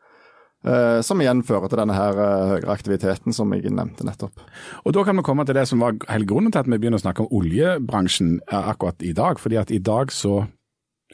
eh, 0.63 1.01
som 1.03 1.19
igjen 1.19 1.43
fører 1.43 1.67
til 1.67 1.81
denne 1.81 1.97
her 1.97 2.23
eh, 2.23 2.47
høyere 2.53 2.71
aktiviteten 2.71 3.35
som 3.35 3.51
jeg 3.51 3.67
nevnte 3.67 4.07
nettopp. 4.07 4.39
Og 4.87 4.95
Da 4.95 5.03
kan 5.03 5.19
vi 5.19 5.27
komme 5.27 5.43
til 5.43 5.59
det 5.59 5.67
som 5.67 5.83
var 5.83 5.99
hele 6.07 6.29
grunnen 6.29 6.55
til 6.55 6.63
at 6.63 6.71
vi 6.71 6.79
begynner 6.79 7.01
å 7.01 7.03
snakke 7.03 7.25
om 7.25 7.35
oljebransjen 7.35 8.37
eh, 8.47 8.69
akkurat 8.71 9.03
i 9.03 9.11
dag. 9.11 9.43
fordi 9.43 9.59
at 9.59 9.75
i 9.75 9.83
dag 9.83 10.07
så 10.07 10.45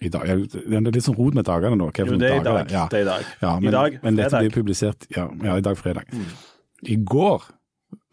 i 0.02 0.10
dag, 0.10 0.28
Det 0.52 0.78
er 0.78 0.92
litt 0.94 1.06
sånn 1.06 1.18
rot 1.18 1.36
med 1.36 1.48
dagene 1.48 1.76
nå. 1.80 1.90
Jo, 1.98 2.18
det 2.20 2.30
er 2.30 2.40
i 2.40 2.46
dag. 2.46 2.72
Ja. 2.72 2.86
Det 2.92 3.02
er 3.02 3.04
i 3.04 3.10
dag. 3.10 3.34
Ja, 3.42 3.56
I 3.58 3.66
men, 3.66 3.74
dag, 3.76 3.98
men 4.04 4.20
dette 4.20 4.44
blir 4.44 4.54
publisert 4.54 5.10
ja, 5.16 5.28
ja, 5.44 5.58
i 5.60 5.66
dag 5.66 5.78
fredag. 5.80 6.08
I 6.88 6.96
går 6.96 7.50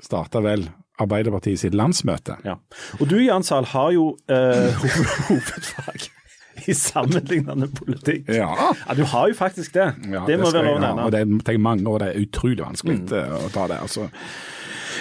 starta 0.03 0.43
vel 0.45 0.67
Arbeiderpartiet 0.97 1.61
sitt 1.61 1.75
landsmøte. 1.77 2.39
Ja. 2.47 2.57
Og 3.01 3.11
du 3.11 3.19
Jan 3.21 3.45
Sahl 3.45 3.67
har 3.69 3.91
jo 3.93 4.15
eh, 4.33 4.87
hovedfag 5.29 6.07
i 6.65 6.75
sammenlignende 6.75 7.69
politikk. 7.69 8.31
Ja. 8.33 8.49
Ja, 8.89 8.95
Du 8.97 9.05
har 9.05 9.29
jo 9.29 9.37
faktisk 9.37 9.75
det. 9.77 9.91
Ja, 10.09 10.25
det 10.27 10.39
må 10.41 10.49
skal 10.49 10.63
være 10.63 10.71
lov 10.71 10.79
å 10.79 10.85
nevne. 10.87 11.05
Og 11.05 11.13
det 11.13 11.21
er- 11.53 11.59
mange 11.61 11.85
år, 11.91 11.99
det 11.99 12.09
er 12.09 12.25
utrolig 12.25 12.63
vanskelig 12.65 13.03
mm. 13.05 13.35
å 13.45 13.53
ta 13.53 13.67
det. 13.69 13.81
altså. 13.85 14.09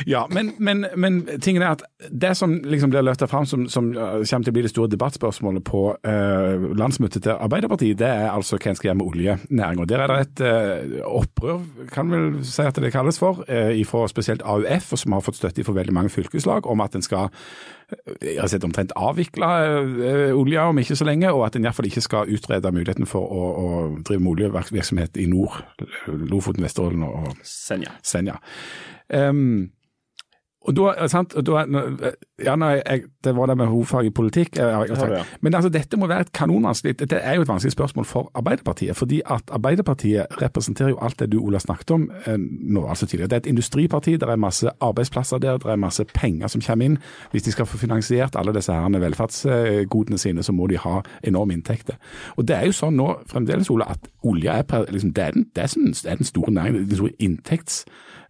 Ja, 0.08 0.26
men, 0.32 0.54
men, 0.58 0.86
men 0.96 1.22
tingen 1.42 1.64
er 1.64 1.76
at 1.76 1.84
det 2.12 2.34
som 2.38 2.58
liksom 2.64 2.92
blir 2.94 3.06
løfta 3.06 3.28
fram 3.32 3.48
som, 3.50 3.68
som 3.72 3.92
uh, 3.96 4.22
kommer 4.24 4.48
til 4.48 4.54
å 4.54 4.56
bli 4.58 4.66
det 4.66 4.74
store 4.74 4.92
debattspørsmålet 4.94 5.66
på 5.68 5.84
uh, 5.96 6.68
landsmøtet 6.78 7.26
til 7.26 7.36
Arbeiderpartiet, 7.36 8.00
det 8.00 8.10
er 8.10 8.32
altså 8.32 8.60
hva 8.60 8.74
en 8.74 8.80
skal 8.80 8.92
gjøre 8.92 9.00
med 9.02 9.08
oljenæringa. 9.12 9.88
Der 9.90 10.06
er 10.06 10.14
det 10.14 10.20
et 10.26 10.44
uh, 10.46 11.00
opprør, 11.22 11.64
kan 11.94 12.12
vel 12.12 12.30
si 12.48 12.66
at 12.66 12.82
det 12.82 12.94
kalles 12.96 13.22
for, 13.22 13.46
uh, 13.50 13.72
fra 13.90 14.08
spesielt 14.12 14.46
AUF, 14.46 14.92
og 14.92 15.02
som 15.02 15.18
har 15.18 15.26
fått 15.26 15.40
støtte 15.42 15.66
fra 15.66 15.80
veldig 15.80 15.96
mange 15.96 16.14
fylkeslag, 16.14 16.68
om 16.68 16.84
at 16.86 16.96
en 16.96 17.06
skal 17.06 17.30
har 18.40 18.50
sett 18.50 18.64
omtrent 18.66 18.94
avvikle 18.98 19.46
uh, 19.46 20.32
olja 20.38 20.66
om 20.72 20.80
ikke 20.82 20.98
så 20.98 21.06
lenge, 21.08 21.30
og 21.32 21.46
at 21.48 21.58
en 21.58 21.68
iallfall 21.68 21.90
ikke 21.90 22.04
skal 22.06 22.32
utrede 22.34 22.72
muligheten 22.74 23.10
for 23.10 23.30
å, 23.30 23.46
å 23.46 23.68
drive 24.02 24.24
med 24.24 24.32
oljevirksomhet 24.34 25.20
i 25.22 25.28
nord, 25.30 25.62
Lofoten, 26.08 26.66
Vesterålen 26.66 27.06
og 27.06 27.32
Senja. 27.46 27.94
Senja. 28.06 28.40
Um, 29.10 29.70
og 30.68 30.76
da, 30.76 31.08
sant, 31.08 31.36
og 31.38 31.46
da 31.46 31.66
ja, 32.44 32.56
nei, 32.56 32.82
jeg, 32.86 33.04
Det 33.24 33.36
var 33.36 33.46
det 33.48 33.58
med 33.58 33.68
hovedfag 33.68 34.06
i 34.06 34.10
politikk. 34.10 34.58
jeg- 34.58 34.90
jeg-. 34.90 35.26
Men 35.42 35.54
altså, 35.56 35.70
dette 35.70 35.98
må 35.98 36.08
være 36.08 36.20
et 36.22 36.32
kanonvanskelig 36.34 37.00
Dette 37.00 37.16
er 37.16 37.36
jo 37.36 37.42
et 37.42 37.48
vanskelig 37.48 37.72
spørsmål 37.72 38.06
for 38.06 38.32
Arbeiderpartiet. 38.36 38.96
fordi 38.96 39.22
at 39.26 39.42
Arbeiderpartiet 39.52 40.26
representerer 40.42 40.90
jo 40.90 40.98
alt 41.02 41.20
det 41.20 41.32
du 41.32 41.40
Ola, 41.40 41.60
snakket 41.60 41.92
om 41.92 42.10
eh, 42.28 42.38
nå, 42.38 42.88
altså 42.90 43.06
tidligere. 43.06 43.28
Det 43.28 43.34
er 43.34 43.38
et 43.50 43.56
industriparti, 43.56 44.12
det 44.12 44.24
er 44.24 44.36
masse 44.36 44.70
arbeidsplasser 44.82 45.38
der, 45.38 45.58
det 45.58 45.66
er 45.72 45.76
masse 45.76 46.04
penger 46.14 46.48
som 46.48 46.62
kommer 46.62 46.86
inn. 46.86 46.98
Hvis 47.32 47.44
de 47.44 47.52
skal 47.52 47.66
få 47.66 47.78
finansiert 47.78 48.36
alle 48.36 48.54
disse 48.54 48.74
her 48.74 48.90
velferdsgodene 49.00 50.18
sine, 50.18 50.44
så 50.44 50.52
må 50.52 50.68
de 50.68 50.78
ha 50.78 51.02
enorme 51.24 51.54
inntekter. 51.54 51.96
Og 52.38 52.46
Det 52.48 52.56
er 52.56 52.66
jo 52.66 52.72
sånn 52.72 52.96
nå 52.96 53.20
fremdeles, 53.28 53.70
Ola, 53.70 53.86
at 53.90 54.00
olje 54.24 54.50
er, 54.50 54.86
liksom, 54.92 55.14
det 55.14 55.24
er, 55.24 55.32
den, 55.32 55.46
det 55.56 55.64
er, 55.64 56.16
den 56.16 56.26
store 56.26 56.52
næringen, 56.52 56.88
den 56.90 56.98
store 56.98 57.12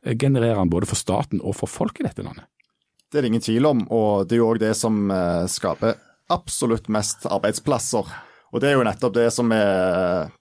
inntektsgenerereren 0.06 0.70
både 0.70 0.86
for 0.86 0.96
staten 0.96 1.41
og 1.41 1.56
for 1.56 1.68
folk 1.68 2.00
i 2.00 2.06
dette 2.06 2.24
landet. 2.24 2.46
Det 3.12 3.20
er 3.20 3.22
det 3.24 3.28
ingen 3.30 3.41
tvil 3.41 3.65
om, 3.65 3.86
og 3.89 4.28
det 4.28 4.36
er 4.36 4.41
jo 4.41 4.50
òg 4.52 4.60
det 4.60 4.76
som 4.76 5.12
eh, 5.12 5.46
skaper 5.48 5.96
absolutt 6.30 6.89
mest 6.89 7.26
arbeidsplasser. 7.26 8.06
Og 8.52 8.62
det 8.62 8.70
er 8.70 8.76
jo 8.76 8.86
nettopp 8.86 9.13
det 9.15 9.30
som 9.34 9.52
er, 9.52 10.32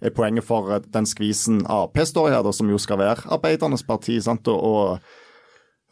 er 0.00 0.14
poenget 0.14 0.44
for 0.44 0.70
eh, 0.72 0.84
den 0.86 1.06
skvisen 1.06 1.64
Ap 1.66 1.96
står 1.98 2.30
i 2.30 2.34
her, 2.34 2.52
som 2.52 2.70
jo 2.70 2.78
skal 2.78 3.00
være 3.00 3.26
arbeidernes 3.32 3.82
parti. 3.82 4.20
og, 4.28 5.00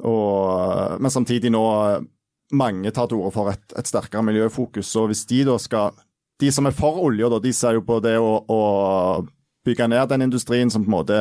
og, 0.05 1.01
Men 1.01 1.11
samtidig 1.11 1.51
nå 1.51 1.65
eh, 1.89 2.05
mange 2.53 2.91
tar 2.91 3.09
til 3.09 3.19
orde 3.19 3.35
for 3.35 3.51
et, 3.51 3.65
et 3.77 3.87
sterkere 3.87 4.23
miljøfokus. 4.23 4.95
og 4.97 5.09
hvis 5.09 5.27
de 5.27 5.45
da 5.45 5.59
skal 5.59 5.93
De 6.41 6.53
som 6.53 6.67
er 6.67 6.71
for 6.71 6.95
olje, 7.03 7.29
da, 7.29 7.39
de 7.41 7.53
ser 7.53 7.75
jo 7.75 7.81
på 7.83 7.99
det 7.99 8.15
å, 8.15 8.45
å 8.47 9.27
bygge 9.67 9.89
ned 9.89 10.09
den 10.09 10.23
industrien 10.23 10.71
som 10.71 10.85
på 10.85 10.87
en 10.87 10.95
måte 10.95 11.17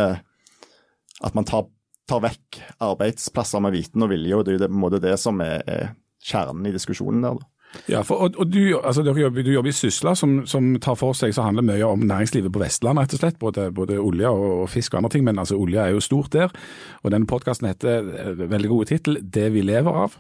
At 1.26 1.36
man 1.38 1.48
tar 1.50 1.68
tar 2.08 2.24
vekk 2.24 2.62
arbeidsplasser 2.84 3.62
med 3.64 3.76
viten 3.76 4.06
og 4.06 4.12
vilje, 4.14 4.36
og 4.38 4.46
det 4.46 4.54
er 4.54 4.58
jo 4.58 4.64
det, 4.64 4.72
på 4.72 4.78
en 4.78 4.84
måte 4.86 5.04
det 5.04 5.18
som 5.20 5.42
er, 5.44 5.64
er 5.68 5.94
kjernen 6.24 6.68
i 6.70 6.74
diskusjonen 6.76 7.26
der. 7.26 7.42
Ja, 7.92 8.00
for, 8.08 8.24
og, 8.24 8.38
og 8.40 8.48
du, 8.48 8.62
altså, 8.80 9.04
du, 9.04 9.12
jobber, 9.20 9.44
du 9.44 9.52
jobber 9.52 9.70
i 9.70 9.76
Sysla, 9.76 10.14
som, 10.16 10.40
som 10.48 10.70
tar 10.82 10.96
for 10.98 11.18
seg 11.18 11.34
så 11.36 11.44
handler 11.44 11.66
mye 11.68 11.90
om 11.90 12.06
næringslivet 12.08 12.54
på 12.54 12.62
Vestlandet, 12.64 13.04
rett 13.04 13.18
og 13.18 13.22
slett. 13.22 13.40
Både, 13.42 13.68
både 13.76 14.00
olje 14.00 14.32
og, 14.32 14.46
og 14.64 14.70
fisk 14.72 14.96
og 14.96 15.02
andre 15.02 15.12
ting, 15.18 15.26
men 15.28 15.42
altså, 15.44 15.60
olje 15.60 15.84
er 15.84 15.92
jo 15.94 16.04
stort 16.04 16.32
der. 16.34 16.56
Og 17.04 17.12
denne 17.14 17.30
podkasten 17.30 17.68
heter, 17.70 18.08
eh, 18.08 18.46
veldig 18.48 18.72
gode 18.72 18.90
tittel, 18.94 19.20
'Det 19.22 19.52
vi 19.54 19.66
lever 19.68 20.00
av'. 20.06 20.18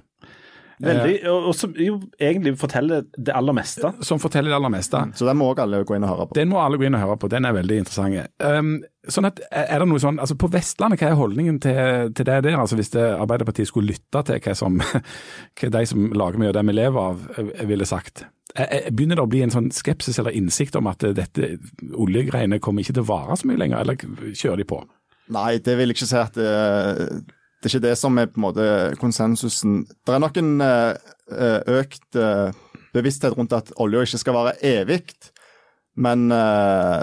Veldig, 0.83 1.13
og, 1.31 1.47
og 1.49 1.55
som 1.57 1.71
jo 1.81 1.95
egentlig 2.21 2.53
forteller 2.61 3.07
det 3.17 3.33
aller 3.33 3.55
meste. 3.57 3.89
Som 4.05 4.19
forteller 4.21 4.53
det 4.53 4.59
aller 4.59 4.73
meste. 4.73 5.01
Så 5.17 5.25
den 5.25 5.39
må 5.39 5.49
også 5.49 5.65
alle 5.65 5.81
gå 5.89 5.97
inn 5.97 6.05
og 6.05 6.11
høre 6.13 6.27
på. 6.29 6.37
Den 6.37 6.51
må 6.51 6.61
alle 6.61 6.77
gå 6.77 6.85
inn 6.85 6.97
og 6.97 7.01
høre 7.01 7.17
på, 7.23 7.29
den 7.33 7.49
er 7.49 7.55
veldig 7.57 7.79
interessant. 7.81 8.29
Um, 8.43 8.75
sånn 9.09 9.29
at, 9.29 9.41
er 9.49 9.81
det 9.81 9.89
noe 9.89 10.01
sånn, 10.03 10.19
altså 10.21 10.37
På 10.37 10.51
Vestlandet, 10.53 11.01
hva 11.01 11.09
er 11.09 11.17
holdningen 11.19 11.57
til, 11.63 12.13
til 12.13 12.27
det 12.29 12.39
der? 12.45 12.59
altså 12.61 12.77
Hvis 12.77 12.93
det 12.93 13.05
Arbeiderpartiet 13.15 13.71
skulle 13.71 13.95
lytte 13.95 14.21
til 14.27 14.41
hva, 14.43 14.55
som, 14.57 14.77
hva 15.57 15.71
de 15.79 15.85
som 15.89 16.09
lager 16.13 16.41
mye 16.41 16.53
av 16.53 16.59
det 16.59 16.65
vi 16.69 16.77
lever 16.77 17.13
av, 17.13 17.23
eh, 17.37 17.63
ville 17.69 17.89
sagt? 17.89 18.27
Eh, 18.55 18.67
eh, 18.69 18.91
Begynner 18.91 19.17
det 19.17 19.25
å 19.25 19.31
bli 19.31 19.41
en 19.45 19.53
sånn 19.53 19.71
skepsis 19.73 20.21
eller 20.21 20.37
innsikt 20.37 20.77
om 20.77 20.89
at 20.91 21.03
eh, 21.05 21.15
dette 21.17 21.55
oljegreiene 21.97 22.61
kommer 22.63 22.85
ikke 22.85 22.99
til 22.99 23.05
å 23.05 23.11
vare 23.11 23.37
så 23.37 23.49
mye 23.49 23.61
lenger, 23.61 23.81
eller 23.81 24.33
kjører 24.37 24.61
de 24.61 24.69
på? 24.69 24.83
Nei, 25.35 25.57
det 25.59 25.75
vil 25.75 25.91
jeg 25.91 25.97
ikke 25.97 26.09
si 26.09 26.21
at 26.21 26.37
det, 26.37 27.25
det 27.57 27.67
er 27.67 27.73
ikke 27.73 27.87
det 27.87 27.97
som 27.97 28.17
er 28.21 28.29
på 28.29 28.37
en 28.37 28.45
måte 28.45 28.65
konsensusen. 29.01 29.81
Det 30.05 30.13
er 30.13 30.21
nok 30.21 30.37
en 30.37 30.55
eh, 30.61 31.77
økt 31.79 32.17
eh, 32.19 32.53
bevissthet 32.93 33.33
rundt 33.37 33.55
at 33.57 33.71
olja 33.81 34.03
ikke 34.05 34.21
skal 34.21 34.37
være 34.37 34.57
evig, 34.77 35.01
men 35.97 36.29
eh, 36.31 37.01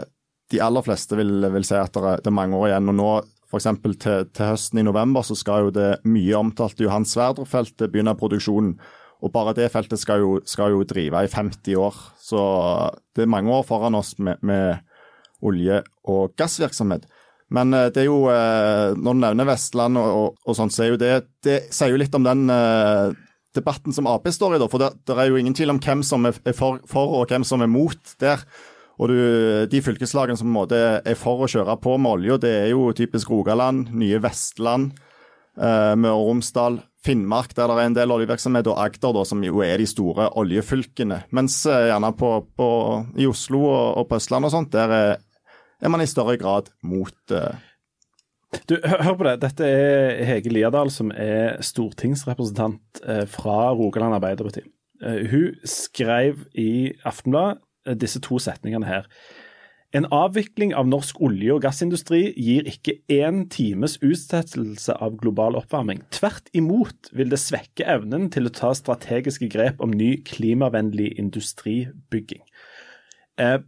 de 0.55 0.61
aller 0.63 0.85
fleste 0.87 1.19
vil, 1.19 1.49
vil 1.51 1.67
si 1.67 1.75
at 1.79 1.95
det 1.95 2.31
er 2.31 2.37
mange 2.37 2.59
år 2.59 2.71
igjen. 2.71 2.93
og 2.93 3.01
nå 3.01 3.09
F.eks. 3.55 3.69
Til, 4.03 4.27
til 4.35 4.49
høsten 4.49 4.81
i 4.81 4.87
november 4.87 5.25
så 5.27 5.37
skal 5.39 5.67
jo 5.67 5.75
det 5.75 5.91
mye 6.11 6.39
omtalte 6.39 6.87
Johan 6.87 7.07
Sverdrup-feltet 7.07 7.91
begynne 7.93 8.17
produksjonen. 8.19 8.77
Og 9.25 9.33
bare 9.33 9.55
det 9.57 9.71
feltet 9.73 10.01
skal 10.03 10.21
jo, 10.21 10.33
skal 10.47 10.75
jo, 10.75 10.83
drive 10.85 11.23
i 11.25 11.31
50 11.31 11.79
år. 11.81 12.01
Så 12.21 12.41
det 13.17 13.25
er 13.25 13.31
mange 13.31 13.53
år 13.55 13.63
foran 13.67 13.97
oss 13.97 14.15
med, 14.19 14.43
med 14.43 14.83
olje- 15.45 15.85
og 16.11 16.35
gassvirksomhet. 16.37 17.07
Men 17.53 17.75
eh, 17.77 17.91
det 17.93 18.05
er 18.05 18.09
jo, 18.09 18.25
eh, 18.33 18.95
når 18.97 19.17
du 19.17 19.23
nevner 19.23 19.49
Vestland 19.49 20.01
og, 20.01 20.11
og, 20.19 20.43
og 20.47 20.59
sånt, 20.59 20.75
så 20.75 20.85
er 20.85 20.95
jo 20.95 21.01
det 21.01 21.15
Det 21.45 21.59
sier 21.75 21.93
jo 21.93 22.01
litt 22.01 22.15
om 22.17 22.25
den 22.25 22.49
uh, 22.49 23.13
debatten 23.55 23.95
som 23.95 24.09
Ap 24.11 24.27
står 24.33 24.57
i, 24.57 24.63
da. 24.63 24.69
For 24.71 24.83
det, 24.83 24.95
det, 25.05 25.17
er 25.19 25.29
jo 25.29 25.41
ingen 25.41 25.57
tvil 25.57 25.75
om 25.75 25.83
hvem 25.83 26.05
som 26.07 26.25
er 26.31 26.39
for, 26.57 26.81
for 26.89 27.19
og 27.21 27.29
hvem 27.33 27.45
som 27.47 27.63
er 27.63 27.71
mot 27.71 28.15
der. 28.23 28.45
Og 28.95 29.11
du, 29.11 29.19
De 29.71 29.83
fylkeslagene 29.83 30.39
som 30.39 30.55
er 30.55 31.19
for 31.19 31.45
å 31.45 31.51
kjøre 31.51 31.77
på 31.83 31.97
med 31.99 32.13
olje, 32.13 32.39
det 32.47 32.55
er 32.63 32.69
jo 32.73 32.93
typisk 32.97 33.31
Rogaland, 33.33 33.91
nye 33.93 34.21
Vestland, 34.23 34.95
uh, 35.59 35.95
Møre 35.99 36.15
og 36.15 36.29
Romsdal, 36.31 36.81
Finnmark, 37.05 37.53
der 37.53 37.69
det 37.69 37.77
er 37.77 37.91
en 37.91 37.97
del 37.99 38.15
oljevirksomhet, 38.15 38.71
og 38.71 38.79
Agder, 38.81 39.13
da, 39.13 39.27
som 39.29 39.43
jo 39.45 39.61
er 39.67 39.77
de 39.83 39.89
store 39.91 40.31
oljefylkene. 40.41 41.25
Mens 41.37 41.59
uh, 41.69 41.91
gjerne 41.91 42.15
på, 42.17 42.31
på, 42.57 42.69
i 43.21 43.29
Oslo 43.29 43.67
og, 43.67 43.87
og 44.01 44.09
på 44.09 44.23
Østlandet 44.23 44.49
og 44.49 44.57
sånt, 44.57 44.73
der 44.73 44.95
er, 44.95 45.19
er, 45.85 45.93
man 45.93 46.03
i 46.05 46.11
større 46.11 46.37
grad 46.41 46.73
mot 46.83 47.35
uh, 47.35 47.55
du, 48.71 48.77
hør, 48.81 49.17
på 49.19 49.27
det. 49.27 49.39
Dette 49.43 49.67
er 49.67 50.25
Hege 50.29 50.53
Liadal, 50.55 50.91
som 50.95 51.11
er 51.11 51.59
stortingsrepresentant 51.65 53.01
fra 53.35 53.57
Rogaland 53.75 54.15
Arbeiderparti. 54.15 54.63
Hun 55.03 55.57
skrev 55.67 56.45
i 56.55 56.95
Aftenbladet 57.03 57.59
Eh, 57.85 57.97
disse 57.97 58.21
to 58.25 58.39
setningene 58.41 58.89
her. 58.89 59.09
En 59.95 60.09
avvikling 60.11 60.73
av 60.75 60.89
norsk 60.91 61.21
olje- 61.23 61.55
og 61.55 61.61
gassindustri 61.63 62.33
gir 62.35 62.67
ikke 62.67 62.97
én 63.13 63.45
times 63.49 63.95
utsettelse 64.03 64.97
av 64.99 65.15
global 65.21 65.55
oppvarming. 65.55 66.01
Tvert 66.11 66.51
imot 66.53 67.13
vil 67.13 67.31
det 67.31 67.39
svekke 67.39 67.87
evnen 67.87 68.27
til 68.35 68.49
å 68.49 68.55
ta 68.55 68.73
strategiske 68.75 69.47
grep 69.53 69.85
om 69.85 69.95
ny 69.95 70.17
klimavennlig 70.27 71.13
industribygging. 71.21 72.43
Eh, 73.39 73.61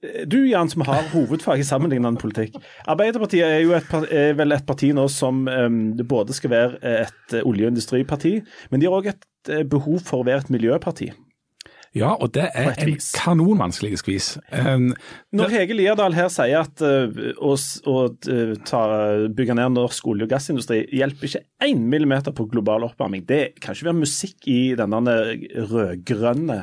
du 0.00 0.38
Jan, 0.48 0.68
som 0.72 0.84
har 0.88 1.08
hovedfag 1.12 1.60
i 1.60 1.66
sammenlignende 1.66 2.20
politikk. 2.20 2.56
Arbeiderpartiet 2.88 3.44
er 3.44 3.58
jo 3.64 3.74
et, 3.76 3.90
er 4.08 4.36
vel 4.38 4.56
et 4.56 4.66
parti 4.66 4.92
nå 4.96 5.06
som 5.12 5.42
um, 5.44 5.80
både 6.08 6.36
skal 6.36 6.54
være 6.54 6.94
et 7.04 7.40
olje- 7.42 7.66
og 7.68 7.74
industriparti, 7.74 8.38
men 8.70 8.80
de 8.80 8.88
har 8.88 8.96
òg 8.96 9.10
et 9.12 9.50
eh, 9.52 9.66
behov 9.68 10.00
for 10.06 10.22
å 10.22 10.28
være 10.28 10.46
et 10.46 10.54
miljøparti. 10.54 11.10
Ja, 11.96 12.12
og 12.14 12.30
det 12.36 12.44
er 12.54 12.76
en 12.78 12.92
kanonvanskelig 13.18 13.98
skvis. 13.98 14.28
Um, 14.54 14.92
Når 15.34 15.50
Hege 15.56 15.74
Lierdal 15.74 16.14
her 16.14 16.28
sier 16.30 16.62
at 16.62 16.84
uh, 16.86 17.10
å, 17.42 17.56
å 17.90 17.96
ta, 18.68 18.82
bygge 19.26 19.56
ned 19.58 19.74
norsk 19.74 20.06
olje- 20.12 20.28
og 20.28 20.30
gassindustri 20.30 20.84
hjelper 20.94 21.28
ikke 21.28 21.42
én 21.66 21.82
millimeter 21.90 22.32
på 22.36 22.46
global 22.52 22.86
oppvarming, 22.86 23.26
det 23.26 23.58
kan 23.58 23.74
ikke 23.74 23.90
være 23.90 24.04
musikk 24.04 24.48
i 24.48 24.60
denne 24.78 25.18
rød-grønne 25.74 26.62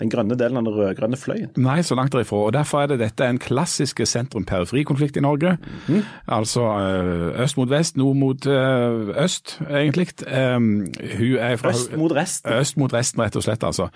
den 0.00 0.10
grønne 0.10 0.34
delen 0.34 0.58
av 0.58 0.66
den 0.66 0.74
rød-grønne 0.74 1.18
fløyen. 1.18 1.50
Nei, 1.62 1.78
så 1.86 1.94
langt 1.94 2.12
derifra. 2.12 2.36
og 2.48 2.52
Derfor 2.56 2.82
er 2.82 2.90
det 2.90 2.98
dette 2.98 3.26
en 3.30 3.38
klassisk 3.38 4.00
sentrum-periferi-konflikt 4.06 5.16
i 5.16 5.22
Norge. 5.22 5.56
Mm. 5.86 6.02
Altså 6.34 6.64
eh, 6.66 7.42
øst 7.44 7.56
mot 7.56 7.70
vest, 7.70 7.96
nord 7.96 8.16
mot 8.16 8.46
eh, 8.46 9.24
øst, 9.24 9.60
egentlig. 9.70 10.08
Um, 10.26 10.86
hun 11.18 11.36
er 11.38 11.56
fra 11.56 11.70
Øst 11.70 11.96
mot 11.96 12.12
resten? 12.12 12.52
Øst 12.52 12.76
mot 12.76 12.92
resten, 12.92 13.22
rett 13.22 13.36
og 13.36 13.42
slett. 13.42 13.64
altså. 13.64 13.88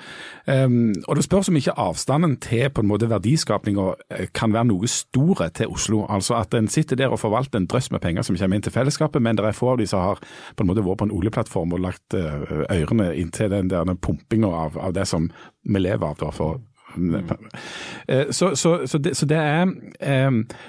Um, 0.47 0.95
og 1.09 1.17
Det 1.17 1.25
spørs 1.25 1.49
om 1.49 1.57
ikke 1.57 1.79
avstanden 1.79 2.37
til 2.37 2.71
på 2.71 2.81
en 2.81 2.89
måte 2.89 3.11
verdiskapinga 3.11 3.91
eh, 4.11 4.27
kan 4.35 4.53
være 4.53 4.71
noe 4.71 4.87
store 4.87 5.51
til 5.51 5.67
Oslo. 5.67 6.07
Altså 6.09 6.35
At 6.35 6.55
en 6.55 6.69
sitter 6.69 6.97
der 6.97 7.09
og 7.09 7.19
forvalter 7.19 7.59
en 7.59 7.67
drøss 7.67 7.91
med 7.91 8.01
penger 8.01 8.23
som 8.23 8.37
kommer 8.37 8.57
inn 8.57 8.63
til 8.63 8.73
fellesskapet, 8.73 9.23
men 9.23 9.37
det 9.37 9.45
er 9.45 9.53
få 9.53 9.73
av 9.73 9.79
de 9.79 9.87
som 9.87 10.01
har 10.01 10.23
på 10.57 10.63
en 10.63 10.71
måte 10.71 10.85
vært 10.87 10.99
på 10.99 11.05
en 11.05 11.17
oljeplattform 11.19 11.73
og 11.73 11.81
lagt 11.81 12.15
ørene 12.15 13.17
inntil 13.17 13.51
den 13.51 13.71
der 13.71 13.95
pumpinga 13.95 14.47
av, 14.47 14.79
av 14.79 14.95
det 14.95 15.07
som 15.09 15.31
vi 15.69 15.85
lever 15.85 16.09
av. 16.09 16.33
for 16.33 16.61
Mm. 16.97 17.29
så, 18.33 18.57
så, 18.57 18.87
så, 18.87 18.99
det, 18.99 19.17
så, 19.17 19.27
det, 19.27 19.37
er 19.37 19.63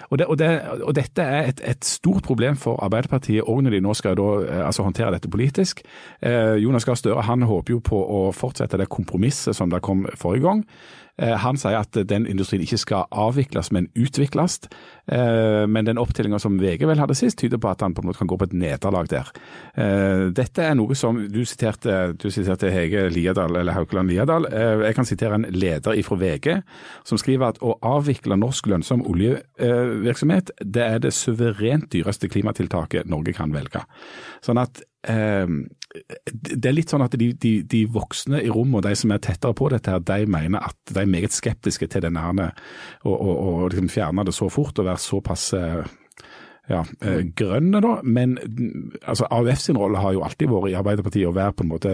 og, 0.09 0.17
det, 0.17 0.25
og, 0.25 0.37
det, 0.39 0.61
og, 0.83 0.95
dette 0.95 1.21
er 1.23 1.47
et, 1.47 1.61
et, 1.63 1.85
stort 1.85 2.23
problem 2.23 2.57
for 2.59 2.83
Arbeiderpartiet 2.83 3.47
òg 3.47 3.61
når 3.63 3.77
de 3.77 3.81
nå 3.85 3.93
skal 3.95 4.17
da, 4.19 4.27
eh, 4.43 4.65
altså 4.65 4.83
håndtere 4.83 5.13
dette 5.15 5.31
politisk. 5.31 5.81
Eh, 6.21 6.59
Jonas 6.59 6.85
Gahr 6.85 6.99
Støre 6.99 7.23
han 7.23 7.47
håper 7.47 7.77
jo 7.77 7.79
på 7.79 7.99
å 8.03 8.23
fortsette 8.35 8.77
det 8.77 8.89
kompromisset 8.91 9.55
som 9.55 9.71
det 9.71 9.81
kom 9.85 10.05
forrige 10.19 10.43
gang. 10.43 10.65
Eh, 11.19 11.35
han 11.43 11.59
sier 11.59 11.79
at 11.79 11.97
den 12.07 12.27
industrien 12.29 12.63
ikke 12.63 12.79
skal 12.79 13.07
avvikles, 13.11 13.71
men 13.75 13.89
utvikles. 13.99 14.59
Eh, 15.11 15.65
men 15.67 15.87
den 15.87 15.99
opptellinga 15.99 16.39
som 16.39 16.59
VG 16.61 16.85
vel 16.87 17.01
hadde 17.01 17.17
sist, 17.17 17.39
tyder 17.41 17.59
på 17.61 17.71
at 17.71 17.83
han 17.83 17.95
på 17.95 18.03
en 18.03 18.09
måte 18.09 18.21
kan 18.21 18.29
gå 18.29 18.37
på 18.39 18.47
et 18.47 18.55
nederlag 18.55 19.09
der. 19.11 19.31
Eh, 19.75 20.27
dette 20.35 20.63
er 20.63 20.77
noe 20.79 20.95
som 20.95 21.19
Du 21.29 21.41
siterte, 21.45 22.13
du 22.17 22.29
siterte 22.31 22.71
Hege 22.71 23.07
Liadal, 23.11 23.57
eller 23.59 23.75
Haukeland 23.75 24.09
Liadal. 24.09 24.47
Jeg 24.49 24.95
kan 24.95 25.05
sitere 25.05 25.35
en 25.35 25.47
leder 25.51 25.97
fra 26.03 26.15
VG 26.15 26.61
som 27.07 27.19
skriver 27.19 27.49
at 27.49 27.59
å 27.61 27.75
avvikle 27.85 28.37
norsk 28.39 28.69
lønnsom 28.71 29.03
oljevirksomhet, 29.09 30.51
det 30.63 30.85
er 30.85 30.99
det 31.03 31.13
suverent 31.13 31.89
dyreste 31.91 32.29
klimatiltaket 32.29 33.09
Norge 33.09 33.33
kan 33.33 33.53
velge. 33.53 33.83
Sånn 34.45 34.61
at 34.61 34.81
det 35.89 36.69
er 36.69 36.75
litt 36.75 36.91
sånn 36.91 37.01
at 37.01 37.15
de, 37.17 37.31
de, 37.33 37.53
de, 37.65 37.83
voksne 37.89 38.43
i 38.45 38.51
rommet 38.53 38.81
og 38.81 38.85
de 38.85 38.97
som 38.99 39.13
er 39.13 39.21
tettere 39.25 39.57
på 39.57 39.71
dette, 39.73 39.89
her, 39.89 40.03
de 40.05 40.29
mener 40.29 40.61
at 40.69 40.77
de 40.93 41.01
er 41.01 41.09
meget 41.09 41.33
skeptiske 41.33 41.89
til 41.89 42.05
denne 42.05 42.21
her, 42.21 42.51
å 43.09 43.69
liksom 43.71 43.89
fjerne 43.89 44.27
det 44.27 44.35
så 44.37 44.51
fort 44.53 44.77
og 44.77 44.89
være 44.89 45.01
såpass 45.01 45.47
eh, 45.57 45.81
ja, 46.69 46.83
eh, 47.01 47.23
grønne, 47.35 47.81
da. 47.81 47.95
Men 48.03 48.37
altså, 49.01 49.25
AUF 49.31 49.57
sin 49.57 49.77
rolle 49.77 49.97
har 49.97 50.13
jo 50.13 50.21
alltid 50.25 50.51
vært 50.51 50.69
i 50.69 50.77
Arbeiderpartiet 50.77 51.29
å 51.29 51.33
være 51.33 51.55
på 51.57 51.65
en 51.65 51.71
måte 51.71 51.93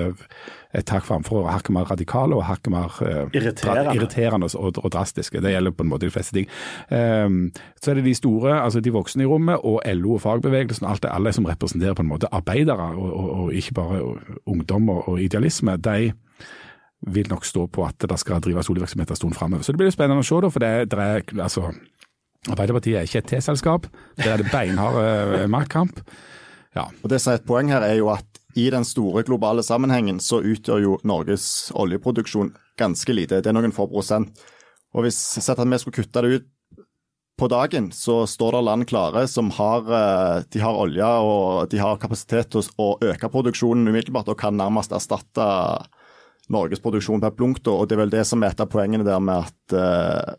et 0.76 0.92
hakk 0.92 1.06
framfor 1.08 1.46
og 1.46 1.52
hakket 1.54 1.72
mer 1.72 1.88
radikale 1.88 2.36
og 2.36 2.44
hakket 2.50 2.74
mer 2.74 2.98
eh, 3.06 3.22
irriterende, 3.40 3.94
irriterende 3.96 4.50
og, 4.60 4.82
og, 4.82 4.90
drastiske. 4.92 5.40
Det 5.42 5.54
gjelder 5.54 5.72
på 5.72 5.86
en 5.86 5.92
måte 5.94 6.10
de 6.10 6.12
fleste 6.12 6.36
ting. 6.36 6.50
Um, 6.90 7.54
så 7.80 7.94
er 7.94 8.02
det 8.02 8.10
de 8.10 8.18
store, 8.18 8.58
altså 8.60 8.84
de 8.84 8.92
voksne 8.92 9.24
i 9.24 9.30
rommet, 9.30 9.64
og 9.64 9.80
LO 9.96 10.18
og 10.18 10.26
fagbevegelsen, 10.26 10.88
alt 10.90 11.06
det 11.06 11.14
alle 11.16 11.32
som 11.36 11.48
representerer 11.48 11.96
på 11.96 12.04
en 12.04 12.12
måte 12.12 12.32
arbeidere, 12.36 12.92
og, 13.00 13.08
og, 13.14 13.32
og 13.40 13.56
ikke 13.56 13.80
bare 13.80 14.04
ungdom 14.46 14.90
og, 14.90 15.16
idealisme. 15.22 15.78
de 15.78 16.12
vil 17.14 17.28
nok 17.30 17.46
stå 17.46 17.68
på 17.68 17.84
at 17.86 18.02
det 18.10 18.20
skal 18.20 18.42
drives 18.42 18.70
oljevirksomhet 18.70 19.10
en 19.10 19.16
stund 19.16 19.34
framover. 19.34 19.64
Så 19.64 19.72
det 19.72 19.80
blir 19.80 19.94
spennende 19.94 20.24
å 20.24 20.26
se, 20.26 20.40
da, 20.42 20.50
for 20.50 20.64
det, 20.64 20.92
det 20.92 21.00
er 21.00 21.44
altså 21.44 21.70
Arbeiderpartiet 22.52 23.00
er 23.00 23.08
ikke 23.08 23.24
et 23.24 23.30
T-selskap. 23.34 23.88
Der 24.22 24.36
er 24.36 24.42
det 24.42 24.52
beinhard 24.54 25.00
eh, 25.02 25.46
maktkamp. 25.50 26.02
Ja. 26.76 26.90
Og 27.02 27.10
Det 27.10 27.22
som 27.22 27.34
er 27.34 27.40
et 27.40 27.48
poeng 27.48 27.72
her, 27.72 27.86
er 27.86 27.98
jo 27.98 28.12
at 28.14 28.42
i 28.56 28.70
den 28.72 28.86
store 28.88 29.24
globale 29.28 29.64
sammenhengen 29.64 30.22
så 30.24 30.40
utgjør 30.44 30.84
jo 30.84 30.98
Norges 31.04 31.72
oljeproduksjon 31.76 32.54
ganske 32.80 33.16
lite. 33.16 33.42
Det 33.42 33.52
er 33.52 33.58
noen 33.58 33.76
få 33.76 33.88
prosent. 33.92 34.46
Og 34.96 35.04
hvis 35.04 35.18
sett 35.18 35.60
at 35.60 35.68
vi 35.68 35.80
skulle 35.82 36.04
kutte 36.04 36.24
det 36.24 36.38
ut 36.38 36.52
på 37.36 37.50
dagen, 37.52 37.90
så 37.92 38.22
står 38.30 38.56
det 38.56 38.64
land 38.64 38.88
klare 38.88 39.26
som 39.28 39.50
har, 39.58 39.82
eh, 39.92 40.44
de 40.52 40.62
har 40.64 40.78
olje 40.80 41.04
og 41.04 41.70
de 41.70 41.82
har 41.82 42.00
kapasitet 42.00 42.54
til 42.54 42.64
å 42.80 42.96
øke 43.04 43.32
produksjonen 43.32 43.90
umiddelbart 43.92 44.30
og 44.32 44.40
kan 44.40 44.56
nærmest 44.56 44.96
erstatte 44.96 45.44
Norges 46.50 46.80
produksjon 46.80 47.20
per 47.20 47.34
blunk. 47.36 47.60
Og 47.68 47.90
det 47.90 47.98
er 47.98 48.04
vel 48.06 48.14
det 48.14 48.26
som 48.28 48.44
er 48.44 48.54
et 48.54 48.62
av 48.62 48.70
poengene 48.72 49.04
der 49.04 49.20
med 49.20 49.50
at 49.50 49.76
eh, 49.76 50.36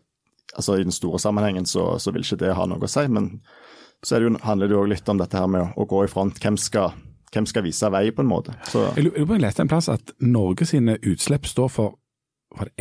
altså 0.57 0.77
I 0.77 0.85
den 0.87 0.95
store 0.95 1.19
sammenhengen 1.21 1.65
så, 1.69 1.95
så, 2.01 2.11
vil 2.11 2.25
ikke 2.25 2.41
det 2.41 2.55
ha 2.57 2.65
noe 2.69 2.83
å 2.83 2.91
si. 2.91 3.05
Men 3.07 3.37
så 4.05 4.19
det 4.19 4.29
jo, 4.29 4.37
handler 4.43 4.69
det 4.69 4.77
jo 4.77 4.85
litt 4.89 5.09
om 5.09 5.21
dette 5.21 5.37
her 5.37 5.49
med 5.51 5.63
å, 5.63 5.69
å 5.83 5.89
gå 5.89 6.03
i 6.05 6.11
front. 6.11 6.41
Hvem 6.41 6.57
skal, 6.61 6.97
hvem 7.33 7.47
skal, 7.49 7.65
vise 7.65 7.91
vei, 7.93 8.09
på 8.11 8.25
en 8.25 8.31
måte. 8.31 8.57
Så. 8.71 8.89
Jeg 8.97 9.09
lurer 9.09 9.45
leste 9.45 9.65
en 9.65 9.71
plass 9.71 9.89
at 9.93 10.13
Norge 10.23 10.67
sine 10.69 10.97
utslipp 11.01 11.47
står 11.49 11.71
for 11.73 11.97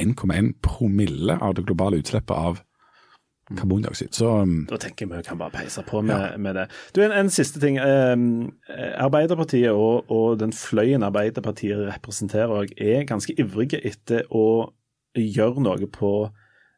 1,1 0.01 0.55
promille 0.65 1.37
av 1.43 1.57
det 1.57 1.67
globale 1.67 2.01
utslippet 2.01 2.37
av 2.37 2.63
karbondioksid. 3.55 4.15
Så, 4.15 4.31
um, 4.43 4.65
da 4.71 4.79
tenker 4.81 5.07
jeg 5.07 5.13
vi 5.13 5.27
kan 5.29 5.39
bare 5.39 5.55
peise 5.55 5.83
på 5.87 6.01
med, 6.03 6.17
ja. 6.17 6.39
med 6.41 6.57
det. 6.59 6.67
Du, 6.97 7.03
en, 7.05 7.15
en, 7.15 7.31
siste 7.31 7.61
ting. 7.63 7.79
Eh, 7.79 8.17
Arbeiderpartiet 9.03 9.71
og, 9.71 10.11
og, 10.11 10.39
den 10.41 10.55
fløyen 10.57 11.07
Arbeiderpartiet 11.07 11.87
representerer, 11.93 12.67
er 12.77 13.07
ganske 13.07 13.37
ivrige 13.39 13.81
etter 13.87 14.27
å 14.35 14.73
gjøre 15.17 15.63
noe 15.65 15.89
på 15.93 16.13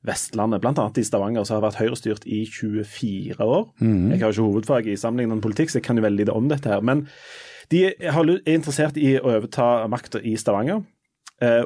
Vestlandet, 0.09 0.63
bl.a. 0.65 0.89
i 0.97 1.05
Stavanger, 1.07 1.45
som 1.47 1.59
har 1.59 1.67
vært 1.69 1.81
høyrestyrt 1.83 2.27
i 2.27 2.43
24 2.49 3.39
år. 3.45 3.69
Mm. 3.79 4.15
Jeg 4.15 4.23
har 4.23 4.33
ikke 4.35 4.49
hovedfag 4.49 4.89
i 4.89 4.97
sammenlignende 4.99 5.45
politikk, 5.45 5.71
så 5.71 5.79
jeg 5.79 5.87
kan 5.87 6.01
jo 6.01 6.07
veldig 6.07 6.25
lite 6.25 6.37
om 6.37 6.49
dette 6.51 6.73
her. 6.73 6.85
Men 6.85 7.05
de 7.73 7.85
er 7.93 8.41
interessert 8.49 8.97
i 8.97 9.19
å 9.21 9.37
overta 9.37 9.87
makta 9.93 10.23
i 10.25 10.35
Stavanger, 10.41 10.81
og 10.81 10.89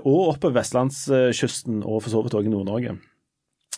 og 0.05 0.35
oppover 0.35 0.59
vestlandskysten, 0.59 1.81
og 1.81 2.03
for 2.05 2.13
så 2.13 2.21
vidt 2.21 2.35
òg 2.37 2.45
i 2.45 2.53
Nord-Norge. 2.53 2.99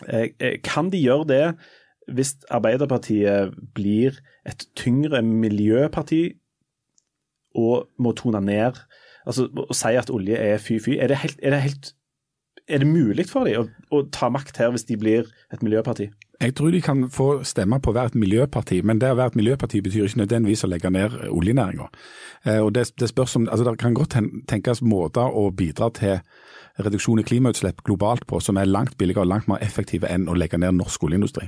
Eh, 0.09 0.29
eh, 0.41 0.59
kan 0.63 0.91
de 0.91 0.99
gjøre 0.99 1.27
det 1.29 1.45
hvis 2.11 2.35
Arbeiderpartiet 2.53 3.55
blir 3.77 4.19
et 4.45 4.67
tyngre 4.77 5.23
miljøparti 5.23 6.35
og 7.55 7.87
må 8.03 8.13
tone 8.19 8.41
ned 8.43 8.81
altså, 9.25 9.47
Å 9.47 9.77
si 9.77 9.95
at 9.97 10.11
olje 10.13 10.37
er 10.37 10.59
fy-fy? 10.59 10.99
Er, 10.99 11.15
er, 11.15 11.55
det 11.55 11.63
helt 11.63 11.93
er 12.69 12.81
det 12.81 12.89
mulig 12.89 13.27
for 13.29 13.49
dem 13.49 13.65
å, 13.65 13.67
å, 13.93 14.05
ta 14.13 14.31
makt 14.33 14.59
her 14.61 14.73
hvis 14.75 14.87
de 14.89 14.97
blir 15.01 15.29
et 15.53 15.65
miljøparti? 15.65 16.09
Jeg 16.43 16.55
tror 16.59 16.73
de 16.75 16.81
kan 16.83 17.05
få 17.13 17.29
stemme 17.47 17.79
på 17.81 17.95
et 17.97 18.17
miljøparti, 18.19 18.81
men 18.83 18.99
det 19.01 19.13
å 19.13 19.19
være 19.19 19.33
et 19.33 19.39
miljøparti 19.39 19.81
betyr 19.85 20.09
ikke 20.09 20.25
nødvendigvis 20.25 20.65
å 20.67 20.71
legge 20.73 20.91
ned 20.93 21.15
oljenæringa. 21.31 21.87
Det, 22.45 22.85
det 23.01 23.11
om, 23.15 23.47
altså 23.49 23.65
det 23.69 23.79
kan 23.81 23.95
godt 23.97 24.17
tenkes 24.51 24.83
måter 24.83 25.31
å 25.31 25.47
bidra 25.55 25.89
til 25.95 26.19
reduksjon 26.83 27.21
i 27.23 27.25
klimautslipp 27.27 27.83
globalt 27.87 28.27
på 28.27 28.41
som 28.43 28.59
er 28.59 28.67
langt 28.71 28.97
billigere 28.99 29.23
og 29.23 29.31
langt 29.31 29.49
mer 29.51 29.63
effektive 29.63 30.09
enn 30.11 30.27
å 30.29 30.35
legge 30.39 30.59
ned 30.59 30.75
norsk 30.79 31.07
oljeindustri. 31.07 31.47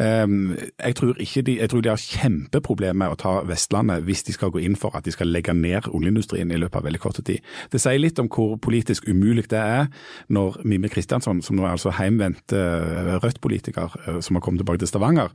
Ehm, 0.00 0.56
jeg 0.56 0.96
tror, 0.98 1.14
de, 1.14 1.54
jeg 1.60 1.70
tror 1.70 1.84
de 1.84 1.92
har 1.92 2.02
kjempeproblemer 2.02 2.98
med 2.98 3.14
å 3.14 3.18
ta 3.20 3.34
Vestlandet 3.46 4.02
hvis 4.06 4.24
de 4.26 4.34
skal 4.34 4.52
gå 4.54 4.62
inn 4.64 4.76
for 4.78 4.96
at 4.98 5.06
de 5.06 5.14
skal 5.14 5.30
legge 5.30 5.54
ned 5.54 5.86
oljeindustrien 5.92 6.50
i 6.50 6.58
løpet 6.58 6.80
av 6.80 6.88
veldig 6.88 7.02
kort 7.02 7.20
tid. 7.22 7.44
Det 7.70 7.80
sier 7.82 8.00
litt 8.00 8.18
om 8.18 8.30
hvor 8.32 8.56
politisk 8.62 9.06
umulig 9.08 9.46
det 9.52 9.60
er 9.60 9.86
når 10.34 10.60
Mime 10.68 10.90
Kristiansson, 10.90 11.42
som 11.44 11.58
nå 11.58 11.66
er 11.66 11.76
altså 11.76 11.94
heimvendt 11.94 12.54
eh, 12.56 13.14
Rødt-politiker 13.22 13.94
eh, 14.06 14.20
som 14.24 14.36
har 14.36 14.44
kommet 14.44 14.64
tilbake 14.64 14.82
til 14.82 14.90
Stavanger, 14.90 15.30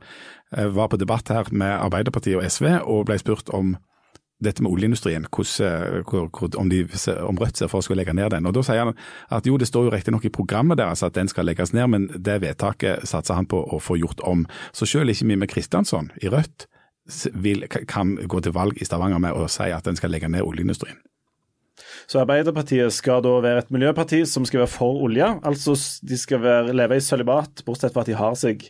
eh, 0.56 0.68
var 0.68 0.92
på 0.92 1.00
debatt 1.00 1.32
her 1.32 1.48
med 1.52 1.72
Arbeiderpartiet 1.72 2.38
og 2.38 2.46
SV 2.46 2.70
og 2.82 3.06
ble 3.08 3.18
spurt 3.20 3.52
om 3.56 3.76
dette 4.44 4.64
med 4.64 4.72
oljeindustrien, 4.72 5.26
hvor, 5.30 6.58
om, 6.60 6.70
de, 6.70 6.82
om, 7.24 7.40
Rødt 7.40 7.60
ser 7.60 7.72
for 7.72 7.84
seg 7.84 7.94
å 7.94 7.98
legge 7.98 8.14
ned 8.16 8.30
den. 8.34 8.48
Og 8.48 8.54
Da 8.56 8.64
sier 8.66 8.84
han 8.84 8.94
at 9.34 9.48
jo, 9.48 9.56
det 9.60 9.68
står 9.70 9.88
jo 9.88 9.94
riktignok 9.94 10.28
i 10.28 10.34
programmet 10.34 10.80
deres 10.80 11.04
at 11.06 11.16
den 11.16 11.30
skal 11.30 11.48
legges 11.48 11.74
ned, 11.76 11.88
men 11.92 12.06
det 12.14 12.40
vedtaket 12.44 13.08
satser 13.08 13.38
han 13.38 13.48
på 13.50 13.62
å 13.64 13.80
få 13.82 13.98
gjort 14.00 14.22
om. 14.28 14.46
Så 14.76 14.88
selv 14.88 15.12
ikke 15.12 15.28
Mime 15.30 15.50
Kristiansson 15.50 16.12
i 16.22 16.30
Rødt 16.32 16.68
vil, 17.34 17.66
kan 17.68 18.14
gå 18.16 18.40
til 18.40 18.54
valg 18.56 18.80
i 18.80 18.86
Stavanger 18.88 19.20
med 19.20 19.36
å 19.36 19.48
si 19.52 19.68
at 19.72 19.84
den 19.84 19.98
skal 19.98 20.14
legge 20.14 20.30
ned 20.32 20.46
oljeindustrien. 20.46 21.00
Så 22.06 22.20
Arbeiderpartiet 22.20 22.92
skal 22.94 23.22
da 23.24 23.32
være 23.42 23.64
et 23.64 23.72
miljøparti 23.74 24.22
som 24.28 24.44
skal 24.46 24.62
være 24.62 24.72
for 24.72 25.00
olje. 25.06 25.26
Altså 25.46 25.74
de 26.06 26.18
skal 26.20 26.42
være, 26.44 26.76
leve 26.76 26.98
i 26.98 27.04
sølibat, 27.04 27.64
bortsett 27.66 27.94
fra 27.94 28.04
at 28.04 28.10
de 28.10 28.18
har 28.18 28.36
seg 28.38 28.66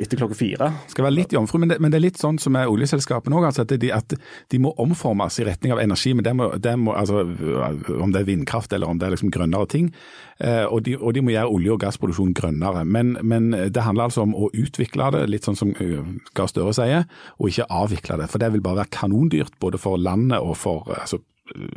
etter 0.00 0.20
klokka 0.20 0.36
fire. 0.38 0.70
Skal 0.90 1.06
være 1.06 1.16
litt 1.16 1.34
jomfru, 1.34 1.60
men 1.62 1.72
det, 1.72 1.78
men 1.82 1.92
det 1.92 2.00
er 2.00 2.06
litt 2.06 2.20
sånn 2.20 2.38
som 2.40 2.54
med 2.56 2.70
oljeselskapene 2.70 3.36
òg. 3.36 3.48
Altså 3.50 3.66
at, 3.66 3.74
at 3.96 4.14
de 4.50 4.60
må 4.62 4.72
omformes 4.80 5.38
i 5.40 5.46
retning 5.48 5.74
av 5.74 5.82
energi. 5.82 6.14
men 6.14 6.26
det 6.26 6.34
må, 6.36 6.50
det 6.56 6.74
må, 6.80 6.94
altså, 6.96 7.22
Om 7.22 8.14
det 8.14 8.22
er 8.22 8.28
vindkraft 8.28 8.72
eller 8.72 8.90
om 8.90 8.98
det 9.00 9.08
er 9.08 9.14
liksom 9.16 9.32
grønnere 9.34 9.68
ting. 9.70 9.90
Eh, 10.40 10.64
og, 10.64 10.82
de, 10.86 10.96
og, 10.96 11.12
de, 11.14 11.24
må 11.24 11.34
gjøre 11.34 11.52
olje- 11.52 11.74
og 11.74 11.80
gassproduksjon 11.84 12.34
grønnere. 12.36 12.84
Men, 12.84 13.16
men, 13.22 13.50
det 13.52 13.84
handler 13.84 14.08
altså 14.08 14.24
om 14.24 14.34
å 14.34 14.50
utvikle 14.56 15.10
det, 15.14 15.26
litt 15.30 15.48
sånn 15.48 15.58
som 15.58 15.74
uh, 15.76 16.00
Gahr 16.36 16.48
Støre 16.50 16.72
sier, 16.76 17.04
og 17.38 17.50
ikke 17.50 17.68
avvikle 17.68 18.20
det. 18.22 18.30
For 18.32 18.42
det 18.42 18.52
vil 18.54 18.64
bare 18.64 18.82
være 18.82 18.94
kanondyrt 18.96 19.58
både 19.60 19.80
for 19.80 20.00
landet 20.00 20.40
og 20.40 20.56
for 20.58 20.88
altså, 20.96 21.20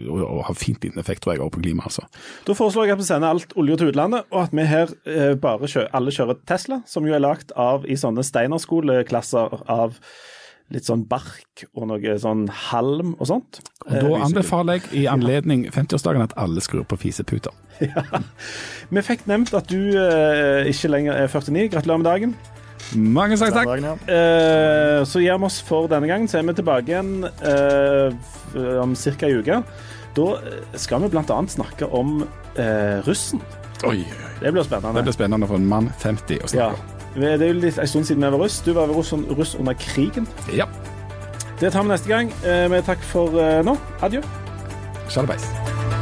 og 0.09 0.43
har 0.47 0.57
fint 0.59 0.83
liten 0.83 1.01
effekt 1.01 1.23
tror 1.23 1.37
jeg, 1.37 1.51
på 1.53 1.63
klimaet. 1.63 1.89
Altså. 1.89 2.05
Da 2.47 2.57
foreslår 2.57 2.89
jeg 2.89 2.97
at 2.97 3.01
vi 3.03 3.07
sender 3.07 3.33
alt 3.33 3.55
olje 3.59 3.79
til 3.79 3.93
utlandet, 3.93 4.27
og 4.31 4.45
at 4.45 4.53
vi 4.55 4.67
her 4.69 4.93
eh, 5.09 5.33
bare 5.39 5.69
kjører, 5.69 5.89
alle 5.97 6.13
kjører 6.15 6.39
Tesla, 6.49 6.81
som 6.89 7.07
jo 7.07 7.15
er 7.15 7.23
lagd 7.23 7.55
av 7.59 7.87
i 7.89 7.97
sånne 7.99 8.25
Steinerskoleklasser 8.27 9.59
av 9.71 9.99
litt 10.73 10.87
sånn 10.87 11.03
bark 11.09 11.65
og 11.73 11.85
noe 11.91 12.15
sånn 12.21 12.47
halm 12.69 13.13
og 13.19 13.27
sånt. 13.29 13.59
Og 13.85 13.91
Da 13.93 14.01
eh, 14.07 14.25
anbefaler 14.25 14.79
jeg 14.79 15.03
i 15.03 15.05
anledning 15.11 15.67
50-årsdagen 15.69 16.23
at 16.23 16.35
alle 16.39 16.63
skrur 16.65 16.87
på 16.87 16.99
fiseputer. 17.07 17.53
Ja. 17.83 18.21
Vi 18.93 19.01
fikk 19.01 19.25
nevnt 19.27 19.51
at 19.57 19.67
du 19.71 19.95
eh, 19.97 20.69
ikke 20.69 20.91
lenger 20.93 21.17
er 21.17 21.27
49. 21.27 21.71
Gratulerer 21.73 21.99
med 22.03 22.07
dagen. 22.07 22.35
Mange 22.95 23.37
takk. 23.37 23.55
takk. 23.55 24.07
Eh, 24.09 25.01
så 25.07 25.21
gir 25.23 25.37
vi 25.39 25.47
oss 25.47 25.59
for 25.65 25.89
denne 25.91 26.09
gangen. 26.09 26.27
Så 26.27 26.39
er 26.39 26.47
vi 26.47 26.55
tilbake 26.57 26.91
igjen 26.91 27.25
eh, 27.25 28.79
om 28.81 28.95
ca. 28.95 29.27
ei 29.27 29.37
uke. 29.39 29.61
Da 30.13 30.27
skal 30.77 31.03
vi 31.03 31.11
bl.a. 31.13 31.39
snakke 31.49 31.89
om 31.89 32.21
eh, 32.55 32.99
russen. 33.07 33.41
Oi, 33.83 33.99
oi. 33.99 34.33
Det 34.39 34.53
blir 34.53 34.65
spennende. 34.67 34.99
Det 34.99 35.07
blir 35.09 35.17
spennende 35.17 35.49
for 35.49 35.59
en 35.59 35.69
mann 35.69 35.89
50 36.03 36.43
å 36.43 36.51
snakke 36.51 36.77
om. 36.77 36.91
Det 37.13 37.33
er 37.35 37.49
jo 37.51 37.59
litt 37.61 37.77
en 37.77 37.89
stund 37.89 38.07
siden 38.09 38.25
vi 38.25 38.31
var 38.33 38.41
russ. 38.41 38.61
Du 38.65 38.73
var 38.77 38.89
russ, 38.89 39.13
russ 39.37 39.55
under 39.59 39.77
krigen. 39.77 40.29
Ja. 40.53 40.69
Det 41.59 41.71
tar 41.71 41.85
vi 41.85 41.93
neste 41.93 42.09
gang. 42.09 42.33
Vi 42.43 42.85
takk 42.85 43.05
for 43.13 43.37
nå. 43.63 43.77
Adjø. 44.01 44.23
Sjalabais. 45.09 45.92